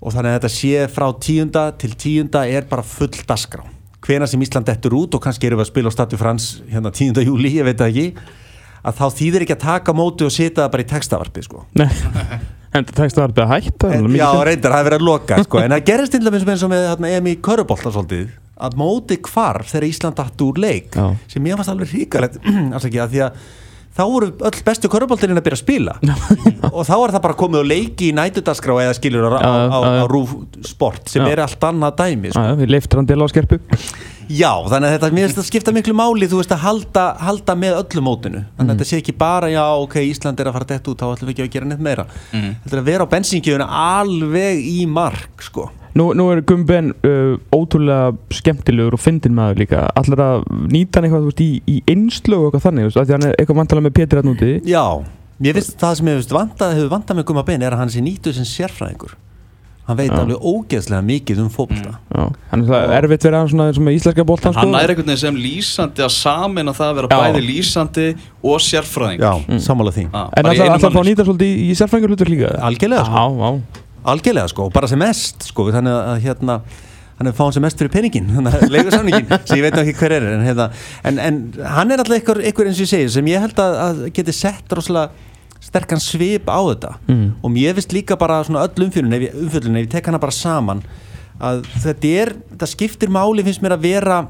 og 0.00 0.14
þannig 0.14 0.30
að 0.32 0.36
þetta 0.38 0.50
sé 0.54 0.86
frá 0.90 1.06
10. 1.12 1.52
til 1.82 1.94
10. 1.94 2.40
er 2.56 2.66
bara 2.70 2.82
full 2.86 3.12
dasgrá 3.28 3.66
hvena 4.10 4.26
sem 4.30 4.42
Ísland 4.42 4.66
dettur 4.66 4.96
út 4.98 5.14
og 5.16 5.22
kannski 5.22 5.48
erum 5.48 5.60
við 5.60 5.68
að 5.68 5.72
spila 5.72 5.90
á 5.90 5.96
Statu 5.96 6.18
Frans 6.20 6.52
hérna 6.70 6.90
10. 6.90 7.20
júli, 7.26 7.54
ég 7.60 7.66
veit 7.68 7.82
ekki 7.86 8.06
að 8.80 8.96
þá 8.96 9.04
þýðir 9.18 9.44
ekki 9.44 9.56
að 9.56 9.64
taka 9.66 9.94
móti 9.96 10.26
og 10.26 10.32
setja 10.34 10.64
það 10.64 10.72
bara 10.74 10.84
í 10.84 10.88
textavarpið 10.94 11.46
sko. 11.46 11.66
En 12.70 12.86
tekst 12.86 13.18
að 13.18 13.40
hætta 13.50 13.88
en, 13.96 14.04
Já, 14.14 14.28
reyndar, 14.46 14.70
það 14.70 14.80
er 14.80 14.86
verið 14.86 15.00
að 15.00 15.06
loka 15.08 15.38
sko. 15.42 15.58
en 15.58 15.72
það 15.74 15.80
gerist 15.88 16.14
til 16.14 16.20
dæmis 16.22 16.44
eins 16.46 16.62
og 16.62 16.70
með 16.70 16.84
hérna, 16.86 17.08
EM 17.16 17.26
í 17.26 17.32
Körubolta 17.42 17.90
svolítið, 17.90 18.28
að 18.62 18.76
móti 18.78 19.16
hvarf 19.26 19.72
þegar 19.72 19.86
Ísland 19.88 20.18
datt 20.20 20.44
úr 20.46 20.60
leik 20.62 20.94
Já. 20.94 21.08
sem 21.32 21.48
ég 21.50 21.58
fannst 21.58 21.72
alveg 21.72 21.90
hríkalegt 21.90 22.38
afsakið, 22.78 23.00
að 23.02 23.16
því 23.16 23.24
að 23.26 23.42
þá 24.00 24.04
voru 24.08 24.30
öll 24.50 24.62
bestu 24.66 24.90
köruboltirinn 24.92 25.38
að 25.40 25.46
byrja 25.48 25.58
að 25.58 25.62
spila. 25.64 25.96
Og 26.76 26.86
þá 26.88 26.94
er 26.96 27.14
það 27.16 27.24
bara 27.26 27.38
komið 27.42 27.62
og 27.62 27.68
leiki 27.70 28.08
í 28.10 28.14
nætudaskrá 28.16 28.78
eða 28.86 28.96
skilur 28.96 29.28
á, 29.28 29.30
á, 29.36 29.52
á, 29.68 29.78
á 30.00 30.04
rúf 30.10 30.32
sport 30.66 31.12
sem 31.12 31.26
er 31.28 31.44
allt 31.44 31.68
annað 31.68 31.98
dæmi 32.00 32.32
sko. 32.32 32.40
Já, 32.40 32.54
já, 32.56 32.56
Já, 34.30 34.50
þannig 34.70 34.86
að 34.86 34.92
þetta, 34.94 35.08
mér 35.10 35.24
finnst 35.26 35.38
það 35.40 35.46
skipta 35.48 35.72
miklu 35.74 35.92
máli 35.98 36.26
þú 36.30 36.38
veist 36.38 36.52
að 36.54 36.62
halda, 36.62 37.04
halda 37.18 37.56
með 37.58 37.78
öllu 37.80 38.02
mótinu. 38.06 38.42
Þannig 38.54 38.76
að 38.76 38.76
þetta 38.76 38.86
sé 38.86 38.98
ekki 39.00 39.14
bara, 39.18 39.48
já, 39.50 39.64
ok, 39.82 39.96
Ísland 40.06 40.38
er 40.38 40.50
að 40.50 40.54
fara 40.54 40.68
dett 40.70 40.90
út, 40.92 41.00
þá 41.00 41.16
ætlum 41.16 41.30
við 41.30 41.34
ekki 41.34 41.46
að 41.46 41.56
gera 41.56 41.70
neitt 41.70 41.82
meira. 41.82 42.04
Mm. 42.30 42.52
Þetta 42.62 42.76
er 42.76 42.82
að 42.82 42.90
vera 42.92 43.06
á 43.10 43.12
bensíngjöfuna 43.14 43.66
alveg 43.80 44.60
í 44.70 44.84
mark, 44.86 45.42
sko. 45.42 45.64
Nú, 45.98 46.12
nú 46.14 46.28
er 46.30 46.44
Gumben 46.46 46.92
uh, 47.02 47.32
ótrúlega 47.50 48.12
skemmtilegur 48.38 48.94
og 48.94 49.02
fyndin 49.02 49.34
maður 49.34 49.64
líka. 49.64 49.80
Allir 49.98 50.22
að 50.22 50.44
nýta 50.70 51.00
hann 51.00 51.08
eitthvað 51.08 51.24
þú 51.24 51.32
veist, 51.32 51.42
í, 51.42 51.48
í 51.66 51.80
einslu 51.90 52.38
og 52.38 52.46
eitthvað 52.52 52.68
þannig 52.68 52.92
af 52.92 53.00
Því 53.00 53.16
hann 53.16 53.26
er 53.26 53.34
eitthvað 53.34 53.58
vantalega 53.64 53.86
með 53.88 53.96
Pétur 53.98 54.22
hann 54.22 54.30
úti. 54.30 54.52
Já, 54.70 54.84
mér 55.42 55.58
finnst 55.58 55.74
það 55.82 55.98
sem 55.98 56.12
ég 56.12 56.20
finnst 56.20 56.36
vantað, 56.36 56.76
hefur 56.78 56.94
vantað 56.94 57.18
með 57.18 57.28
Guma 57.32 57.44
Ben 57.50 57.66
er 57.66 57.74
að 57.74 57.82
hann 57.82 57.90
sé 57.90 58.04
nýttu 58.04 58.36
sem 58.36 58.46
sérfræðingur 58.46 59.18
Hann 59.90 59.98
veit 59.98 60.10
Já. 60.12 60.18
alveg 60.22 60.44
ógeðslega 60.46 61.02
mikið 61.10 61.40
um 61.42 61.48
fótbolta 61.50 61.92
Já, 62.14 62.24
hann 62.52 62.62
er 62.62 62.68
það 62.70 62.92
erfitt 63.00 63.24
verið 63.26 63.38
hann 63.40 63.48
svona 63.50 63.68
eins 63.70 63.80
og 63.80 63.86
með 63.88 63.96
íslenska 63.98 64.26
boltan 64.28 64.54
Hann 64.54 64.68
sko. 64.70 64.80
er 64.80 64.92
einhvern 64.94 65.08
veginn 65.10 65.22
sem 65.24 65.40
lýsandi 65.44 66.04
að 66.06 66.12
samin 66.14 66.70
að 66.70 66.78
það 66.80 66.90
að 66.92 67.00
vera 67.00 67.10
Já. 67.10 67.22
bæði 67.24 67.42
lýsandi 67.48 68.06
og 68.52 68.60
sérfræðing 68.66 69.24
Já, 69.24 69.32
sammála 69.66 69.94
því 69.96 70.04
Já, 70.06 70.22
En 70.36 70.50
alltaf 70.52 70.70
alltaf 70.76 70.90
að 70.90 70.94
fá 70.94 71.00
að 71.02 71.08
nýta 71.10 71.26
svolítið 71.26 71.50
í, 71.50 71.64
í 71.66 71.78
sérfrængur 71.80 72.14
hlutur 72.14 72.30
líka 72.30 72.52
Algjörlega, 72.70 73.04
sko. 73.08 73.24
Já, 73.24 73.24
já 73.42 73.82
Algjörlega 74.14 74.52
sko, 74.54 74.68
bara 74.72 74.88
sem 74.88 75.02
mest 75.02 75.50
sko, 75.50 75.66
þannig 75.74 75.98
að 75.98 76.22
hérna 76.28 76.60
hann 77.20 77.28
er 77.28 77.34
fáin 77.36 77.52
sem 77.52 77.60
mest 77.60 77.76
fyrir 77.76 77.92
peningin 77.92 78.30
leigusamningin, 78.72 79.26
sem 79.44 79.58
ég 79.58 79.66
veit 79.66 79.74
ekki 79.82 79.92
hver 79.98 80.14
er 80.16 80.28
en, 80.30 80.44
hérna, 80.46 80.70
en, 81.04 81.18
en 81.20 81.40
hann 81.74 81.92
er 81.92 82.00
alltaf 82.00 82.16
einhver, 82.16 82.40
einhver 82.48 82.70
eins 82.70 82.78
og 82.80 82.86
ég 82.86 82.92
segi, 82.94 83.10
sem 83.12 83.28
ég 83.28 83.42
held 83.44 83.60
að, 83.60 83.74
að 83.84 84.00
geti 84.16 84.32
sett 84.38 84.72
rosalega 84.72 85.28
sterkan 85.60 86.00
svip 86.00 86.48
á 86.48 86.58
þetta. 86.70 86.94
Mm. 87.08 87.26
og 87.42 87.50
mér 87.52 87.74
finnst 87.76 87.92
líka 87.92 88.16
bara 88.18 88.40
öll 88.42 88.84
umfjöldun 88.86 89.12
ef 89.16 89.26
ég, 89.28 89.76
ég 89.84 89.90
tek 89.92 90.06
hana 90.08 90.18
bara 90.18 90.32
saman 90.32 90.82
að 91.40 91.64
þetta 91.84 92.12
er, 92.22 92.34
þetta 92.52 92.68
skiptir 92.68 93.12
máli 93.12 93.44
finnst 93.44 93.62
mér 93.64 93.76
að 93.76 93.84
vera 93.88 94.20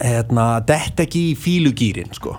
hérna, 0.00 0.60
detta 0.64 1.04
ekki 1.04 1.30
í 1.32 1.34
fílugýrin 1.38 2.12
sko. 2.16 2.38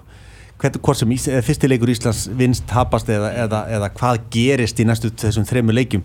Hvort 0.57 0.97
sem 0.97 1.11
Ís- 1.13 1.27
eða 1.29 1.43
fyrsti 1.45 1.67
leikur 1.69 1.91
Íslands 1.91 2.23
vinst 2.33 2.63
tapast 2.69 3.09
eða, 3.11 3.29
eða, 3.43 3.59
eða 3.75 3.89
hvað 3.93 4.21
gerist 4.33 4.79
í 4.81 4.85
næstu 4.87 5.11
þessum 5.11 5.45
þremur 5.45 5.75
leikjum 5.77 6.01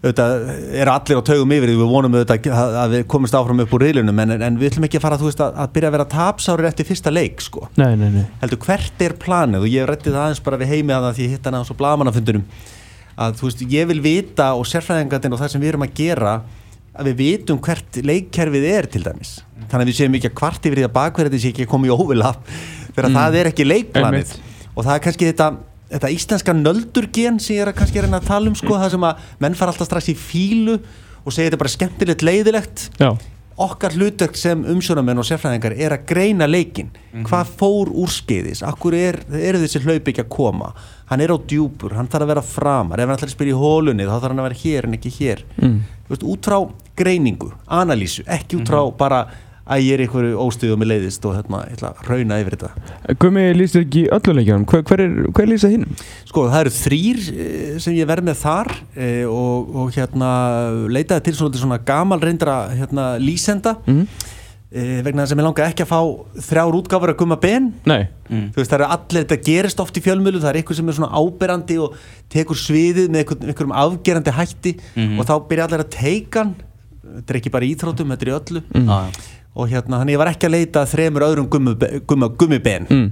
auðvitað 0.00 0.34
eru 0.80 0.92
allir 0.94 1.18
á 1.20 1.28
taugum 1.28 1.50
yfir 1.52 1.72
við 1.74 1.80
vonum 1.90 2.14
auðvitað 2.16 2.46
að, 2.56 2.76
að 2.80 2.94
við 2.94 3.02
komumst 3.12 3.36
áfram 3.36 3.62
upp 3.66 3.74
úr 3.76 3.84
riðlunum 3.84 4.22
en, 4.24 4.34
en 4.40 4.58
við 4.60 4.70
ætlum 4.70 4.86
ekki 4.88 4.96
að 4.96 5.04
fara 5.04 5.18
veist, 5.20 5.42
að, 5.44 5.58
að 5.60 5.74
byrja 5.74 5.90
að 5.90 5.96
vera 5.96 6.06
tapsárir 6.14 6.68
eftir 6.70 6.88
fyrsta 6.88 7.12
leik 7.12 7.44
sko. 7.44 7.66
Nei, 7.76 7.92
nei, 8.00 8.08
nei. 8.14 8.22
Heldur 8.40 8.62
hvert 8.64 9.04
er 9.04 9.16
planið? 9.20 9.66
Og 9.66 9.68
ég 9.68 9.84
hef 9.84 9.90
rættið 9.90 10.16
það 10.16 10.24
aðeins 10.24 10.44
bara 10.46 10.60
við 10.62 10.72
heimi 10.72 10.96
að 10.96 11.06
það 11.06 11.18
því 11.18 11.26
ég 11.26 11.34
hitt 11.34 11.50
hana 11.50 11.60
á 11.60 11.68
svo 11.68 11.76
blamanafundunum 11.76 12.46
að 13.20 13.42
veist 13.44 13.64
ég 13.68 13.88
vil 13.90 14.00
vita 14.00 14.50
og 14.56 14.64
sérfræðingatinn 14.68 15.36
og 15.36 15.42
það 15.42 15.52
sem 15.52 15.62
við 15.62 15.72
erum 15.74 15.84
að 15.84 15.96
gera 15.98 16.34
að 16.96 17.10
við 17.10 17.18
vitum 17.20 17.60
hvert 17.62 17.98
leikkerfið 18.04 18.66
er 18.70 18.88
til 18.90 19.02
dæmis. 19.04 19.34
Þannig 19.70 19.84
að 19.84 19.90
við 19.90 19.98
séum 20.00 20.16
ekki 20.18 20.30
að 20.30 20.38
kvart 20.40 20.66
yfir 20.66 20.80
því 20.80 20.86
að 20.86 20.94
bakverðið 20.96 21.42
sé 21.42 21.52
ekki 21.52 21.66
að 21.66 21.72
koma 21.74 21.88
í 21.88 21.92
óvilaf 21.94 22.40
þegar 22.96 23.14
það 23.16 23.36
er 23.40 23.50
ekki 23.50 23.66
leikplanið. 23.66 24.32
Og 24.74 24.86
það 24.86 24.94
er 24.94 25.04
kannski 25.04 25.28
þetta, 25.28 25.48
þetta 25.90 26.12
íslenska 26.14 26.54
nöldurgen 26.56 27.40
sem 27.42 27.58
ég 27.58 27.64
er 27.64 27.72
að 27.72 27.80
kannski 27.80 28.04
reyna 28.04 28.20
að 28.22 28.30
tala 28.30 28.50
um 28.50 28.56
sko, 28.58 28.78
það 28.78 28.94
sem 28.94 29.10
að 29.10 29.28
menn 29.42 29.58
fara 29.58 29.74
alltaf 29.74 29.90
strax 29.90 30.12
í 30.12 30.16
fílu 30.18 30.78
og 30.78 31.34
segja 31.34 31.50
þetta 31.50 31.58
er 31.58 31.64
bara 31.64 31.76
skemmtilegt 31.76 32.24
leiðilegt. 32.24 32.86
Já, 33.00 33.10
okkar 33.60 33.92
hlutverk 33.92 34.38
sem 34.40 34.62
umsjónamenn 34.72 35.20
og 35.20 35.26
sérfræðingar 35.28 35.74
er 35.76 35.92
að 35.92 36.06
greina 36.08 36.46
leikin 36.48 36.88
hvað 37.26 37.50
fór 37.60 37.90
úrskeiðis, 38.04 38.62
akkur 38.64 38.96
er, 38.96 39.18
eru 39.36 39.60
þessi 39.60 39.82
hlaup 39.84 40.08
ekki 40.08 40.24
að 40.24 40.30
koma? 40.32 40.70
Hann 41.10 41.20
er 41.24 41.34
á 41.34 41.36
djúpur, 41.36 41.92
hann 41.98 42.08
þarf 42.08 42.24
að 42.24 42.32
vera 42.32 42.46
framar. 42.46 43.02
Ef 43.02 43.08
hann 43.08 43.18
ætlar 43.18 43.32
að 43.32 43.34
spila 43.34 43.52
í 43.52 43.60
hólunni 43.60 44.06
þá 44.06 44.14
þarf 44.14 44.28
hann 44.30 44.40
að 44.40 44.48
vera 44.48 44.60
hér 44.62 44.88
en 44.88 44.96
ekki 44.96 45.12
hér. 45.18 45.44
Mm. 45.58 45.76
Þú 46.06 46.14
veist, 46.14 46.26
út 46.32 46.48
frá 46.48 46.58
greiningu, 47.00 47.50
analýsu 47.80 48.24
ekki 48.30 48.60
út 48.60 48.70
frá 48.70 48.80
bara 48.96 49.20
að 49.70 49.84
ég 49.86 49.92
er 49.94 50.02
einhverju 50.04 50.38
óstöðu 50.42 50.72
og 50.74 50.80
með 50.82 50.88
leiðist 50.90 51.26
og 51.30 51.36
hérna, 51.38 51.60
ég 51.70 51.76
ætla 51.78 51.90
að 51.94 52.08
rauna 52.10 52.38
yfir 52.42 52.56
þetta 52.58 53.14
Gumi 53.22 53.44
lýst 53.54 53.76
ekki 53.80 54.02
öllu 54.16 54.34
leikjum 54.40 54.64
hver, 54.70 54.82
hver, 54.88 55.02
er, 55.04 55.14
hver 55.30 55.46
er 55.46 55.50
lýsa 55.52 55.70
hinn? 55.70 55.86
Sko 56.26 56.48
það 56.50 56.64
eru 56.64 56.72
þrýr 56.80 57.22
eh, 57.30 57.78
sem 57.84 57.94
ég 58.00 58.08
verð 58.10 58.26
með 58.30 58.40
þar 58.42 58.72
eh, 58.96 59.24
og, 59.30 59.70
og 59.84 59.94
hérna 59.94 60.32
leitaði 60.90 61.28
til 61.30 61.36
svona, 61.38 61.62
svona 61.62 61.78
gamal 61.86 62.20
reyndra 62.22 62.58
hérna, 62.74 63.12
lýsenda 63.22 63.76
Mm. 63.86 64.06
eh, 64.70 65.00
vegna 65.02 65.24
þess 65.24 65.34
að 65.34 65.38
mér 65.40 65.46
langaði 65.48 65.72
ekki 65.72 65.82
að 65.86 65.90
fá 65.90 66.00
þrjár 66.46 66.76
útgáfur 66.78 67.10
að 67.14 67.16
gumma 67.22 67.36
ben 67.42 67.70
Nei 67.90 68.08
Mm. 68.30 68.52
þú 68.54 68.60
veist 68.60 68.70
það 68.70 68.76
eru 68.78 68.86
allir, 68.94 69.24
þetta 69.26 69.38
gerist 69.42 69.80
oft 69.82 69.96
í 69.98 70.02
fjölmjölu 70.04 70.38
það 70.38 70.50
er 70.52 70.58
eitthvað 70.60 70.76
sem 70.78 70.88
er 70.92 70.94
svona 70.94 71.18
áberandi 71.18 71.78
og 71.82 71.96
tekur 72.30 72.54
sviðið 72.54 73.08
með 73.10 73.24
einhver, 73.24 73.40
einhverjum 73.50 73.72
afgerandi 73.74 74.34
hætti 74.36 74.72
Mhm. 74.94 75.16
og 75.18 75.26
þá 75.26 75.32
byrja 75.50 75.64
allir 75.66 75.82
að 75.82 75.90
teika 75.96 76.44
þetta 77.10 77.34
er 77.34 77.38
ekki 77.40 77.50
bara 77.50 77.66
í 77.66 77.72
íþróttum, 77.74 78.12
þetta 78.14 78.22
er 78.22 78.30
í 78.30 78.36
öllu 78.38 78.62
Mm. 78.70 78.92
Og 79.58 79.70
hérna, 79.72 79.98
hann 80.02 80.12
ég 80.12 80.20
var 80.20 80.30
ekki 80.30 80.46
að 80.46 80.54
leita 80.58 80.84
að 80.84 80.92
þremur 80.94 81.26
öðrum 81.26 81.48
gummi, 81.50 81.72
gummi, 82.06 82.28
gummiben 82.38 82.84
mm. 82.86 83.08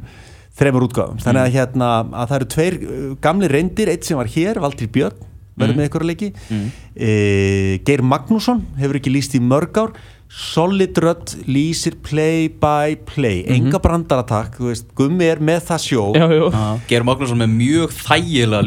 þremur 0.59 0.87
útgáfum, 0.87 1.19
þannig 1.25 1.43
að 1.49 1.57
hérna 1.57 1.89
að 2.05 2.29
það 2.31 2.37
eru 2.39 2.51
tveir 2.55 2.77
uh, 2.83 3.09
gamli 3.27 3.49
reyndir, 3.51 3.91
eitt 3.91 4.07
sem 4.07 4.19
var 4.19 4.31
hér 4.31 4.61
Valtýr 4.63 4.93
Björn, 4.95 5.25
verður 5.59 5.75
Mm. 5.75 5.81
með 5.81 5.89
ykkur 5.89 6.05
að 6.05 6.11
leiki. 6.13 6.29
Mm. 6.55 6.69
e, 6.95 7.81
Geir 7.83 8.03
Magnússon 8.07 8.63
hefur 8.79 9.01
ekki 9.01 9.11
líst 9.11 9.35
í 9.35 9.41
mörg 9.43 9.75
ár. 9.83 9.91
Solid 10.29 10.93
Rödd 11.01 11.33
lýsir 11.49 11.95
play 12.05 12.51
by 12.53 12.99
play. 13.09 13.41
Enga 13.49 13.81
brandaratakk, 13.81 14.59
þú 14.61 14.67
veist, 14.69 14.91
Gummi 14.95 15.25
er 15.25 15.41
með 15.41 15.63
það 15.71 15.81
sjó. 15.87 16.03
Já. 16.15 16.27
Geir 16.91 17.07
Magnússon 17.09 17.41
með 17.41 17.55
mjög 17.57 17.95
þægilega 17.97 18.67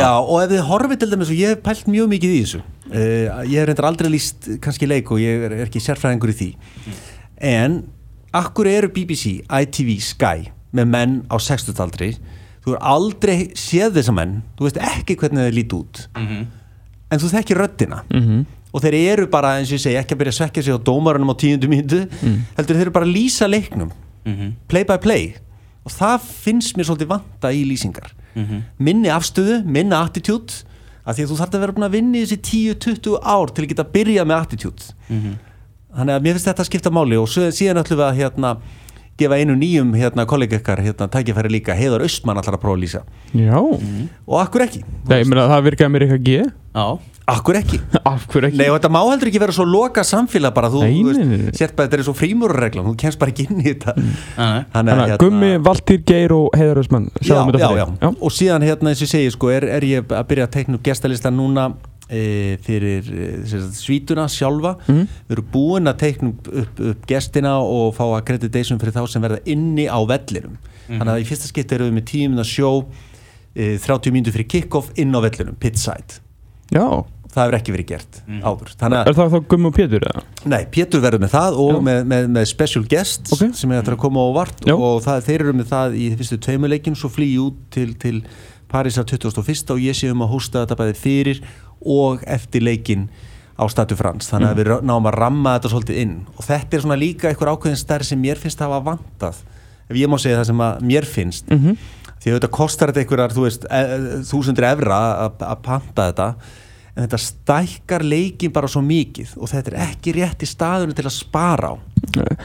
Já, 0.00 0.10
og 0.18 0.38
ef 0.42 0.54
þið 0.54 0.62
horfið 0.70 1.02
til 1.02 1.10
dæmis 1.12 1.30
og 1.34 1.42
ég 1.42 1.52
hef 1.52 1.62
pælt 1.66 1.90
mjög 1.92 2.08
mikið 2.14 2.32
í 2.32 2.40
þessu 2.46 2.62
uh, 2.92 3.42
ég 3.48 3.58
hef 3.58 3.66
reyndar 3.68 3.84
aldrei 3.88 4.10
líst 4.12 4.48
kannski 4.60 4.86
leik 4.90 5.10
og 5.10 5.18
ég 5.22 5.46
er, 5.48 5.52
er 5.52 5.66
ekki 5.66 5.80
sérfræðingur 5.82 6.32
í 6.32 6.36
því 6.40 6.50
en 7.42 7.82
akkur 8.32 8.66
eru 8.70 8.88
BBC, 8.92 9.42
ITV, 9.48 9.98
Sky 10.00 10.48
með 10.72 10.88
menn 10.88 11.18
á 11.28 11.36
60-aldri 11.36 12.14
þú 12.64 12.76
er 12.76 12.82
aldrei 12.94 13.36
séð 13.58 13.96
þessa 13.98 14.14
menn 14.16 14.38
þú 14.56 14.68
veist 14.68 14.78
ekki 14.80 15.16
hvernig 15.20 15.48
þeir 15.48 15.56
líti 15.60 15.78
út 15.80 16.06
Mhm. 16.16 16.46
en 17.12 17.18
þú 17.20 17.28
þekkir 17.34 17.58
röddina 17.60 18.02
mm 18.08 18.20
-hmm. 18.22 18.44
og 18.72 18.80
þeir 18.82 18.94
eru 19.12 19.26
bara, 19.26 19.58
eins 19.58 19.68
og 19.72 19.76
ég 19.78 19.82
segi, 19.82 19.96
ekki 20.00 20.14
að 20.14 20.18
byrja 20.18 20.32
að 20.32 20.40
svekja 20.40 20.62
sig 20.62 20.74
á 20.74 20.78
dómarunum 20.80 21.30
á 21.30 21.36
tíundu 21.36 21.68
mínútu 21.68 22.08
heldur 22.56 22.76
þeir 22.76 22.80
eru 22.86 22.90
bara 22.90 23.06
að 23.06 23.12
lýsa 23.16 23.46
leiknum 23.48 23.90
Mhm. 24.24 24.52
play 24.68 24.84
by 24.84 24.96
play 24.98 25.34
og 25.84 25.92
það 25.92 26.20
finnst 26.20 26.76
mér 26.76 26.84
svolítið 26.86 27.08
vanta 27.08 27.48
í 27.52 27.64
lýsingar 27.66 28.12
Mhm. 28.36 28.62
minni 28.78 29.08
afstöðu, 29.08 29.64
minni 29.66 29.92
attitude 29.94 30.64
af 31.06 31.16
því 31.16 31.24
að 31.24 31.30
þú 31.32 31.38
þarf 31.40 31.54
að 31.56 31.60
vera 31.64 31.72
búin 31.76 31.88
að 31.88 31.94
vinna 31.96 32.18
í 32.18 32.22
þessi 32.26 32.38
10-20 32.50 33.18
ár 33.22 33.50
til 33.54 33.64
að 33.64 33.68
geta 33.72 33.84
að 33.86 33.92
byrja 33.96 34.24
með 34.28 34.42
attitude 34.46 34.82
Mhm. 35.08 35.32
þannig 35.96 36.14
að 36.16 36.22
mér 36.22 36.32
finnst 36.38 36.48
þetta 36.48 36.62
að 36.64 36.70
skipta 36.70 36.90
máli 36.94 37.18
og 37.20 37.28
svo, 37.28 37.48
síðan 37.52 37.82
ætlum 37.82 37.98
við 38.00 38.06
að 38.08 38.16
hérna, 38.22 38.56
gefa 39.18 39.36
einu 39.36 39.54
nýjum 39.60 39.90
hérna, 39.94 40.24
kollega 40.26 40.56
ykkar 40.58 40.80
hérna, 40.80 41.08
tækifæri 41.12 41.50
líka, 41.52 41.74
heiðar 41.76 42.00
Austmann 42.06 42.38
allar 42.40 42.56
að 42.56 42.62
prófa 42.62 42.76
að 42.78 42.82
lýsa. 42.82 43.02
Já. 43.36 43.58
Og 44.26 44.38
akkur 44.40 44.64
ekki, 44.64 44.80
Nei, 45.08 45.18
ég 45.20 45.28
meina 45.28 45.48
það 45.50 45.66
virkaði 45.68 45.92
mér 45.92 46.06
eitthvað 46.06 46.22
G. 46.24 46.38
Já, 46.72 46.86
akkur 47.30 47.54
ekki 47.60 47.78
hverju 48.02 48.48
ekki? 48.48 48.58
Nei 48.58 48.68
og 48.72 48.76
þetta 48.78 48.90
má 48.92 49.00
heldur 49.06 49.28
ekki 49.30 49.40
vera 49.42 49.54
svo 49.54 49.64
loka 49.68 50.02
samfélag 50.06 50.54
bara 50.56 50.70
þú, 50.72 50.80
Nei, 50.82 50.96
þú 51.02 51.12
nei, 51.12 51.22
nei, 51.22 51.36
nei. 51.36 51.44
veist, 51.46 51.58
sért 51.60 51.76
bara 51.78 51.88
þetta 51.88 52.00
er 52.00 52.06
svo 52.08 52.14
frímúrarreglan, 52.18 52.88
þú 52.90 52.96
kemst 53.04 53.18
bara 53.20 53.30
ekki 53.34 53.46
inn 53.50 53.60
í 53.62 53.68
þetta 53.70 53.94
Nei, 53.96 54.08
nei. 54.08 54.64
Þannig 54.74 55.02
að 55.04 55.16
Gummi, 55.22 55.52
Valtýr, 55.68 56.02
Geir 56.08 56.34
og 56.36 56.48
Heiðaröðsmann 56.58 57.06
já, 57.22 57.38
já, 57.62 57.86
já. 57.86 58.10
og 58.10 58.34
síðan 58.34 58.66
hérna 58.66 58.90
eins 58.92 59.02
og 59.02 59.06
ég 59.06 59.12
segi 59.14 59.30
sko, 59.36 59.52
er, 59.54 59.68
er 59.78 59.86
ég 59.86 60.10
að 60.10 60.28
byrja 60.32 60.48
að 60.48 60.54
tekna 60.58 60.78
upp 60.80 60.84
gestalista 60.90 61.30
núna 61.32 61.68
e, 62.12 62.58
fyrir 62.66 63.06
e, 63.06 63.28
sem 63.46 63.62
sagt, 63.62 63.78
svítuna 63.84 64.26
sjálfa 64.28 64.74
Mhm. 64.88 65.06
við 65.30 65.36
erum 65.36 65.48
búin 65.54 65.88
að 65.92 66.00
tekna 66.02 66.32
upp, 66.34 66.50
upp, 66.64 66.82
upp 66.90 67.06
gestina 67.08 67.54
og 67.62 67.94
fá 67.96 68.04
accreditation 68.18 68.80
fyrir 68.82 68.96
þá 68.98 69.06
sem 69.08 69.22
verða 69.22 69.38
inni 69.46 69.86
á 69.86 69.98
vellinum 70.02 70.58
þannig 70.90 71.14
að 71.14 71.22
í 71.22 71.28
fyrsta 71.30 71.48
skipt 71.48 71.72
erum 71.72 71.88
við 71.92 71.96
með 72.00 72.06
tíminn 72.10 72.42
að 72.42 72.50
sjó 72.50 72.72
e, 73.54 73.78
30 73.78 74.12
mínútur 74.12 74.34
fyrir 74.34 74.48
kick-off 74.50 74.90
inn 74.98 75.14
á 75.14 75.20
vellinum, 75.24 75.54
pitside 75.62 76.18
Já, 76.72 77.04
það 77.32 77.42
hefur 77.46 77.56
ekki 77.58 77.72
verið 77.76 77.86
gert 77.92 78.20
Mhm. 78.26 78.40
áður 78.42 78.72
þannig 78.80 79.06
er 79.06 79.14
það 79.18 79.30
þá 79.32 79.48
Gummi 79.48 79.66
og 79.66 79.74
Pétur 79.76 80.06
eða? 80.08 80.22
Nei, 80.44 80.64
Pétur 80.66 81.00
verður 81.00 81.22
með 81.24 81.30
það 81.32 81.58
og 81.64 81.82
með, 81.82 82.04
með, 82.06 82.26
með 82.36 82.46
special 82.50 82.84
guests 82.84 83.32
Ok. 83.32 83.54
sem 83.54 83.72
er 83.72 83.82
að 83.82 83.96
koma 83.98 84.20
á 84.20 84.28
vart 84.34 84.60
Já. 84.66 84.74
og 84.76 85.02
það, 85.02 85.22
þeir 85.28 85.40
eru 85.46 85.52
með 85.52 85.68
það 85.72 85.96
í 85.96 86.06
fyrstu 86.16 86.38
tveimuleikin 86.38 86.96
svo 86.96 87.08
flýi 87.08 87.38
út 87.38 87.54
til, 87.70 87.94
til 87.94 88.22
Parísar 88.72 89.04
21. 89.04 89.70
og 89.70 89.78
ég 89.80 89.92
sé 89.96 90.10
um 90.10 90.20
að 90.24 90.30
hósta 90.32 90.66
þetta 90.66 90.76
bæði 90.76 90.96
fyrir 90.96 91.40
og 91.84 92.22
eftir 92.26 92.62
leikin 92.62 93.08
á 93.58 93.68
Statu 93.68 93.94
Frans 93.96 94.30
þannig 94.30 94.48
að 94.52 94.56
við 94.62 94.66
rá- 94.72 94.82
náum 94.82 95.04
að 95.10 95.14
ramma 95.18 95.58
þetta 95.58 95.70
svolítið 95.74 95.96
inn 96.00 96.14
og 96.38 96.44
þetta 96.44 96.74
er 96.78 96.80
svona 96.80 96.96
líka 96.98 97.28
einhver 97.28 97.50
ákveðin 97.52 97.76
stærri 97.76 98.04
sem 98.04 98.20
mér 98.22 98.36
finnst 98.40 98.58
að 98.64 98.72
hafa 98.72 98.96
vantað 98.96 99.34
ef 99.90 99.96
ég 99.96 100.08
má 100.08 100.16
segja 100.18 100.38
það 100.40 100.46
sem 100.46 100.58
að 100.64 100.80
mér 100.88 101.04
finnst 101.04 101.50
Mhm. 101.50 101.76
því 102.22 102.30
að 102.32 102.38
þetta 102.40 102.50
kostar 102.50 102.88
þetta 102.92 103.02
einhverjar 103.04 103.32
þú 103.36 103.42
veist, 103.44 103.64
e- 103.68 103.88
e- 103.92 104.22
þúsundir 104.24 104.64
evra 104.72 105.00
að 105.28 105.36
að 105.42 105.62
panta 105.62 106.12
þetta 106.12 106.34
en 106.92 107.06
þetta 107.06 107.20
stækkar 107.24 108.04
leikin 108.04 108.52
bara 108.52 108.68
svo 108.68 108.82
mikið 108.84 109.36
og 109.38 109.48
þetta 109.48 109.72
er 109.72 109.78
ekki 109.86 110.12
rétt 110.18 110.44
í 110.44 110.48
staðunum 110.48 110.96
til 110.96 111.06
að 111.08 111.14
spara 111.16 111.72
á 111.72 111.74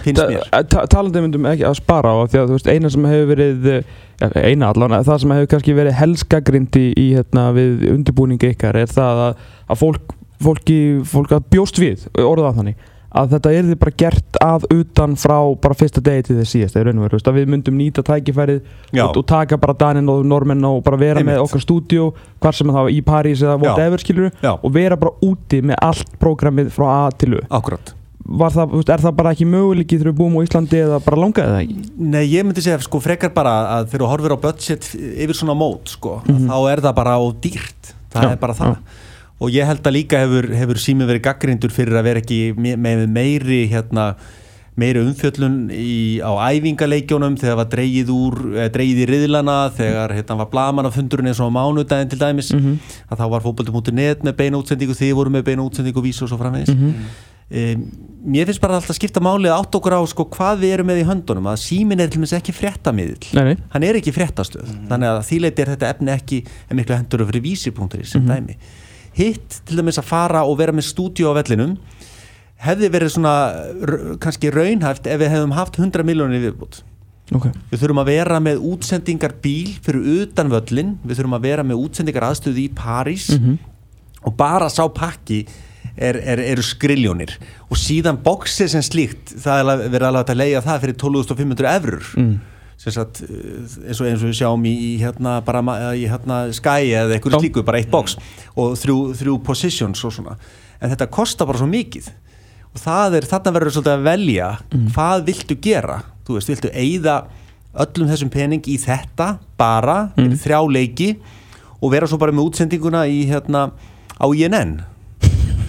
finnst 0.06 0.22
mér. 0.24 0.46
Ta- 0.72 0.86
talandi 0.88 1.24
myndum 1.26 1.48
ekki 1.52 1.66
að 1.68 1.80
spara 1.82 2.14
á 2.16 2.18
því 2.24 2.40
að 2.42 2.52
þú 2.52 2.60
veist 2.60 2.70
eina 2.72 2.92
sem 2.94 3.08
hefur 3.12 3.32
verið 3.34 3.68
eh, 3.74 4.38
eina 4.48 4.70
allan, 4.72 4.96
það 5.04 5.24
sem 5.24 5.34
hefur 5.36 5.50
kannski 5.52 5.76
verið 5.76 5.98
helskagrind 6.00 6.80
í, 6.80 6.86
í 6.96 7.08
hérna 7.18 7.50
við 7.58 7.90
undirbúningi 7.92 8.54
ykkar 8.56 8.80
er 8.80 8.94
það 8.94 9.24
að, 9.26 9.44
að 9.68 9.82
fólk 9.84 10.16
fólki, 10.44 10.80
fólk 11.08 11.34
að 11.36 11.50
bjóst 11.54 11.82
við 11.82 12.08
orðað 12.22 12.62
þannig 12.62 12.86
að 13.18 13.34
þetta 13.36 13.54
er 13.58 13.70
bara 13.82 13.96
gert 14.04 14.40
að 14.44 14.68
utan 14.76 15.18
frá 15.20 15.38
bara 15.62 15.78
fyrsta 15.78 16.04
degi 16.04 16.28
til 16.28 16.38
þess 16.40 16.56
síðast 16.56 17.32
við 17.38 17.52
myndum 17.52 17.78
nýta 17.78 18.04
tækifærið 18.06 18.62
Já. 18.94 19.06
og, 19.08 19.20
og 19.22 19.28
taka 19.30 19.60
bara 19.62 19.76
Danin 19.78 20.10
og 20.12 20.26
Normen 20.28 20.64
og 20.68 20.82
bara 20.86 21.00
vera 21.02 21.22
með 21.22 21.38
Einmitt. 21.38 21.46
okkar 21.48 21.64
stúdíó 21.66 22.10
hvar 22.42 22.56
sem 22.58 22.70
það 22.72 22.88
var 22.88 22.94
í 22.94 23.04
París 23.06 23.44
eða 23.44 23.60
whatever 23.62 24.04
skilur 24.04 24.32
Já. 24.44 24.54
og 24.56 24.74
vera 24.74 24.98
bara 25.00 25.16
úti 25.26 25.62
með 25.66 25.80
allt 25.90 26.18
prógramið 26.22 26.74
frá 26.76 26.90
A 26.98 27.06
til 27.18 27.38
U 27.38 27.46
Akkurat 27.50 27.94
það, 28.28 28.76
er 28.92 29.04
það 29.06 29.16
bara 29.18 29.34
ekki 29.34 29.48
möguleiki 29.48 29.98
þegar 29.98 30.12
við 30.12 30.18
búum 30.20 30.38
á 30.38 30.42
Íslandi 30.44 30.80
eða 30.84 31.00
bara 31.06 31.20
langaði 31.22 31.54
það 31.54 31.62
ekki? 31.64 31.84
Nei, 32.12 32.24
ég 32.28 32.48
myndi 32.48 32.64
segja 32.66 32.80
sko 32.84 33.00
frekar 33.04 33.32
bara 33.36 33.54
að 33.78 33.92
þegar 33.94 34.04
þú 34.04 34.10
horfir 34.12 34.36
á 34.36 34.44
budget 34.44 34.90
yfir 34.98 35.38
svona 35.38 35.56
mót 35.58 35.94
sko, 35.94 36.18
að 36.28 36.42
þá 36.50 36.58
er 36.74 36.84
það 36.84 36.98
bara 37.00 37.16
á 37.16 37.24
dýrt, 37.46 37.94
það 38.14 38.28
Já, 38.28 38.32
er 38.34 38.42
bara 38.42 38.58
það 38.58 38.76
og 39.40 39.54
ég 39.54 39.68
held 39.70 39.86
að 39.86 39.96
líka 40.00 40.20
hefur, 40.24 40.48
hefur 40.58 40.80
sími 40.82 41.06
verið 41.08 41.26
gaggrindur 41.30 41.74
fyrir 41.74 41.98
að 42.00 42.08
vera 42.10 42.22
ekki 42.24 42.42
me- 42.58 42.76
með 42.82 43.06
meiri 43.14 43.64
hérna 43.72 44.12
meiri 44.78 45.02
umfjöllun 45.02 45.72
í, 45.74 46.20
á 46.22 46.30
æfingaleikjónum 46.54 47.34
þegar 47.42 47.56
var 47.64 47.70
dreigið 47.72 48.10
úr 48.14 48.36
eh, 48.62 48.68
dreigið 48.70 49.00
í 49.02 49.08
riðlana, 49.10 49.56
þegar 49.74 50.14
hérna 50.14 50.36
var 50.44 50.50
blaman 50.52 50.86
af 50.86 50.94
fundurinn 51.00 51.32
eins 51.32 51.40
og 51.42 51.50
á 51.50 51.58
mánudaginn 51.58 52.12
til 52.12 52.20
dæmis. 52.22 52.52
Að 53.10 53.18
þá 53.18 53.26
var 53.34 53.42
fótbolti.net 53.46 54.22
með 54.28 54.36
beina 54.38 54.60
útsendingu 54.62 54.94
þið 55.00 55.16
voru 55.18 55.34
með 55.34 55.48
beina 55.50 55.66
útsendingu 55.66 56.04
vísu 56.06 56.28
og 56.28 56.30
svo 56.30 56.38
framvegis. 56.38 56.78
Um, 57.48 57.84
mér 58.28 58.46
finnst 58.50 58.60
bara 58.62 58.76
alltaf 58.78 58.92
að 58.92 58.98
skipta 59.00 59.22
máli 59.24 59.48
að 59.50 59.62
átt 59.64 59.76
okkur 59.80 59.94
á 59.98 60.02
sko, 60.12 60.26
hvað 60.36 60.62
við 60.66 60.74
erum 60.76 60.90
með 60.92 61.02
í 61.02 61.06
höndunum. 61.08 61.46
Að 61.50 61.62
símin 61.64 62.02
er 62.04 62.10
til 62.12 62.20
dæmis 62.20 62.34
ekki 62.38 62.54
fréttamiðl 62.54 63.30
Nei, 63.38 63.44
nei. 63.54 63.56
hann 63.74 63.86
er 63.88 63.98
ekki 64.02 64.12
fréttastöð. 64.14 64.68
Þannig 64.92 65.10
að 65.14 65.22
þýleiti 65.30 65.64
er 65.64 65.72
þetta 65.74 65.90
efni 65.96 66.12
ekki 66.14 66.42
en 66.68 66.78
miklu 66.82 66.98
hendur 67.00 67.24
fyrir 67.32 67.46
vísi.ri 67.48 68.04
sem 68.06 68.28
dæmi 68.28 68.58
hitt 69.18 69.62
til 69.68 69.80
dæmis 69.80 70.00
að 70.02 70.10
fara 70.10 70.44
og 70.48 70.60
vera 70.60 70.76
með 70.76 70.90
stúdíu 70.92 71.32
á 71.32 71.38
vellinum 71.38 71.78
hefði 72.64 72.92
verið 72.94 73.14
svona 73.14 73.34
kannski 74.24 74.52
raunhæft 74.54 75.10
ef 75.10 75.20
við 75.22 75.34
hefðum 75.34 75.58
haft 75.58 75.80
100 75.82 76.06
miljónir 76.08 76.46
viðbútt 76.46 76.84
Okay. 77.28 77.52
við 77.68 77.82
þurfum 77.82 78.00
að 78.00 78.08
vera 78.08 78.38
með 78.40 78.62
útsendingar 78.64 79.34
bíl 79.44 79.74
fyrir 79.84 80.06
utan 80.24 80.48
völlin 80.48 80.94
við 81.04 81.18
þurfum 81.18 81.34
að 81.36 81.48
vera 81.50 81.64
með 81.68 81.82
útsendingar 81.84 82.24
aðstöðu 82.24 82.62
í 82.62 82.70
París 82.72 83.26
og 84.24 84.32
bara 84.40 84.70
sá 84.72 84.86
pakki 84.88 85.42
er, 85.98 86.16
er, 86.24 86.40
eru 86.40 86.64
skriljónir 86.64 87.34
og 87.68 87.76
síðan 87.76 88.22
bóksið 88.24 88.70
sem 88.72 88.86
slíkt 88.86 89.34
það 89.44 89.60
er 89.60 89.84
verið 89.92 90.08
alveg 90.08 90.32
að 90.32 90.40
leiða 90.40 90.62
það 90.70 90.82
fyrir 90.86 90.98
12.500 91.04 91.74
eurur 91.74 92.08
mm. 92.16 92.32
Sagt, 92.78 93.24
eins, 93.26 93.98
og, 93.98 94.06
eins 94.06 94.22
og 94.22 94.30
við 94.30 94.36
sjáum 94.38 94.66
í, 94.70 94.72
í, 94.72 94.92
hérna, 95.02 95.40
bara, 95.46 95.64
í 95.98 96.06
hérna, 96.08 96.44
Sky 96.54 96.92
eða 96.94 97.16
eitthvað 97.16 97.42
slíku, 97.42 97.64
bara 97.66 97.82
eitt 97.82 97.90
bóks 97.90 98.14
og 98.54 98.76
þrjú, 98.78 98.98
þrjú 99.18 99.40
positions 99.48 100.04
og 100.06 100.14
svona. 100.14 100.38
En 100.78 100.94
þetta 100.94 101.10
kostar 101.10 101.50
bara 101.50 101.58
svo 101.58 101.68
mikið. 101.72 102.12
Og 102.70 102.84
er, 103.18 103.26
þarna 103.26 103.56
verður 103.56 103.74
svolítið 103.80 103.96
að 103.96 104.06
velja 104.06 104.52
hvað 104.94 105.26
viltu 105.32 105.58
gera. 105.66 105.98
Þú 106.28 106.38
veist, 106.38 106.52
viltu 106.54 106.72
eigða 106.78 107.18
öllum 107.82 108.12
þessum 108.12 108.32
pening 108.34 108.70
í 108.70 108.78
þetta 108.82 109.32
bara, 109.58 109.98
mm. 110.18 110.38
þrjá 110.44 110.60
leiki 110.70 111.10
og 111.82 111.92
vera 111.94 112.10
svo 112.10 112.20
bara 112.22 112.34
með 112.34 112.52
útsendinguna 112.52 113.06
í 113.10 113.24
hérna 113.30 113.72
á 114.18 114.26
INN 114.30 114.78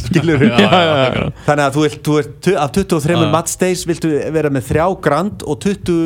skilur 0.09 0.43
Já, 0.49 0.59
já, 0.59 0.97
já, 1.15 1.31
þannig 1.47 1.65
að 1.69 1.79
þú 1.79 1.87
vilt, 1.87 2.03
þú 2.09 2.19
ert, 2.23 2.35
tu- 2.49 2.59
af 2.59 2.75
23 2.77 3.17
Já. 3.23 3.31
matchdays 3.37 3.87
viltu 3.89 4.13
vera 4.35 4.51
með 4.53 4.69
þrjá 4.73 4.87
grand 5.09 5.43
og 5.47 5.59
20, 5.65 5.99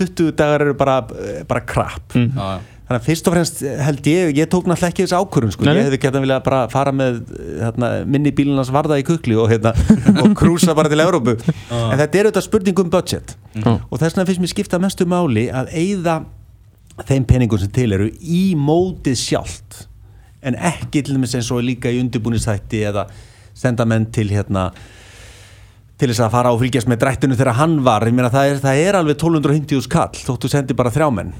20 0.00 0.34
dagar 0.38 0.66
eru 0.68 0.74
bara, 0.80 1.00
bara 1.48 1.62
Já, 1.66 2.26
já. 2.26 2.60
þannig 2.90 2.98
að 2.98 3.06
fyrst 3.06 3.28
og 3.30 3.34
fremst 3.36 3.60
held 3.86 4.06
ég 4.10 4.32
ég 4.40 4.48
tók 4.50 4.66
náttúrulega 4.66 4.90
ekki 4.90 5.04
þessi 5.06 5.18
ákvörðun 5.20 5.52
sko. 5.54 5.66
Ég 5.68 5.84
hefði 5.86 5.98
gett 6.02 6.16
að 6.18 6.24
vilja 6.24 6.38
bara 6.42 6.62
fara 6.72 6.90
með 6.90 7.20
hérna, 7.60 7.90
minni 8.10 8.32
bílunars 8.34 8.72
varða 8.74 8.96
í 8.98 9.04
kukli 9.06 9.36
og, 9.38 9.46
hérna, 9.52 9.70
og 10.24 10.34
krúsa 10.40 10.74
bara 10.74 10.90
til 10.90 10.98
Evrópu. 11.04 11.36
En 11.92 12.00
þetta 12.00 12.18
er 12.18 12.28
auðvitað 12.30 12.46
spurning 12.48 12.82
um 12.82 12.90
budget. 12.90 13.36
Já. 13.54 13.76
og 13.78 13.94
þess 14.00 14.16
vegna 14.16 14.26
finnst 14.26 14.42
mér 14.42 14.50
skipta 14.56 14.80
mestu 14.82 15.06
máli 15.06 15.46
að 15.54 15.70
eigða 15.78 16.16
þeim 17.06 17.24
peningum 17.30 17.62
sem 17.62 17.70
til 17.78 17.92
eru 17.94 18.10
í 18.20 18.42
mótið 18.58 19.16
sjálft. 19.22 19.84
En 20.42 20.56
ekki 20.58 21.04
til 21.04 21.14
dæmis 21.14 21.34
eins 21.38 21.50
og 21.54 21.62
líka 21.62 21.90
í 21.94 22.00
undirbúnistætti 22.02 22.82
eða 22.90 23.06
senda 23.56 23.86
menn 23.88 24.08
til 24.14 24.28
hérna 24.32 24.70
til 26.00 26.08
þess 26.08 26.22
að 26.24 26.32
fara 26.32 26.52
og 26.54 26.60
fylgjast 26.62 26.88
með 26.88 27.00
drættinu 27.02 27.36
þegar 27.36 27.58
hann 27.58 27.74
var. 27.84 28.06
Ég 28.08 28.14
meina 28.16 28.30
það 28.32 28.50
er, 28.50 28.60
það 28.62 28.78
er 28.86 28.96
alveg 28.96 29.18
1250 29.18 29.82
skall 29.84 30.22
þóttu 30.24 30.48
sendi 30.48 30.76
bara 30.76 30.92
þrjá 30.94 31.10
menn. 31.12 31.34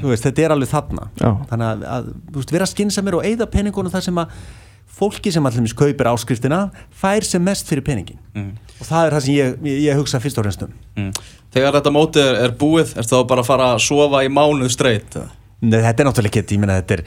Þú 0.00 0.12
veist, 0.12 0.24
þetta 0.24 0.46
er 0.46 0.54
alveg 0.54 0.70
þarna. 0.70 1.08
Já. 1.20 1.32
þannig 1.50 1.66
að, 1.66 1.82
að 1.96 2.06
þú 2.30 2.38
veist, 2.38 2.54
vera 2.56 2.70
skinsamir 2.70 3.18
og 3.18 3.26
eigða 3.28 3.50
peningunum 3.52 3.92
þar 3.92 4.06
sem 4.08 4.22
að 4.22 4.38
fólki 4.96 5.32
sem 5.32 5.44
allir 5.46 5.74
kaupir 5.76 6.08
áskriftina 6.08 6.60
fær 6.96 7.24
sem 7.26 7.42
mest 7.44 7.68
fyrir 7.68 7.84
peningin 7.84 8.20
og 8.80 8.86
það 8.86 9.06
er 9.06 9.16
það 9.16 9.24
sem 9.24 9.34
ég, 9.34 9.56
ég, 9.66 9.80
ég 9.86 9.98
hugsa 9.98 10.20
fyrst 10.22 10.38
og 10.40 10.46
fremst 10.46 10.64
um. 10.64 10.76
Mm. 10.96 11.10
Þegar 11.56 11.78
þetta 11.78 11.92
mótið 11.92 12.28
er, 12.30 12.38
er 12.46 12.54
búið, 12.60 12.94
er 12.96 13.08
þá 13.08 13.16
bara 13.28 13.44
að 13.44 13.50
fara 13.50 13.70
að 13.74 13.82
sofa 13.86 14.22
í 14.24 14.30
mánuð 14.32 14.72
streitt? 14.72 15.18
Nei, 15.64 15.80
þetta 15.80 16.02
er 16.02 16.08
náttúrulega 16.08 16.42
ekki, 16.42 16.56
ég 16.56 16.62
meina 16.62 16.78
þetta 16.80 16.98
er 16.98 17.04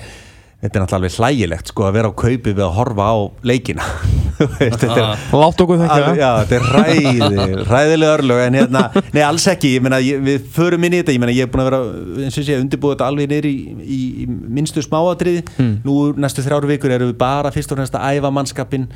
þetta 0.59 0.75
er 0.75 0.83
náttúrulega 0.83 0.97
alveg 0.99 1.17
hlægilegt 1.19 1.69
sko 1.71 1.85
að 1.87 1.93
vera 1.95 2.09
á 2.11 2.19
kaupi 2.19 2.51
við 2.51 2.63
að 2.65 2.73
horfa 2.75 3.05
á 3.07 3.17
leikina. 3.47 3.85
Þú 4.39 4.45
veist, 4.53 4.79
þetta 4.79 4.97
er 5.03 5.23
Látt 5.35 5.61
okkur 5.63 5.81
Alveg, 5.83 6.19
já, 6.19 6.29
þetta 6.39 6.55
er 6.55 6.67
ræði, 6.71 7.63
ræðilega 7.67 8.11
örlög 8.15 8.41
en 8.45 8.55
hérna, 8.55 8.83
nei 9.11 9.19
alls 9.25 9.47
ekki 9.51 9.73
ég 9.73 9.83
meina, 9.83 9.99
ég, 10.03 10.21
við 10.23 10.45
förum 10.55 10.85
inn 10.87 10.95
í 10.95 11.01
þetta, 11.01 11.15
ég 11.15 11.23
meina, 11.23 11.35
ég 11.35 11.43
er 11.43 11.51
búin 11.51 11.63
að 11.65 11.67
vera 11.67 11.79
eins 12.23 12.37
og 12.39 12.47
sé, 12.47 12.55
undirbúið 12.61 12.95
þetta 12.95 13.09
alveg 13.11 13.27
niður 13.33 13.49
í, 13.49 13.53
í, 13.83 13.99
í 14.23 14.29
minnstu 14.29 14.83
smáatriði, 14.85 15.43
nú 15.83 15.97
næstu 16.15 16.45
þrjáru 16.45 16.71
vikur 16.71 16.95
erum 16.95 17.11
við 17.11 17.19
bara 17.19 17.51
fyrst 17.51 17.75
og 17.75 17.81
fremst 17.81 17.99
að 17.99 18.15
æfa 18.15 18.31
mannskapin 18.39 18.87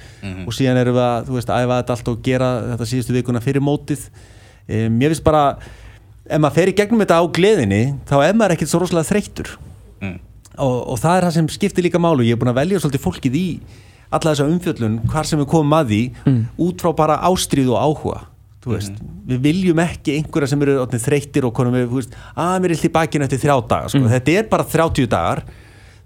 og 0.48 0.56
síðan 0.56 0.80
erum 0.80 0.96
við 0.96 1.06
að, 1.10 1.28
þú 1.28 1.40
veist, 1.42 1.54
æfa 1.60 1.80
þetta 1.82 1.98
allt 1.98 2.12
og 2.14 2.22
gera 2.30 2.52
þetta 2.72 2.92
síðustu 2.94 3.18
vikuna 3.20 3.44
fyrir 3.44 3.68
mótið. 3.68 4.08
Um, 4.64 5.02
ég 5.04 5.12
finnst 5.12 5.28
bara 5.28 5.48
ef 6.24 6.40
maður 6.40 6.56
fer 6.56 6.72
í 6.72 6.78
gegnum 6.78 7.04
þetta 7.04 7.20
á 7.20 7.24
gleðinni 7.36 7.82
þá 8.08 8.22
er 8.22 8.38
maður 8.40 8.56
ekkert 8.56 8.72
svo 8.72 8.80
rosalega 8.86 9.12
þreyttur. 9.12 9.58
Mm. 10.00 10.22
Og, 10.58 10.76
og 10.94 11.00
það 11.02 11.16
er 11.18 11.28
það 11.28 11.36
sem 11.38 11.50
skiptir 11.56 11.88
líka 11.88 12.02
málu 12.02 12.26
ég 12.28 12.36
er 12.36 12.42
búin 12.42 12.52
að 12.54 12.62
velja 12.62 12.84
svolítið 12.84 13.04
fólkið 13.04 13.40
í 13.40 13.48
alla 14.14 14.34
þessa 14.34 14.46
umfjöllun, 14.46 15.00
hvar 15.10 15.26
sem 15.26 15.42
við 15.42 15.50
komum 15.50 15.74
að 15.74 15.94
því 15.94 16.02
út 16.62 16.84
frá 16.84 16.92
bara 16.98 17.18
ástríð 17.30 17.74
og 17.74 17.82
áhuga 17.82 18.20
veist, 18.70 19.00
við 19.28 19.42
viljum 19.44 19.82
ekki 19.84 20.18
einhverja 20.20 20.54
sem 20.54 20.62
eru 20.64 20.78
orðnir 20.84 21.02
þreyttir 21.04 21.48
og 21.48 21.56
konum 21.58 21.76
við, 21.76 22.14
að 22.36 22.60
mér 22.62 22.70
er 22.70 22.76
illt 22.78 22.88
í 22.88 22.94
bakinu 22.94 23.26
eftir 23.26 23.42
þrjá 23.42 23.56
daga 23.72 23.90
sko. 23.92 24.04
þetta 24.14 24.38
er 24.38 24.48
bara 24.52 24.68
30 24.70 25.10
dagar 25.12 25.44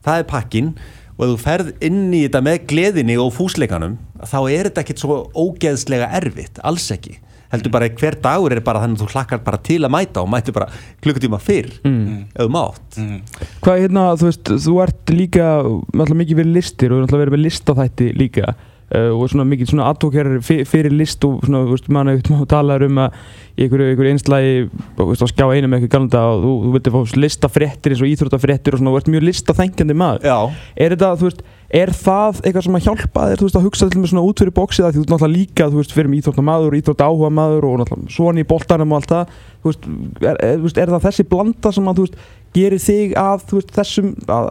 það 0.06 0.24
er 0.24 0.30
pakkin 0.32 0.72
og 1.18 1.24
ef 1.26 1.32
þú 1.34 1.38
ferð 1.44 1.72
inn 1.86 2.02
í 2.14 2.24
þetta 2.26 2.44
með 2.46 2.66
gleðinni 2.72 3.18
og 3.22 3.34
fúsleikanum 3.36 3.98
þá 4.24 4.40
er 4.46 4.70
þetta 4.70 4.84
ekkit 4.86 5.04
svo 5.04 5.20
ógeðslega 5.36 6.10
erfitt, 6.18 6.62
alls 6.66 6.88
ekki 6.94 7.18
heldur 7.54 7.72
bara 7.72 7.88
hver 7.90 8.18
dagur 8.24 8.52
er 8.56 8.62
bara 8.66 8.82
þannig 8.84 9.00
að 9.00 9.06
þú 9.06 9.14
hlakkar 9.16 9.44
bara 9.46 9.60
til 9.64 9.80
að 9.88 9.94
mæta 9.96 10.24
og 10.24 10.32
mæti 10.34 10.54
bara 10.56 10.68
klukkutíma 11.04 11.40
fyrr 11.40 11.70
ef 11.80 12.42
þú 12.44 12.50
mátt 12.54 12.98
Mm. 12.98 13.20
Hvað 13.62 13.82
hérna, 13.84 14.04
þú 14.18 14.26
veist, 14.26 14.50
þú 14.66 14.74
ert 14.82 15.12
líka 15.14 15.46
alltaf 15.62 16.16
mikið 16.18 16.40
verið 16.40 16.56
listir 16.56 16.94
og 16.96 17.04
alltaf 17.04 17.20
verið 17.22 17.36
með 17.36 17.44
listaþætti 17.46 18.08
líka 18.18 18.48
uh, 18.50 19.12
og 19.14 19.28
svona 19.30 19.46
mikið 19.52 19.70
svona 19.70 19.90
advokerar 19.92 20.42
fyrir 20.42 20.96
list 20.96 21.24
og 21.28 21.44
svona, 21.46 21.62
þú 21.68 21.76
veist, 21.76 21.90
mann 21.94 22.10
eitthvað 22.12 22.48
talaður 22.50 22.88
um 22.88 23.02
að 23.04 23.20
í 23.58 23.68
einhverju, 23.68 23.90
einhverju 23.92 24.14
einslægi 24.16 24.56
þú 24.98 25.08
veist, 25.12 25.26
skjá 25.34 25.46
einu 25.46 25.70
með 25.70 25.78
eitthvað 25.78 25.94
galanda 25.94 26.24
og 26.32 26.42
þú, 26.44 26.56
þú 26.64 26.74
vildi 26.78 26.96
fá 26.96 27.16
listafréttir 27.26 27.96
eins 27.96 28.04
og 28.04 28.12
íþróttafréttir 28.12 28.78
og 28.78 28.82
svona, 28.82 28.96
þú 28.96 29.02
ert 29.02 29.14
mjög 29.14 29.28
listaþengjandi 29.30 29.98
maður. 29.98 30.28
Já, 30.28 30.38
er 30.78 30.96
þetta, 30.96 31.14
þú 31.22 31.30
veist, 31.30 31.46
er 31.67 31.91
það 31.91 32.41
eitthvað 32.45 32.63
sem 32.63 32.77
að 32.77 32.86
hjálpa 32.86 33.23
þér, 33.27 33.41
veist, 33.43 33.58
að 33.60 33.65
hugsa 33.67 33.88
til 33.91 33.99
með 33.99 34.12
svona 34.13 34.23
út 34.23 34.41
fyrir 34.41 34.53
bóksið 34.56 34.86
því 34.86 34.95
þú 34.95 35.01
ert 35.03 35.12
náttúrulega 35.12 35.34
líka, 35.34 35.67
þú 35.67 35.82
veist, 35.82 35.95
fyrir 35.95 36.12
með 36.12 36.21
íþróttamaður 36.21 36.71
og 36.71 36.80
íþróttaáhuga 36.80 37.32
maður 37.36 37.67
og 37.67 37.75
náttúrulega 37.82 38.15
svona 38.15 38.39
í 38.39 38.47
boltanum 38.47 38.93
og 38.93 39.01
allt 39.01 39.12
það, 39.12 39.34
þú 39.63 39.71
veist, 39.73 39.89
er, 40.21 40.39
er, 40.47 40.63
er 40.63 40.93
það 40.93 41.08
þessi 41.08 41.27
blanda 41.27 41.73
sem 41.75 41.89
að, 41.91 41.99
þú 41.99 42.06
veist, 42.08 42.21
gerir 42.56 42.84
þig 42.86 43.17
að, 43.19 43.43
þú 43.49 43.60
veist, 43.60 43.73
þessum, 43.75 44.13
að, 44.38 44.49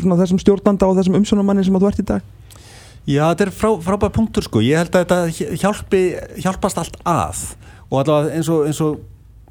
svona 0.00 0.18
þessum 0.22 0.40
stjórnanda 0.40 0.88
og 0.88 0.96
þessum 0.96 1.20
umsjónamanni 1.20 1.66
sem 1.66 1.76
að 1.76 1.84
þú 1.84 1.92
ert 1.92 2.00
í 2.00 2.08
dag? 2.14 2.32
Já, 3.06 3.22
þetta 3.28 3.44
er 3.44 3.52
frá, 3.54 3.68
frábær 3.84 4.14
punktur 4.16 4.42
sko 4.42 4.64
ég 4.64 4.80
held 4.80 4.96
að 4.96 5.04
þetta 5.04 5.58
hjálpi, 5.60 6.00
hjálpast 6.42 6.80
allt 6.80 6.96
að 7.06 7.44
og 7.86 8.00
allavega 8.00 8.34
eins 8.34 8.48
og, 8.50 8.64
eins 8.66 8.80
og 8.82 8.96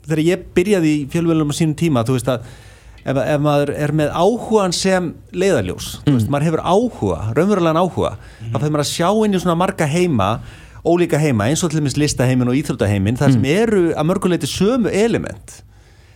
þegar 0.04 0.22
ég 0.26 0.48
byrjaði 0.58 0.92
í 0.92 1.06
fjölvölum 1.14 1.54
á 1.54 1.56
sínum 1.56 1.78
tíma 1.80 2.04
þú 2.04 2.18
veist 2.18 2.32
að 2.34 2.50
ef, 3.06 3.22
ef 3.22 3.42
maður 3.46 3.72
er 3.78 3.94
með 3.96 4.12
áhugan 4.18 4.76
sem 4.76 5.14
leiðaljós, 5.36 5.96
þú 6.06 6.18
veist, 6.18 6.32
maður 6.34 6.50
hefur 6.50 6.64
áhuga 6.66 7.20
raunverulegan 7.38 7.82
áhuga, 7.82 8.16
þá 8.50 8.58
fyrir 8.58 8.76
maður 8.76 8.86
að 8.86 8.92
sjá 8.92 9.10
inn 9.26 9.38
í 9.38 9.44
svona 9.44 9.60
marga 9.62 9.90
heima 9.90 10.30
ólíka 10.86 11.18
heima, 11.18 11.48
eins 11.50 11.64
og 11.66 11.72
til 11.74 11.82
dæmis 11.82 11.98
listaheimin 11.98 12.52
og 12.52 12.58
íþróttaheimin 12.60 13.18
þar 13.18 13.34
sem 13.34 13.48
eru 13.50 13.88
að 13.98 14.06
mörguleiti 14.06 14.50
sömu 14.50 14.92
element. 14.94 15.56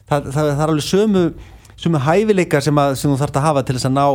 Það, 0.09 0.29
það, 0.29 0.43
það 0.43 0.61
er 0.61 0.73
alveg 0.73 0.85
sömu 0.85 1.23
sömu 1.79 2.01
hæfileika 2.03 2.61
sem, 2.61 2.79
að, 2.81 2.93
sem 2.99 3.11
þú 3.11 3.17
þarf 3.21 3.39
að 3.39 3.45
hafa 3.47 3.65
til 3.65 3.75
þess 3.77 3.87
að 3.87 3.95
ná 3.95 4.05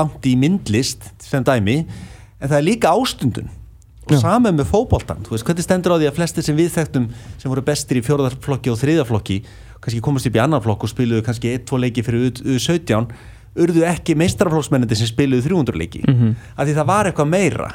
langt 0.00 0.28
í 0.28 0.34
myndlist 0.38 1.08
sem 1.22 1.44
dæmi, 1.46 1.82
en 2.42 2.50
það 2.50 2.58
er 2.58 2.66
líka 2.66 2.92
ástundun. 2.92 3.50
Og 4.02 4.18
saman 4.18 4.56
með 4.58 4.66
fótboltan 4.72 5.22
þú 5.22 5.36
veist, 5.36 5.44
hvernig 5.46 5.64
stendur 5.64 5.94
á 5.94 6.00
því 6.00 6.08
að 6.10 6.16
flestir 6.16 6.44
sem 6.44 6.56
við 6.58 6.72
þekktum 6.74 7.04
sem 7.38 7.46
voru 7.46 7.62
bestir 7.64 8.00
í 8.00 8.02
fjóraðarflokki 8.02 8.72
og 8.72 8.80
þriðaflokki 8.80 9.36
kannski 9.82 10.00
komast 10.04 10.26
upp 10.30 10.36
í 10.38 10.42
annar 10.42 10.62
flokk 10.64 10.84
og 10.86 10.90
spiluðu 10.92 11.24
kannski 11.26 11.52
1-2 11.58 11.78
leiki 11.82 12.04
fyrir 12.06 12.28
U- 12.30 12.56
U17 12.56 13.06
urðu 13.62 13.82
ekki 13.84 14.14
meistaraflokksmennandi 14.16 14.96
sem 14.96 15.08
spiluðu 15.10 15.42
300 15.50 15.76
leiki 15.82 16.02
Mhm. 16.08 16.34
af 16.56 16.66
því 16.68 16.74
það 16.78 16.86
var 16.86 17.10
eitthvað 17.10 17.28
meira 17.28 17.70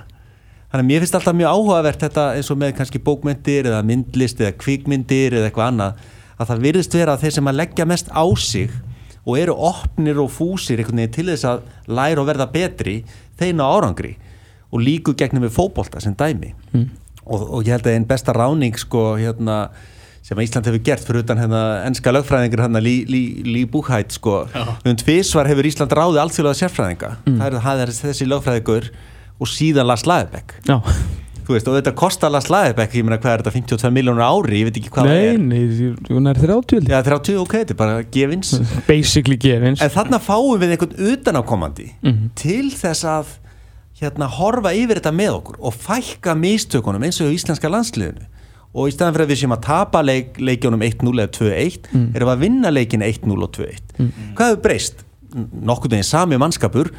þannig 0.72 0.84
að 0.84 0.90
mér 0.92 1.00
finnst 1.04 1.16
alltaf 1.20 1.36
mjög 1.36 1.52
áhugavert 1.54 2.00
þetta 2.02 2.24
eins 2.36 2.52
og 2.52 2.58
með 2.58 2.74
kannski 2.78 3.00
bókmyndir 3.04 3.66
eða 3.70 3.84
myndlist 3.86 4.40
eða 4.42 4.56
kvikmyndir 4.58 5.32
eða 5.38 5.50
eitthvað 5.52 5.70
annað 5.72 5.94
að 6.40 6.48
það 6.52 6.64
virðist 6.66 6.94
vera 6.94 7.14
að 7.16 7.22
þeir 7.24 7.32
sem 7.38 7.48
að 7.48 7.56
leggja 7.62 7.86
mest 7.88 8.08
á 8.12 8.24
sig 8.38 8.70
og 9.28 9.38
eru 9.38 9.54
opnir 9.54 10.20
og 10.24 10.30
fúsir 10.32 10.80
til 11.12 11.26
þess 11.28 11.44
að 11.46 11.62
læra 11.88 12.22
og 12.22 12.28
verða 12.28 12.52
betri 12.52 13.04
þeir 13.40 13.54
ná 13.56 13.64
árangri 13.68 14.16
og 14.72 14.80
líku 14.82 15.14
gegnum 15.16 15.44
við 15.44 15.56
fótbolta 15.56 16.02
sem 16.02 16.14
dæmi 16.16 16.54
Mm. 16.74 16.90
og, 17.26 17.42
og 17.54 17.64
ég 17.64 17.72
held 17.72 17.84
að 17.88 17.96
einn 17.96 18.06
besta 18.08 18.34
ráning 18.34 18.76
sko 18.78 19.16
hérna 19.18 19.70
sem 20.28 20.40
Ísland 20.44 20.66
hefur 20.68 20.82
gert 20.84 21.06
fyrir 21.08 21.22
utan 21.24 21.40
hérna 21.40 21.60
enska 21.88 22.12
lögfræðingur 22.12 22.60
hérna 22.66 22.82
Lí, 22.84 22.96
Lí, 23.08 23.22
Lí 23.48 23.62
Búhætt 23.72 24.12
sko. 24.18 24.42
Um 24.84 24.98
tvisvar 25.00 25.48
hefur 25.48 25.70
Ísland 25.70 25.94
ráðið 25.96 26.20
alþjóðlega 26.26 26.60
sérfræðinga. 26.66 27.12
Mm. 27.26 27.38
það, 27.40 27.46
er, 27.54 27.62
það 27.68 27.84
er 27.86 27.94
þessi 28.02 28.28
lögfræðingur 28.28 28.90
og 29.40 29.48
síðan 29.48 29.88
Lars 29.88 30.04
Lagerbäck. 30.10 30.58
Já, 30.68 30.82
þú 31.48 31.56
veist 31.56 31.68
og 31.72 31.78
þetta 31.78 31.94
kostar 31.96 32.34
Lars 32.34 32.50
Lagerbäck 32.52 32.92
ég 33.00 33.06
meina 33.08 33.22
hvað 33.24 33.38
er 33.38 33.44
þetta 33.46 33.56
52 33.56 33.92
miljónur 33.96 34.26
ári? 34.28 34.60
Ég 34.60 34.68
veit 34.68 34.80
ekki 34.82 34.92
hvað 34.92 35.08
nei, 35.08 35.18
það 35.24 35.44
nei, 35.48 35.92
hún 36.12 36.28
er 36.28 36.42
30 36.44 36.52
held 36.58 36.74
ég. 36.76 36.90
er 36.92 36.96
Já, 36.98 37.04
30 37.08 37.38
ok, 37.46 37.54
þetta 37.62 37.76
er 37.78 37.80
bara 37.80 38.00
gefins. 38.18 38.52
Basically 38.90 39.38
gefins. 39.40 39.80
En 39.86 39.94
þarna 39.96 40.20
fáum 40.20 40.60
við 40.60 40.74
einhvern 40.76 40.98
utanákomandi 41.14 41.88
Mhm. 42.04 42.32
til 42.36 42.68
þess 42.76 43.06
að 43.08 43.32
hérna 44.02 44.28
horfa 44.28 44.76
yfir 44.76 45.00
þetta 45.00 45.16
með 45.16 45.38
okkur 45.40 45.56
og 45.64 45.74
fækka 45.88 46.36
mistökunum 46.38 47.08
eins 47.08 47.22
og 47.24 47.32
í 47.32 47.38
íslenska 47.40 47.72
landsliðinu 47.72 48.28
og 48.78 48.88
í 48.90 48.94
staðan 48.94 49.16
fyrir 49.18 49.26
að 49.28 49.32
við 49.34 49.40
séum 49.42 49.56
að 49.58 49.64
tapa 49.66 50.02
leik, 50.06 50.38
leikjónum 50.38 50.84
1-0 50.86 51.14
eða 51.24 51.32
2-1 51.40 51.90
Mm. 51.92 52.08
erum 52.16 52.30
við 52.30 52.34
að 52.36 52.44
vinna 52.46 52.70
leikin 52.78 53.02
1-0 53.08 53.44
og 53.48 53.52
2-1 53.58 53.94
Hvað 54.38 54.52
hefur 54.52 54.62
breyst? 54.68 55.04
Nokkuð 55.38 55.96
veginn 55.98 56.08
sami 56.08 56.38
mannskapur 56.40 56.92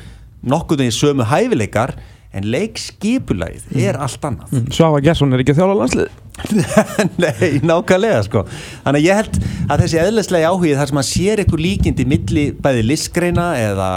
nokkuð 0.43 0.83
veginn 0.83 0.97
sömu 0.99 1.25
hæfileikar 1.31 1.95
en 2.35 2.45
leikskipulægið 2.53 3.79
er 3.89 3.97
allt 3.97 4.25
annað 4.27 4.51
Mm. 4.53 4.73
Svafa 4.75 5.01
Gesson 5.05 5.33
er 5.33 5.41
ekki 5.43 5.55
að 5.55 5.61
þjála 5.63 5.79
landslið 5.83 6.09
Nei, 7.23 7.59
nákvæmlega 7.67 8.21
sko. 8.27 8.45
Þannig 8.85 9.01
að 9.01 9.07
ég 9.07 9.19
held 9.21 9.39
að 9.69 9.83
þessi 9.85 10.01
eðlislega 10.03 10.53
áhugið 10.53 10.79
þar 10.81 10.93
sem 10.93 11.01
að 11.03 11.09
sér 11.09 11.43
eitthvað 11.43 11.65
líkindi 11.65 12.07
milli 12.09 12.45
bæði 12.65 12.85
listgreina 12.87 13.47
eða 13.61 13.89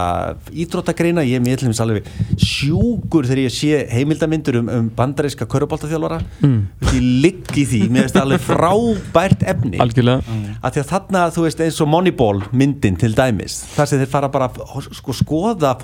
ídróttagreina 0.64 1.26
ég 1.28 1.40
er 1.40 1.46
mér 1.46 1.62
til 1.62 1.72
alveg 1.72 2.10
sjúkur 2.42 3.30
þegar 3.30 3.44
ég 3.46 3.56
sé 3.56 3.84
heimildamindur 3.92 4.60
um, 4.62 4.72
um 4.80 4.90
bandaríska 4.98 5.48
köruboltaþjálfara 5.50 6.22
Mm. 6.42 6.62
ég 6.92 7.04
ligg 7.24 7.52
í 7.60 7.64
því, 7.68 7.80
mér 7.92 8.06
finnst 8.08 8.16
það 8.16 8.24
alveg 8.26 8.44
frábært 8.46 9.44
efni. 9.52 9.78
Algjörlega. 9.84 10.38
Að 10.62 10.74
því 10.76 10.82
að 10.82 10.90
þarna, 10.92 11.22
þú 11.36 11.44
veist, 11.46 11.62
eins 11.66 11.80
og 11.84 11.90
Moneyball 11.92 12.42
myndin 12.58 12.98
til 13.00 13.12
dæmis, 13.18 13.60
þar 13.76 13.90
sem 13.92 14.02
þeir 14.02 14.12
fara 14.12 14.32
bara 14.34 14.50
sko, 14.88 15.16
skoða 15.16 15.76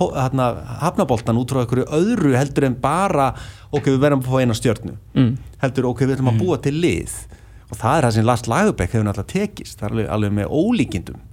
hafnaboltan 0.82 1.40
út 1.42 1.54
frá 1.54 1.62
einhverju 1.64 1.88
öðru 2.00 2.34
heldur 2.38 2.68
en 2.68 2.78
bara, 2.82 3.30
ok, 3.72 3.90
við 3.90 4.02
verðum 4.04 4.24
að 4.24 4.30
fá 4.30 4.42
eina 4.42 4.58
stjörnu. 4.58 4.98
Mm. 5.18 5.32
heldur, 5.64 5.90
ok, 5.92 6.04
við 6.06 6.18
ætlum 6.18 6.34
að 6.34 6.44
búa 6.44 6.60
til 6.64 6.76
lið. 6.78 7.16
Og 7.68 7.80
það 7.80 7.98
er 7.98 8.08
það 8.08 8.14
sem 8.16 8.28
Lars 8.28 8.46
Lagerbäck 8.48 8.94
hefur 8.96 9.08
náttúrulega 9.08 9.34
tekist, 9.34 9.80
það 9.80 9.88
er 9.88 9.96
alveg, 9.96 10.12
alveg 10.16 10.38
með 10.38 10.54
ólíkindum. 10.56 11.26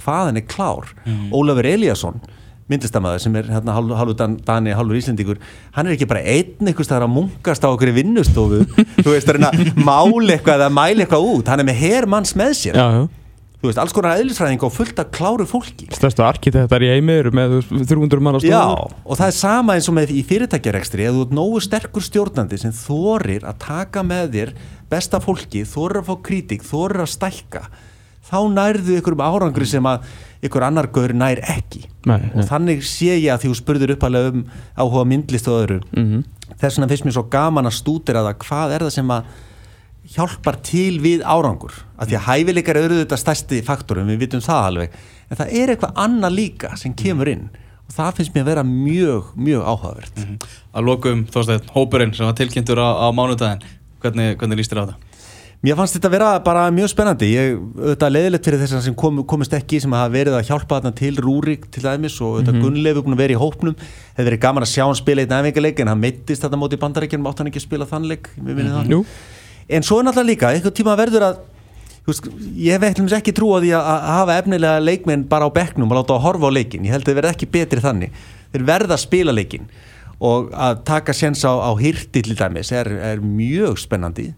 Hvaðan 0.00 0.38
er 0.38 0.46
klár. 0.50 0.92
Ólafur 1.34 1.66
Eliasson 1.70 2.22
myndlistamæður 2.70 3.22
sem 3.24 3.36
er 3.38 3.48
hérna 3.50 3.74
hálfu 3.74 4.14
Dan, 4.18 4.36
Dani, 4.46 4.74
hálfur 4.76 4.98
Íslendingur 4.98 5.40
hann 5.74 5.88
er 5.88 5.96
ekki 5.96 6.06
bara 6.10 6.22
einn 6.22 6.70
staðar 6.78 7.08
að 7.08 7.14
munkast 7.16 7.64
á 7.66 7.68
okkur 7.70 7.90
í 7.90 7.96
vinnustofu. 7.98 8.60
Þú 9.04 9.08
veist, 9.08 9.26
það 9.26 9.40
er 9.40 9.46
að 9.48 9.80
mála 9.82 10.36
eitthvað 10.36 10.60
eða 10.60 10.74
mæla 10.74 11.04
eitthvað 11.06 11.30
út, 11.32 11.50
hann 11.50 11.64
er 11.64 11.66
með 11.66 11.82
hermanns 11.82 12.36
með 12.38 12.54
sér. 12.60 12.78
Já, 12.78 13.00
já 13.00 13.19
þú 13.60 13.68
veist, 13.68 13.80
alls 13.82 13.92
konar 13.92 14.16
eðlisfræðing 14.20 14.62
og 14.64 14.72
fullt 14.72 15.02
af 15.02 15.10
kláru 15.12 15.44
fólki. 15.48 15.88
Stærstu 15.92 16.24
arkitektar 16.24 16.80
í 16.86 16.88
eimi 16.96 17.12
eru 17.20 17.32
með 17.36 17.58
þú 17.58 17.60
veist, 17.60 17.92
300 17.92 18.24
mann 18.24 18.38
á 18.38 18.40
Já, 18.40 18.62
stofur. 18.64 18.96
og 19.04 19.20
það 19.20 19.26
er 19.26 19.36
sama 19.36 19.76
eins 19.76 19.88
og 19.90 19.96
með 19.98 20.14
í 20.16 20.24
fyrirtækjarekstri. 20.30 21.04
Ef 21.04 21.14
þú 21.18 21.26
ert 21.26 21.36
nógu 21.36 21.60
sterkur 21.60 22.06
stjórnandi 22.06 22.58
sem 22.62 22.72
þorir 22.72 23.44
að 23.44 23.60
taka 23.66 24.02
með 24.06 24.32
þér 24.38 24.54
besta 24.90 25.20
fólki, 25.20 25.64
þorir 25.68 26.00
að 26.00 26.08
fá 26.08 26.14
krítik 26.30 26.64
þorir 26.66 27.04
að 27.04 27.12
stækka 27.14 27.64
þá 28.30 28.38
nærðu 28.54 28.98
ykkur 29.00 29.16
um 29.16 29.22
árangri 29.26 29.66
sem 29.66 29.86
að 29.90 30.04
ykkur 30.46 30.64
annar 30.64 30.88
gaur 30.94 31.12
nær 31.16 31.40
ekki. 31.50 31.84
Nei, 32.08 32.20
og 32.32 32.46
þannig 32.48 32.84
sé 32.86 33.16
ég 33.18 33.32
að 33.34 33.42
því 33.44 33.50
þú 33.50 33.56
spurður 33.58 33.94
uppalega 33.96 34.32
um 34.32 34.44
áhuga 34.78 35.06
myndlist 35.10 35.48
og 35.50 35.64
öðru. 35.64 35.80
Mhm. 35.92 36.24
þess 36.60 36.76
vegna 36.76 36.88
finnst 36.90 37.04
mér 37.06 37.14
svo 37.16 37.22
gaman 37.30 37.66
að 37.66 37.76
stúdira 37.78 38.22
það. 38.26 38.38
Hvað 38.44 38.74
er 38.74 38.80
það 38.86 38.92
sem 38.92 39.08
að 39.10 39.24
hjálpar 40.08 40.60
til 40.64 41.00
við 41.02 41.24
árangur. 41.24 41.74
Af 42.00 42.08
því 42.08 42.18
að 42.18 42.26
hæfileikar 42.28 42.80
eru 42.80 43.00
þetta 43.02 43.18
stærsti 43.20 43.60
faktorum 43.66 44.08
við 44.10 44.24
vitum 44.24 44.44
það 44.44 44.68
alveg. 44.70 44.94
En 45.30 45.40
það 45.40 45.52
er 45.60 45.74
eitthvað 45.74 46.00
annað 46.04 46.36
líka 46.36 46.72
sem 46.80 46.94
kemur 46.96 47.30
inn. 47.30 47.50
Og 47.90 47.94
það 47.94 48.16
finnst 48.16 48.34
mér 48.34 48.44
að 48.44 48.50
vera 48.52 48.64
mjög, 48.66 49.34
mjög 49.36 49.62
áhugavert. 49.66 50.24
Að 50.72 50.86
lokum, 50.86 51.26
Þorsteinn, 51.30 51.70
hópurinn 51.74 52.14
sem 52.14 52.26
var 52.26 52.36
tilkynntur 52.38 52.78
á, 52.78 52.88
á 53.02 53.08
mánudaginn 53.10 53.66
Hvernig, 54.00 54.36
hvernig 54.40 54.56
líst 54.56 54.72
þér 54.72 54.80
á 54.80 54.90
það? 54.90 54.98
Mér 55.60 55.76
fannst 55.76 55.92
þetta 55.98 56.08
vera 56.08 56.28
bara 56.40 56.62
mjög 56.72 56.88
spennandi. 56.88 57.26
Ég, 57.34 57.58
auðvitað 57.76 58.12
leðilegt 58.14 58.46
fyrir 58.48 58.62
þess 58.62 58.76
að 58.78 58.86
sem 58.86 58.94
kom, 58.96 59.18
komist 59.28 59.52
ekki 59.52 59.80
sem 59.84 59.92
hafa 59.92 60.08
verið 60.14 60.36
að 60.38 60.46
hjálpa 60.48 60.78
þarna 60.78 60.92
til 60.96 61.10
Rúrik 61.20 61.66
til 61.68 61.82
dæmis 61.84 62.16
og 62.22 62.38
auðvitað 62.38 62.54
mm 62.54 62.62
-hmm. 62.62 62.64
Gunnleif 62.64 63.02
búin 63.04 63.16
að 63.16 63.20
vera 63.20 63.34
í 63.34 63.42
hópnum. 63.42 63.76
Hefði 64.16 64.28
verið 64.30 64.40
gaman 64.40 64.64
að 64.64 64.72
sjá 64.72 64.84
hann 64.86 64.96
spila 64.96 65.20
einn 65.20 65.36
æfingarleik 65.36 65.80
en 65.80 65.92
hann 65.92 66.00
meittist 66.00 66.42
þetta 66.42 66.56
móti 66.56 66.80
bandaríkjum 66.80 67.28
átt 67.28 67.38
hann 67.38 67.50
ekki 67.52 67.60
að 67.60 67.68
spila 67.68 67.84
þann 67.84 68.08
það 69.70 69.76
en 69.78 69.86
svo 69.86 70.00
náttúrulega 70.02 70.30
líka, 70.32 70.50
einhvern 70.54 70.76
tíma 70.80 70.96
verður 70.98 71.26
að 71.28 71.38
veist, 72.08 72.26
ég 72.58 72.74
hef 72.74 72.86
eitthvað 72.88 73.16
ekki 73.20 73.34
trú 73.36 73.52
á 73.54 73.58
því 73.62 73.70
að, 73.78 73.88
hafa 74.16 74.36
efnilega 74.40 74.82
leikmenn 74.82 75.24
bara 75.30 75.46
á 75.46 75.50
bekknum 75.54 75.90
og 75.90 76.00
láta 76.00 76.16
að 76.16 76.24
horfa 76.26 76.50
á 76.50 76.56
leikin, 76.56 76.86
ég 76.88 76.94
held 76.94 77.04
að 77.04 77.12
þeir 77.12 77.20
verða 77.20 77.32
ekki 77.36 77.50
betri 77.54 77.84
þannig, 77.84 78.20
þeir 78.50 78.66
verða 78.72 78.96
að 78.96 79.04
spila 79.04 79.36
leikin 79.36 79.70
og 80.20 80.50
að 80.52 80.82
taka 80.88 81.14
séns 81.16 81.42
á, 81.48 81.52
á 81.56 81.70
hirti 81.80 82.20
til 82.20 82.36
dæmis 82.36 82.72
er, 82.76 82.90
er 82.92 83.22
mjög 83.24 83.78
spennandi. 83.80 84.30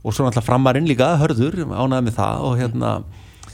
Og 0.00 0.14
svo 0.14 0.24
náttúrulega 0.24 0.46
framarinn 0.46 0.88
líka, 0.88 1.10
hörður, 1.20 1.58
ánæði 1.68 2.06
með 2.06 2.16
það 2.16 2.46
og 2.48 2.54
hérna, 2.56 2.92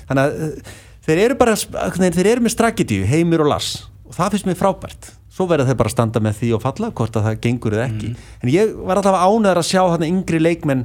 þannig 0.04 0.22
að 0.22 0.36
eh, 0.44 0.72
þeir 1.08 1.22
eru 1.24 1.38
bara, 1.40 1.56
þeir, 1.98 2.28
eru 2.30 2.44
með 2.44 2.54
strategíu 2.54 3.08
heimir 3.10 3.42
og 3.42 3.50
las 3.50 3.72
og 4.04 4.14
það 4.14 4.36
finnst 4.36 4.50
mér 4.50 4.60
frábært. 4.60 5.10
Svo 5.34 5.48
verða 5.50 5.66
þeir 5.66 5.80
bara 5.80 5.90
standa 5.90 6.20
með 6.22 6.36
því 6.38 6.52
og 6.54 6.62
falla 6.62 6.92
hvort 6.94 7.16
að 7.18 7.24
það 7.26 7.40
gengur 7.42 7.74
eða 7.74 7.88
ekki. 7.88 8.12
En 8.44 8.52
ég 8.52 8.76
var 8.86 9.00
alltaf 9.00 9.16
ánæður 9.18 9.60
að 9.64 9.66
sjá 9.66 9.80
þarna 9.80 10.10
yngri 10.12 10.38
leikmenn 10.38 10.84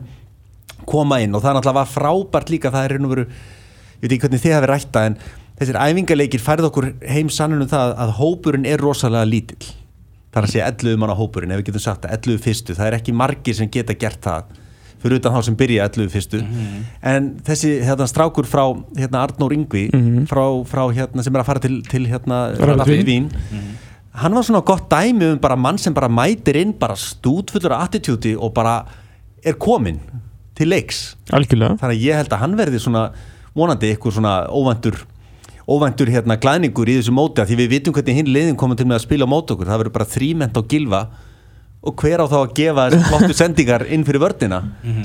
koma 0.85 1.19
inn 1.23 1.35
og 1.35 1.41
það 1.43 1.57
náttúrulega 1.59 1.79
var 1.81 1.89
frábært 1.93 2.49
líka 2.53 2.71
það 2.71 2.85
er 2.85 2.95
raun 2.95 3.05
og 3.09 3.13
veru, 3.15 3.25
ég 3.25 4.01
veit 4.05 4.11
ekki 4.15 4.21
hvernig 4.27 4.43
þið 4.45 4.55
hafi 4.57 4.69
rætta 4.71 5.05
en 5.09 5.17
þessir 5.59 5.79
æfingarleikir 5.83 6.39
færð 6.43 6.69
okkur 6.69 6.89
heim 7.09 7.29
sannunum 7.29 7.67
það 7.67 7.93
að 7.99 8.13
hópurinn 8.19 8.65
er 8.65 8.79
rosalega 8.79 9.25
lítill. 9.27 9.73
Það 10.31 10.39
er 10.43 10.45
að 10.47 10.51
segja 10.53 10.67
11 10.71 10.97
manna 11.01 11.15
hópurinn 11.17 11.51
ef 11.51 11.57
við 11.59 11.65
getum 11.71 11.81
sagt 11.83 12.03
það, 12.05 12.13
11 12.19 12.41
fyrstu, 12.45 12.75
það 12.77 12.87
er 12.87 12.97
ekki 12.99 13.13
margir 13.17 13.55
sem 13.57 13.69
geta 13.73 13.95
gert 13.97 14.21
það 14.23 14.43
fyrir 14.99 15.15
utan 15.21 15.31
þá 15.33 15.41
sem 15.47 15.55
byrja 15.55 15.85
11 15.89 16.09
fyrstu. 16.13 16.39
En 17.07 17.29
þessi 17.47 17.69
hérna, 17.87 18.05
strákur 18.11 18.43
frá 18.47 18.65
hérna, 18.99 19.21
Arnór 19.25 19.53
Yngvi 19.55 19.89
Mhm. 19.93 20.25
frá, 20.27 20.43
frá 20.67 20.83
hérna, 20.93 21.23
sem 21.23 21.35
er 21.35 21.41
að 21.41 21.45
fara 21.45 21.59
til, 21.59 21.81
til 21.83 22.05
hérna, 22.07 22.39
Rapid 22.59 23.05
Vín. 23.07 23.29
Hann 24.19 24.33
var 24.33 24.43
svona 24.43 24.61
gott 24.65 24.89
dæmi 24.89 25.31
um 25.33 25.37
bara 25.39 25.55
mann 25.55 25.77
sem 25.77 25.93
bara 25.93 26.09
mætir 26.09 26.55
inn 26.59 26.73
bara 26.73 26.95
stútfullur 26.95 27.71
attitúti 27.79 28.35
og 28.37 28.53
bara 28.53 28.85
er 29.45 29.53
komin 29.53 29.99
til 30.59 30.69
leiks. 30.69 30.99
Algjörlega. 31.35 31.79
Þannig 31.79 31.95
að 31.95 32.03
ég 32.05 32.19
held 32.19 32.35
að 32.35 32.43
hann 32.43 32.59
verði 32.59 32.83
svona 32.83 33.05
vonandi 33.57 33.93
eitthvað 33.93 34.19
svona 34.19 34.35
óvæntur 34.51 34.99
óvæntur 35.69 36.09
hérna 36.09 36.37
glæningur 36.41 36.89
í 36.89 36.97
þessu 36.97 37.13
móti 37.13 37.41
af 37.43 37.49
því 37.49 37.59
við 37.59 37.73
vitum 37.75 37.93
hvernig 37.93 38.15
hinn 38.17 38.31
liðin 38.33 38.57
komum 38.57 38.77
til 38.77 38.87
með 38.89 38.99
að 38.99 39.03
spila 39.05 39.27
á 39.29 39.33
móti 39.33 39.53
okkur. 39.53 39.69
Það 39.69 39.81
verður 39.83 39.95
bara 39.99 40.09
þríment 40.09 40.57
á 40.57 40.61
gilva 40.65 41.01
og 41.79 41.95
hver 41.95 42.19
á 42.19 42.27
þá 42.27 42.35
að 42.41 42.49
gefa 42.57 42.85
þessi 42.91 43.07
flottu 43.07 43.35
sendingar 43.37 43.83
inn 43.87 44.01
fyrir 44.03 44.19
vördina 44.19 44.57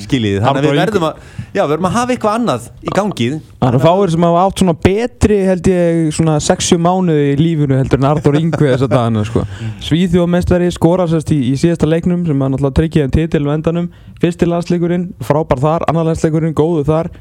skiljiði, 0.02 0.40
þannig 0.42 0.58
að 0.58 0.64
við 0.66 0.80
verðum 0.80 1.04
að 1.06 1.20
já, 1.54 1.60
við 1.60 1.70
verðum 1.70 1.86
að 1.86 1.94
hafa 1.94 2.14
eitthvað 2.14 2.38
annað 2.40 2.64
í 2.82 2.94
gangið 2.96 3.36
Það 3.60 3.68
eru 3.68 3.80
fáir 3.84 4.12
sem 4.14 4.26
hafa 4.26 4.40
átt 4.42 4.62
svona 4.62 4.74
betri 4.86 5.36
held 5.46 5.70
ég 5.70 6.00
svona 6.16 6.34
6 6.42 6.72
mánuði 6.82 7.28
í 7.30 7.36
lífinu 7.38 7.78
heldur 7.78 8.02
en 8.02 8.08
Artur 8.10 8.38
Ingvi 8.40 8.72
þess 8.72 8.86
að 8.88 8.94
dagana 8.96 9.22
sko. 9.28 9.44
Svíþjóðmestari 9.86 10.72
skora 10.74 11.06
sérst 11.10 11.30
í, 11.30 11.38
í 11.52 11.54
síðasta 11.62 11.86
leiknum 11.86 12.26
sem 12.26 12.42
hann 12.42 12.58
alltaf 12.58 12.74
tryggjaði 12.80 13.06
en 13.06 13.14
titil 13.20 13.44
vendanum 13.46 13.86
fyrsti 14.18 14.50
landsleikurinn, 14.50 15.12
frábær 15.22 15.62
þar, 15.62 15.86
annar 15.92 16.10
landsleikurinn, 16.10 16.58
góðu 16.58 16.82
þar 16.90 17.12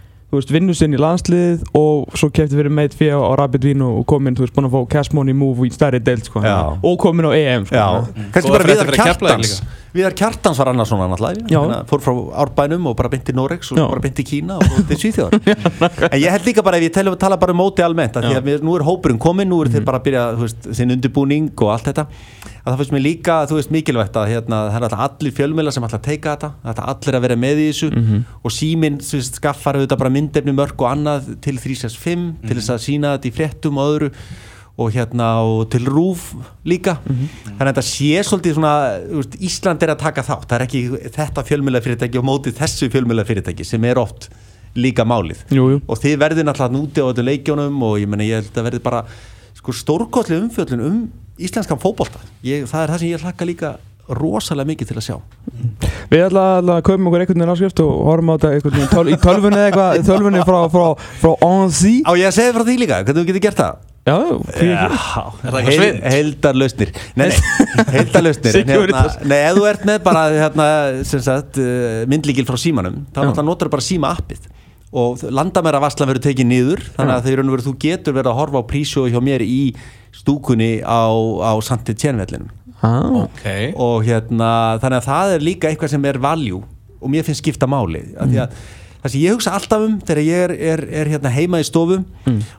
vinnu 0.53 0.73
sinn 0.73 0.93
í 0.93 0.99
landslið 1.01 1.63
og 1.77 2.09
svo 2.17 2.29
kefti 2.33 2.57
fyrir 2.57 2.73
meit 2.73 2.93
fyrir 2.97 3.21
á 3.21 3.31
Rapid 3.37 3.63
Vín 3.69 3.83
og 3.85 4.05
kom 4.09 4.27
inn, 4.27 4.35
þú 4.35 4.47
veist, 4.47 4.55
búin 4.55 4.67
að 4.69 4.73
fá 4.73 4.81
cash 4.95 5.13
money 5.13 5.33
move 5.37 5.67
í 5.67 5.71
stærri 5.73 6.01
deild, 6.03 6.25
sko, 6.25 6.41
og 6.41 6.97
kom 6.99 7.21
inn 7.21 7.29
á 7.29 7.33
EM, 7.37 7.65
sko. 7.69 7.75
Já, 7.75 7.87
kannski 8.33 8.49
Góða 8.49 8.57
bara 8.57 8.67
fyrir 8.67 8.97
Keflavík 8.97 9.03
Kjartans 9.03 9.53
líka. 9.53 9.71
Viðar 9.93 10.15
Kjartans 10.17 10.57
var 10.57 10.71
annars 10.71 10.89
svona 10.89 11.05
náttúrulega 11.11 11.59
að 11.61 11.89
Fór 11.91 12.01
frá 12.01 12.13
Árbænum 12.43 12.87
og 12.89 12.95
bara 12.97 13.11
til 13.13 13.35
Norex 13.37 13.69
og 13.73 13.77
Já. 13.77 13.83
bara 13.91 14.09
til 14.09 14.25
Kína 14.25 14.57
og 14.57 14.87
til 14.89 14.97
Svíþjóðar. 15.03 15.59
En 16.09 16.17
ég 16.17 16.33
held 16.33 16.47
líka 16.49 16.63
bara 16.65 16.79
ef 16.79 16.87
ég 16.87 16.93
tala, 16.95 17.13
tala 17.19 17.37
bara 17.37 17.53
um 17.53 17.61
móti 17.61 17.85
almennt 17.85 18.17
að 18.17 18.29
Því 18.31 18.39
að 18.39 18.47
mér, 18.47 18.63
nú 18.65 18.73
er 18.77 18.85
hópurinn 18.87 19.21
kominn, 19.21 19.51
nú 19.51 19.59
er 19.61 19.69
þeir 19.69 19.85
bara 19.85 19.99
að 20.01 20.07
byrja 20.07 20.23
veist, 20.39 20.65
þinn 20.79 20.95
undirbúning 20.95 21.51
og 21.61 21.73
allt 21.75 21.91
þetta. 21.91 22.07
Að 22.63 22.71
það 22.71 22.79
finnst 22.81 22.95
mér 22.95 23.03
líka, 23.03 23.35
þú 23.49 23.57
veist, 23.59 23.73
mikilvægt 23.75 24.17
að 24.17 24.29
hérna, 24.31 24.61
það 24.73 24.87
er 24.87 24.95
allir 25.05 25.35
fjölmiðla 25.37 25.73
sem 25.75 25.85
alltaf 25.85 26.03
teika 26.05 26.33
þetta 26.37 26.49
það 26.63 26.79
er 26.79 26.91
allir 26.93 27.17
að 27.19 27.25
vera 27.27 27.37
með 27.43 27.59
í 27.59 27.67
þessu 27.69 27.89
og 28.39 28.55
síminn 28.55 29.01
þú 29.03 29.19
veist, 29.19 29.39
skaffar 29.41 29.77
auðvitað 29.77 29.99
bara 29.99 30.13
myndefni 30.15 30.55
mörg 30.55 30.79
og 30.79 30.89
annað 30.89 31.27
til 31.43 31.57
365 31.59 32.25
til 32.47 32.57
þess 32.57 32.71
að 32.71 32.81
sína 32.87 33.13
þetta 33.17 33.29
í 33.29 33.35
fréttum 33.35 33.81
og 33.83 33.91
öðru 33.91 34.11
og 34.73 34.89
hérna 34.95 35.27
og 35.45 35.67
til 35.69 35.85
rúf 35.85 36.31
líka. 36.65 36.97
Þannig 37.05 37.59
að 37.61 37.69
þetta 37.69 37.85
sé 37.85 38.23
svolítið 38.25 38.55
svona 38.57 38.73
veist, 39.19 39.37
Ísland 39.37 39.85
er 39.85 39.93
að 39.93 40.01
taka 40.01 40.25
þátt. 40.25 40.47
Það 40.49 40.57
er 40.57 40.65
ekki 40.65 40.81
þetta 41.19 41.45
fjölmjöla 41.49 41.83
fyrirtæki 41.85 42.21
og 42.21 42.25
mótið 42.25 42.57
þessu 42.57 42.89
fjölmjöla 42.93 43.27
fyrirtæki 43.27 43.67
sem 43.67 43.85
er 43.85 44.01
oft 44.01 44.31
líka 44.73 45.05
málið. 45.05 45.45
Jú, 45.53 45.67
jú. 45.75 45.81
og 45.85 46.01
þið 46.01 46.17
verðið 46.23 46.47
náttúrulega 46.47 46.73
núti 46.73 47.05
á 47.05 47.09
þetta 47.11 47.27
leikjónum 47.29 47.85
og 47.85 47.99
ég 48.01 48.09
menna 48.09 48.25
ég 48.25 48.41
held 48.41 48.57
að 48.57 48.69
verði 48.71 48.81
bara 48.81 49.03
sko 49.53 49.75
stórkostlega 49.77 50.41
umfjöllun 50.41 50.85
um 50.87 50.99
íslenskan 51.37 51.81
fótbolta. 51.81 52.21
Ég, 52.41 52.65
það 52.69 52.81
er 52.81 52.93
það 52.93 53.03
sem 53.03 53.13
ég 53.13 53.27
hlakka 53.27 53.45
líka 53.45 53.75
rosalega 54.09 54.67
mikið 54.73 54.89
til 54.89 54.97
að 54.97 55.05
sjá. 55.05 55.17
Við 56.09 56.25
ætla 56.25 56.43
að 56.59 56.81
kaupum 56.89 57.07
okkur 57.07 57.23
einhvern 57.23 57.39
veginn 57.39 57.53
áskrift 57.53 57.85
og 57.85 57.93
horfum 58.09 58.33
á 58.33 58.35
þetta 58.41 59.13
í 59.13 59.17
tölvunni 59.21 59.61
eða 59.61 59.69
eitthvað, 59.69 60.01
í 60.01 60.05
tölvunni 60.09 60.43
frá, 60.43 60.59
frá, 60.73 60.85
frá 61.21 61.47
Anzi. 61.47 61.95
Á 62.03 62.11
ég 62.17 62.27
að 62.27 62.37
segja 62.41 62.55
frá 62.57 62.65
því 62.67 62.75
líka, 62.81 62.99
hvernig 63.05 63.21
þú 63.21 63.29
getur 63.29 63.45
gert 63.47 63.61
það? 63.61 63.92
Já, 64.03 64.15
hví 64.19 64.67
ekki? 64.67 64.97
Er 65.47 65.53
það 65.53 65.57
eitthvað 65.59 65.77
svindl? 65.77 66.01
Heildarlausnir 66.13 66.89
Nei, 67.15 67.27
nei, 67.29 67.37
heildarlausnir 67.95 68.57
En 68.59 68.71
hérna. 68.73 69.03
Nei, 69.31 69.37
ef 69.47 69.55
þú 69.55 69.63
ert 69.69 69.85
með 69.87 70.01
bara 70.03 70.23
hérna, 70.35 70.65
sem 71.07 71.21
sagt, 71.23 71.59
uh, 71.63 72.01
myndlíkil 72.11 72.43
frá 72.49 72.57
símanum 72.59 72.97
þá 73.15 73.39
notar 73.47 73.71
bara 73.71 73.85
síma 73.85 74.11
appið 74.17 74.49
og 74.93 75.23
landamæra 75.33 75.79
vasslan 75.81 76.11
verður 76.11 76.27
tekið 76.27 76.45
niður 76.51 76.83
þannig 76.97 77.15
að 77.15 77.29
þeir 77.29 77.39
verður 77.41 77.63
þú 77.65 77.71
getur 77.81 78.13
verið 78.13 78.29
að 78.29 78.37
horfa 78.43 78.61
á 78.61 78.69
prísjói 78.69 79.07
hjá 79.09 79.21
mér 79.25 79.41
í 79.41 79.61
stúkunni 80.13 80.73
á, 80.85 81.01
á 81.41 81.51
Santi 81.65 81.95
Tjernvellinum 81.97 82.51
Ah. 82.83 83.23
Ok 83.23 83.45
og 83.79 84.03
hérna 84.03 84.77
þannig 84.83 84.97
að 84.99 85.05
það 85.07 85.33
er 85.37 85.43
líka 85.47 85.69
eitthvað 85.71 85.93
sem 85.93 86.05
er 86.09 86.17
valjú 86.19 86.57
og 86.99 87.11
mér 87.11 87.23
finnst 87.23 87.39
skipta 87.39 87.69
máli 87.71 88.01
af 88.19 88.27
því 88.27 88.41
að 88.43 88.57
það 89.03 89.11
sem 89.13 89.21
ég 89.21 89.35
hugsa 89.35 89.53
alltaf 89.57 89.83
um 89.85 89.99
þegar 90.01 90.23
ég 90.23 90.45
er, 90.47 90.55
er, 90.73 90.85
er 91.03 91.11
hérna 91.15 91.33
heima 91.33 91.61
í 91.61 91.67
stofu 91.67 92.01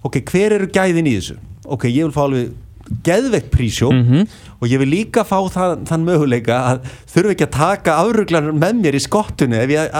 ok, 0.04 0.20
hver 0.30 0.58
eru 0.60 0.68
gæðin 0.68 1.10
í 1.10 1.16
þessu? 1.18 1.40
Ok, 1.64 1.88
ég 1.88 2.04
vil 2.04 2.14
fá 2.14 2.26
alveg 2.28 2.52
geðveikt 3.04 3.50
prísjó 3.52 3.88
og 4.60 4.66
ég 4.68 4.80
vil 4.80 4.88
líka 4.90 5.24
fá 5.24 5.38
það, 5.52 5.74
þann 5.88 6.04
möguleika 6.04 6.58
að 6.70 6.88
þurfa 7.12 7.32
ekki 7.32 7.46
að 7.46 7.52
taka 7.56 7.96
afruglar 8.02 8.48
með 8.52 8.80
mér 8.82 8.98
í 8.98 9.02
skottunni 9.02 9.60
ef 9.60 9.72
ég 9.72 9.94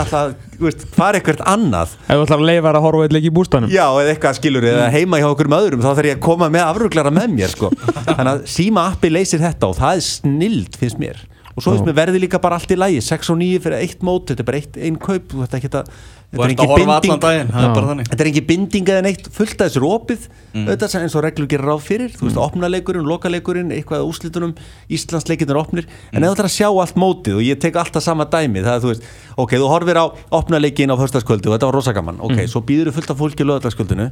þú 0.58 0.66
veist, 0.66 0.86
fara 0.94 1.20
eitthvað 1.20 1.42
annað. 1.48 1.96
Ef 2.04 2.12
þú 2.12 2.26
ætlar 2.26 2.42
að 2.42 2.48
leifa 2.50 2.72
að 2.72 2.80
horfa 2.84 3.06
eitthvað 3.06 3.28
í 3.28 3.34
bústanum. 3.34 3.72
Já, 3.72 3.86
eða 3.88 4.14
eitthvað 4.14 4.38
skilur, 4.38 4.68
eða 4.68 4.88
heima 4.94 5.20
hjá 5.22 5.28
okkur 5.30 5.52
öðrum 5.58 5.84
þá 5.84 5.90
þarf 5.90 6.10
ég 6.10 6.18
að 6.18 6.24
koma 6.28 6.50
með 6.52 6.66
afruglara 6.68 7.14
með 7.14 7.36
mér 7.38 7.54
sko. 7.54 7.70
þannig 8.10 8.32
að 8.34 8.42
síma 8.54 8.88
appi 8.92 9.12
leysir 9.12 9.44
þetta 9.44 9.70
og 9.70 9.78
það 9.80 10.00
er 10.00 10.04
snild 10.08 10.78
finnst 10.80 11.00
mér. 11.00 11.24
Og 11.54 11.62
svo 11.62 11.74
finnst 11.74 11.86
mér 11.86 11.98
verði 12.00 12.24
líka 12.24 12.40
bara 12.42 12.58
allt 12.58 12.72
í 12.74 12.78
lægi 12.78 13.02
6 13.06 13.30
og 13.30 13.38
9 13.38 13.62
fyrir 13.62 13.78
eitt 13.78 14.00
mót, 14.06 14.26
þetta 14.30 14.42
er 14.42 14.48
bara 14.48 14.60
eitt, 14.60 14.78
ein 14.80 14.96
kaup 14.98 15.28
þú 15.30 15.44
þetta 15.44 15.60
ekki 15.60 15.70
að 15.70 15.92
Daginn, 16.34 17.50
það 17.50 17.62
Já. 17.62 17.68
er 17.68 17.74
bara 17.74 17.88
þannig. 17.90 18.08
Þetta 18.10 18.24
er 18.24 18.30
ekki 18.30 18.42
binding 18.48 18.90
eða 18.92 19.04
neitt, 19.06 19.28
fullt 19.34 19.54
að 19.56 19.70
þessu 19.70 19.80
er 19.80 19.86
opið 19.88 20.26
auðvitað 20.54 20.96
eins 21.00 21.16
og 21.18 21.24
reglur 21.24 21.48
gerir 21.50 21.66
ráð 21.66 21.80
fyrir. 21.86 22.12
Þú 22.14 22.28
veist, 22.28 22.40
opnaleikurinn, 22.44 23.08
lokaleikurinn, 23.08 23.72
eitthvað 23.74 24.04
að 24.04 24.10
úslitunum 24.12 24.54
Íslandsleikinir 24.94 25.58
opnir, 25.58 25.88
en 26.12 26.22
ef 26.22 26.28
þú 26.28 26.36
ætlar 26.36 26.50
að 26.50 26.54
sjá 26.54 26.68
allt 26.70 27.00
mótið 27.00 27.40
og 27.40 27.44
ég 27.46 27.60
tek 27.64 27.80
alltaf 27.80 28.04
sama 28.04 28.28
dæmi 28.30 28.62
það 28.62 28.76
er 28.76 28.84
þú 28.84 28.92
veist, 28.92 29.10
ok, 29.44 29.56
þú 29.58 29.72
horfir 29.72 29.98
á 29.98 30.04
opnaleikin 30.38 30.94
á 30.94 30.96
föstaskvöldi 31.00 31.50
og 31.50 31.56
þetta 31.56 31.70
var 31.70 31.78
rosa 31.80 31.96
gaman, 31.96 32.22
ok, 32.22 32.44
svo 32.50 32.62
býður 32.66 32.92
þú 32.92 32.96
fullt 33.00 33.12
af 33.14 33.20
fólki 33.24 33.42
á 33.42 33.50
löðarskvöldinu 33.50 34.08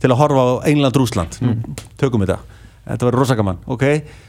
til 0.00 0.10
að 0.10 0.20
horfa 0.22 0.42
á 0.48 0.50
England-Rúsland, 0.72 1.40
tökum 2.00 2.24
þetta 2.24 2.40
Þetta 2.82 3.06
var 3.06 3.14
rosa 3.14 3.36
gaman, 3.38 3.60
ok? 3.70 3.84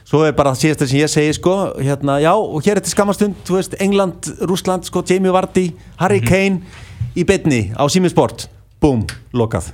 Svo 0.06 0.22
er 0.28 0.36
bara 0.38 0.52
það 0.54 0.60
síðasta 0.62 0.88
sem 0.90 1.00
ég 1.00 1.10
segi 1.10 1.32
sko 1.40 1.54
hérna, 1.80 2.20
Já, 2.22 2.34
og 2.38 2.62
hér 2.62 2.78
er 2.78 2.86
til 2.86 2.94
skamastund, 2.94 3.40
þú 3.48 3.58
veist 3.58 3.74
England, 3.82 4.30
Rússland, 4.46 4.86
sko, 4.86 5.02
Jamie 5.10 5.34
Vardy 5.34 5.72
Harry 5.98 6.22
Kane 6.22 6.62
í 7.18 7.26
betni 7.26 7.72
á 7.74 7.82
Simisport 7.90 8.46
Búm, 8.84 9.08
lokað. 9.34 9.72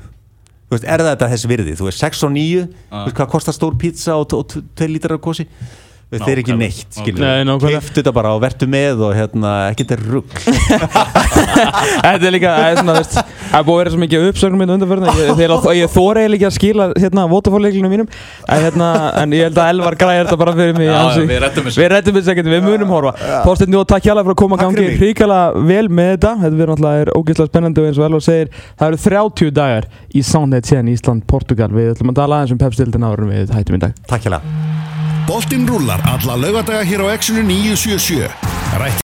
Þú 0.70 0.78
veist, 0.78 0.88
er 0.88 1.02
þetta 1.02 1.28
þess 1.32 1.50
virði? 1.50 1.76
Þú 1.76 1.90
veist, 1.90 2.04
6 2.06 2.24
og 2.28 2.34
9 2.36 2.66
Þú 2.70 3.04
veist, 3.04 3.16
hvað 3.18 3.32
kostar 3.34 3.56
stór 3.58 3.78
pizza 3.82 4.16
og 4.16 4.30
2 4.30 4.88
lítrar 4.88 5.18
af 5.18 5.24
kosi? 5.28 5.48
Veist, 6.10 6.26
þeir 6.26 6.40
ekki 6.42 6.56
neitt, 6.58 6.88
skilur 6.98 7.22
Nei, 7.22 7.44
nákvæmlega. 7.46 7.80
Keiftu 7.84 8.02
þetta 8.02 8.14
bara 8.18 8.32
og 8.34 8.40
vertu 8.42 8.66
með 8.66 9.04
og 9.06 9.12
hérna, 9.14 9.52
ekki 9.70 9.86
þetta 9.86 9.98
rugg 10.08 10.32
Þetta 12.00 12.26
er 12.26 12.34
líka, 12.34 12.54
það 12.80 13.12
það 13.50 13.66
búið 13.68 13.76
að 13.76 13.80
vera 13.80 13.92
svo 13.94 14.00
mikið 14.04 14.26
uppsögnum 14.30 14.64
undanförna 14.66 15.14
Ég, 15.20 15.30
þegar, 15.38 15.68
ég 15.78 15.92
þóra 15.94 16.24
eiginlega 16.24 16.40
ekki 16.40 16.48
að 16.50 16.56
skila 16.56 16.88
hérna 16.96 17.26
votafórleiklunum 17.30 17.94
mínum. 17.94 18.10
En, 18.46 18.64
hérna, 18.66 18.90
en 19.22 19.36
ég 19.38 19.48
held 19.48 19.62
að 19.62 19.72
Elvar 19.74 19.98
græðir 20.00 20.26
þetta 20.28 20.40
bara 20.42 20.56
fyrir 20.58 20.78
mig 20.78 20.90
Já, 20.90 20.96
ansi- 21.00 21.26
við 21.30 21.42
reddum 21.44 21.70
þessu. 21.70 21.82
Við 21.84 22.34
ekkert, 22.34 22.52
við 22.54 22.66
munum 22.66 22.94
horfa. 22.94 23.14
Þorsteinn, 23.46 23.74
nú 23.74 23.84
takk 23.90 24.10
hjálpa 24.10 24.26
fyrir 24.26 24.36
að 24.36 24.42
koma 24.44 24.58
að 24.60 24.66
gangi 24.66 24.88
hrikalega 25.02 25.66
vel 25.72 25.90
með 25.90 26.12
þetta. 26.16 26.34
Þetta 26.44 26.62
verður 26.62 26.74
náttúrulega 26.76 27.06
er 27.06 27.14
ógeðslega 27.16 27.54
spennandi 27.54 27.84
og 27.84 27.90
eins 27.90 28.02
og 28.02 28.08
Elvar 28.10 28.26
segir 28.26 28.54
Það 28.80 28.88
eru 28.90 29.02
30 29.06 29.56
dagar 29.60 29.90
í 30.10 30.26
Soundhead 30.26 30.70
síðan 30.70 30.94
Ísland, 30.94 31.26
Portugal 31.30 31.72
Við 31.74 31.94
ætlum 31.96 32.14
að 32.14 32.22
tala 32.24 32.42
aðeins 32.42 32.56
um 32.56 32.62
pepstildin 32.62 33.10
árum 33.10 33.34
við 33.34 33.54
hættum 33.56 33.80
í 33.80 33.84
dag. 33.88 33.98
Takk 34.10 34.26
hjá 34.30 34.38
Boltinn 35.30 35.68
rúllar 35.70 36.02
alla 36.10 36.34
laugardaga 36.34 36.82
hér 36.82 37.06
á 37.06 37.14
Exxonu 37.14 37.46
977. 37.46 38.34
Rætt 38.82 38.98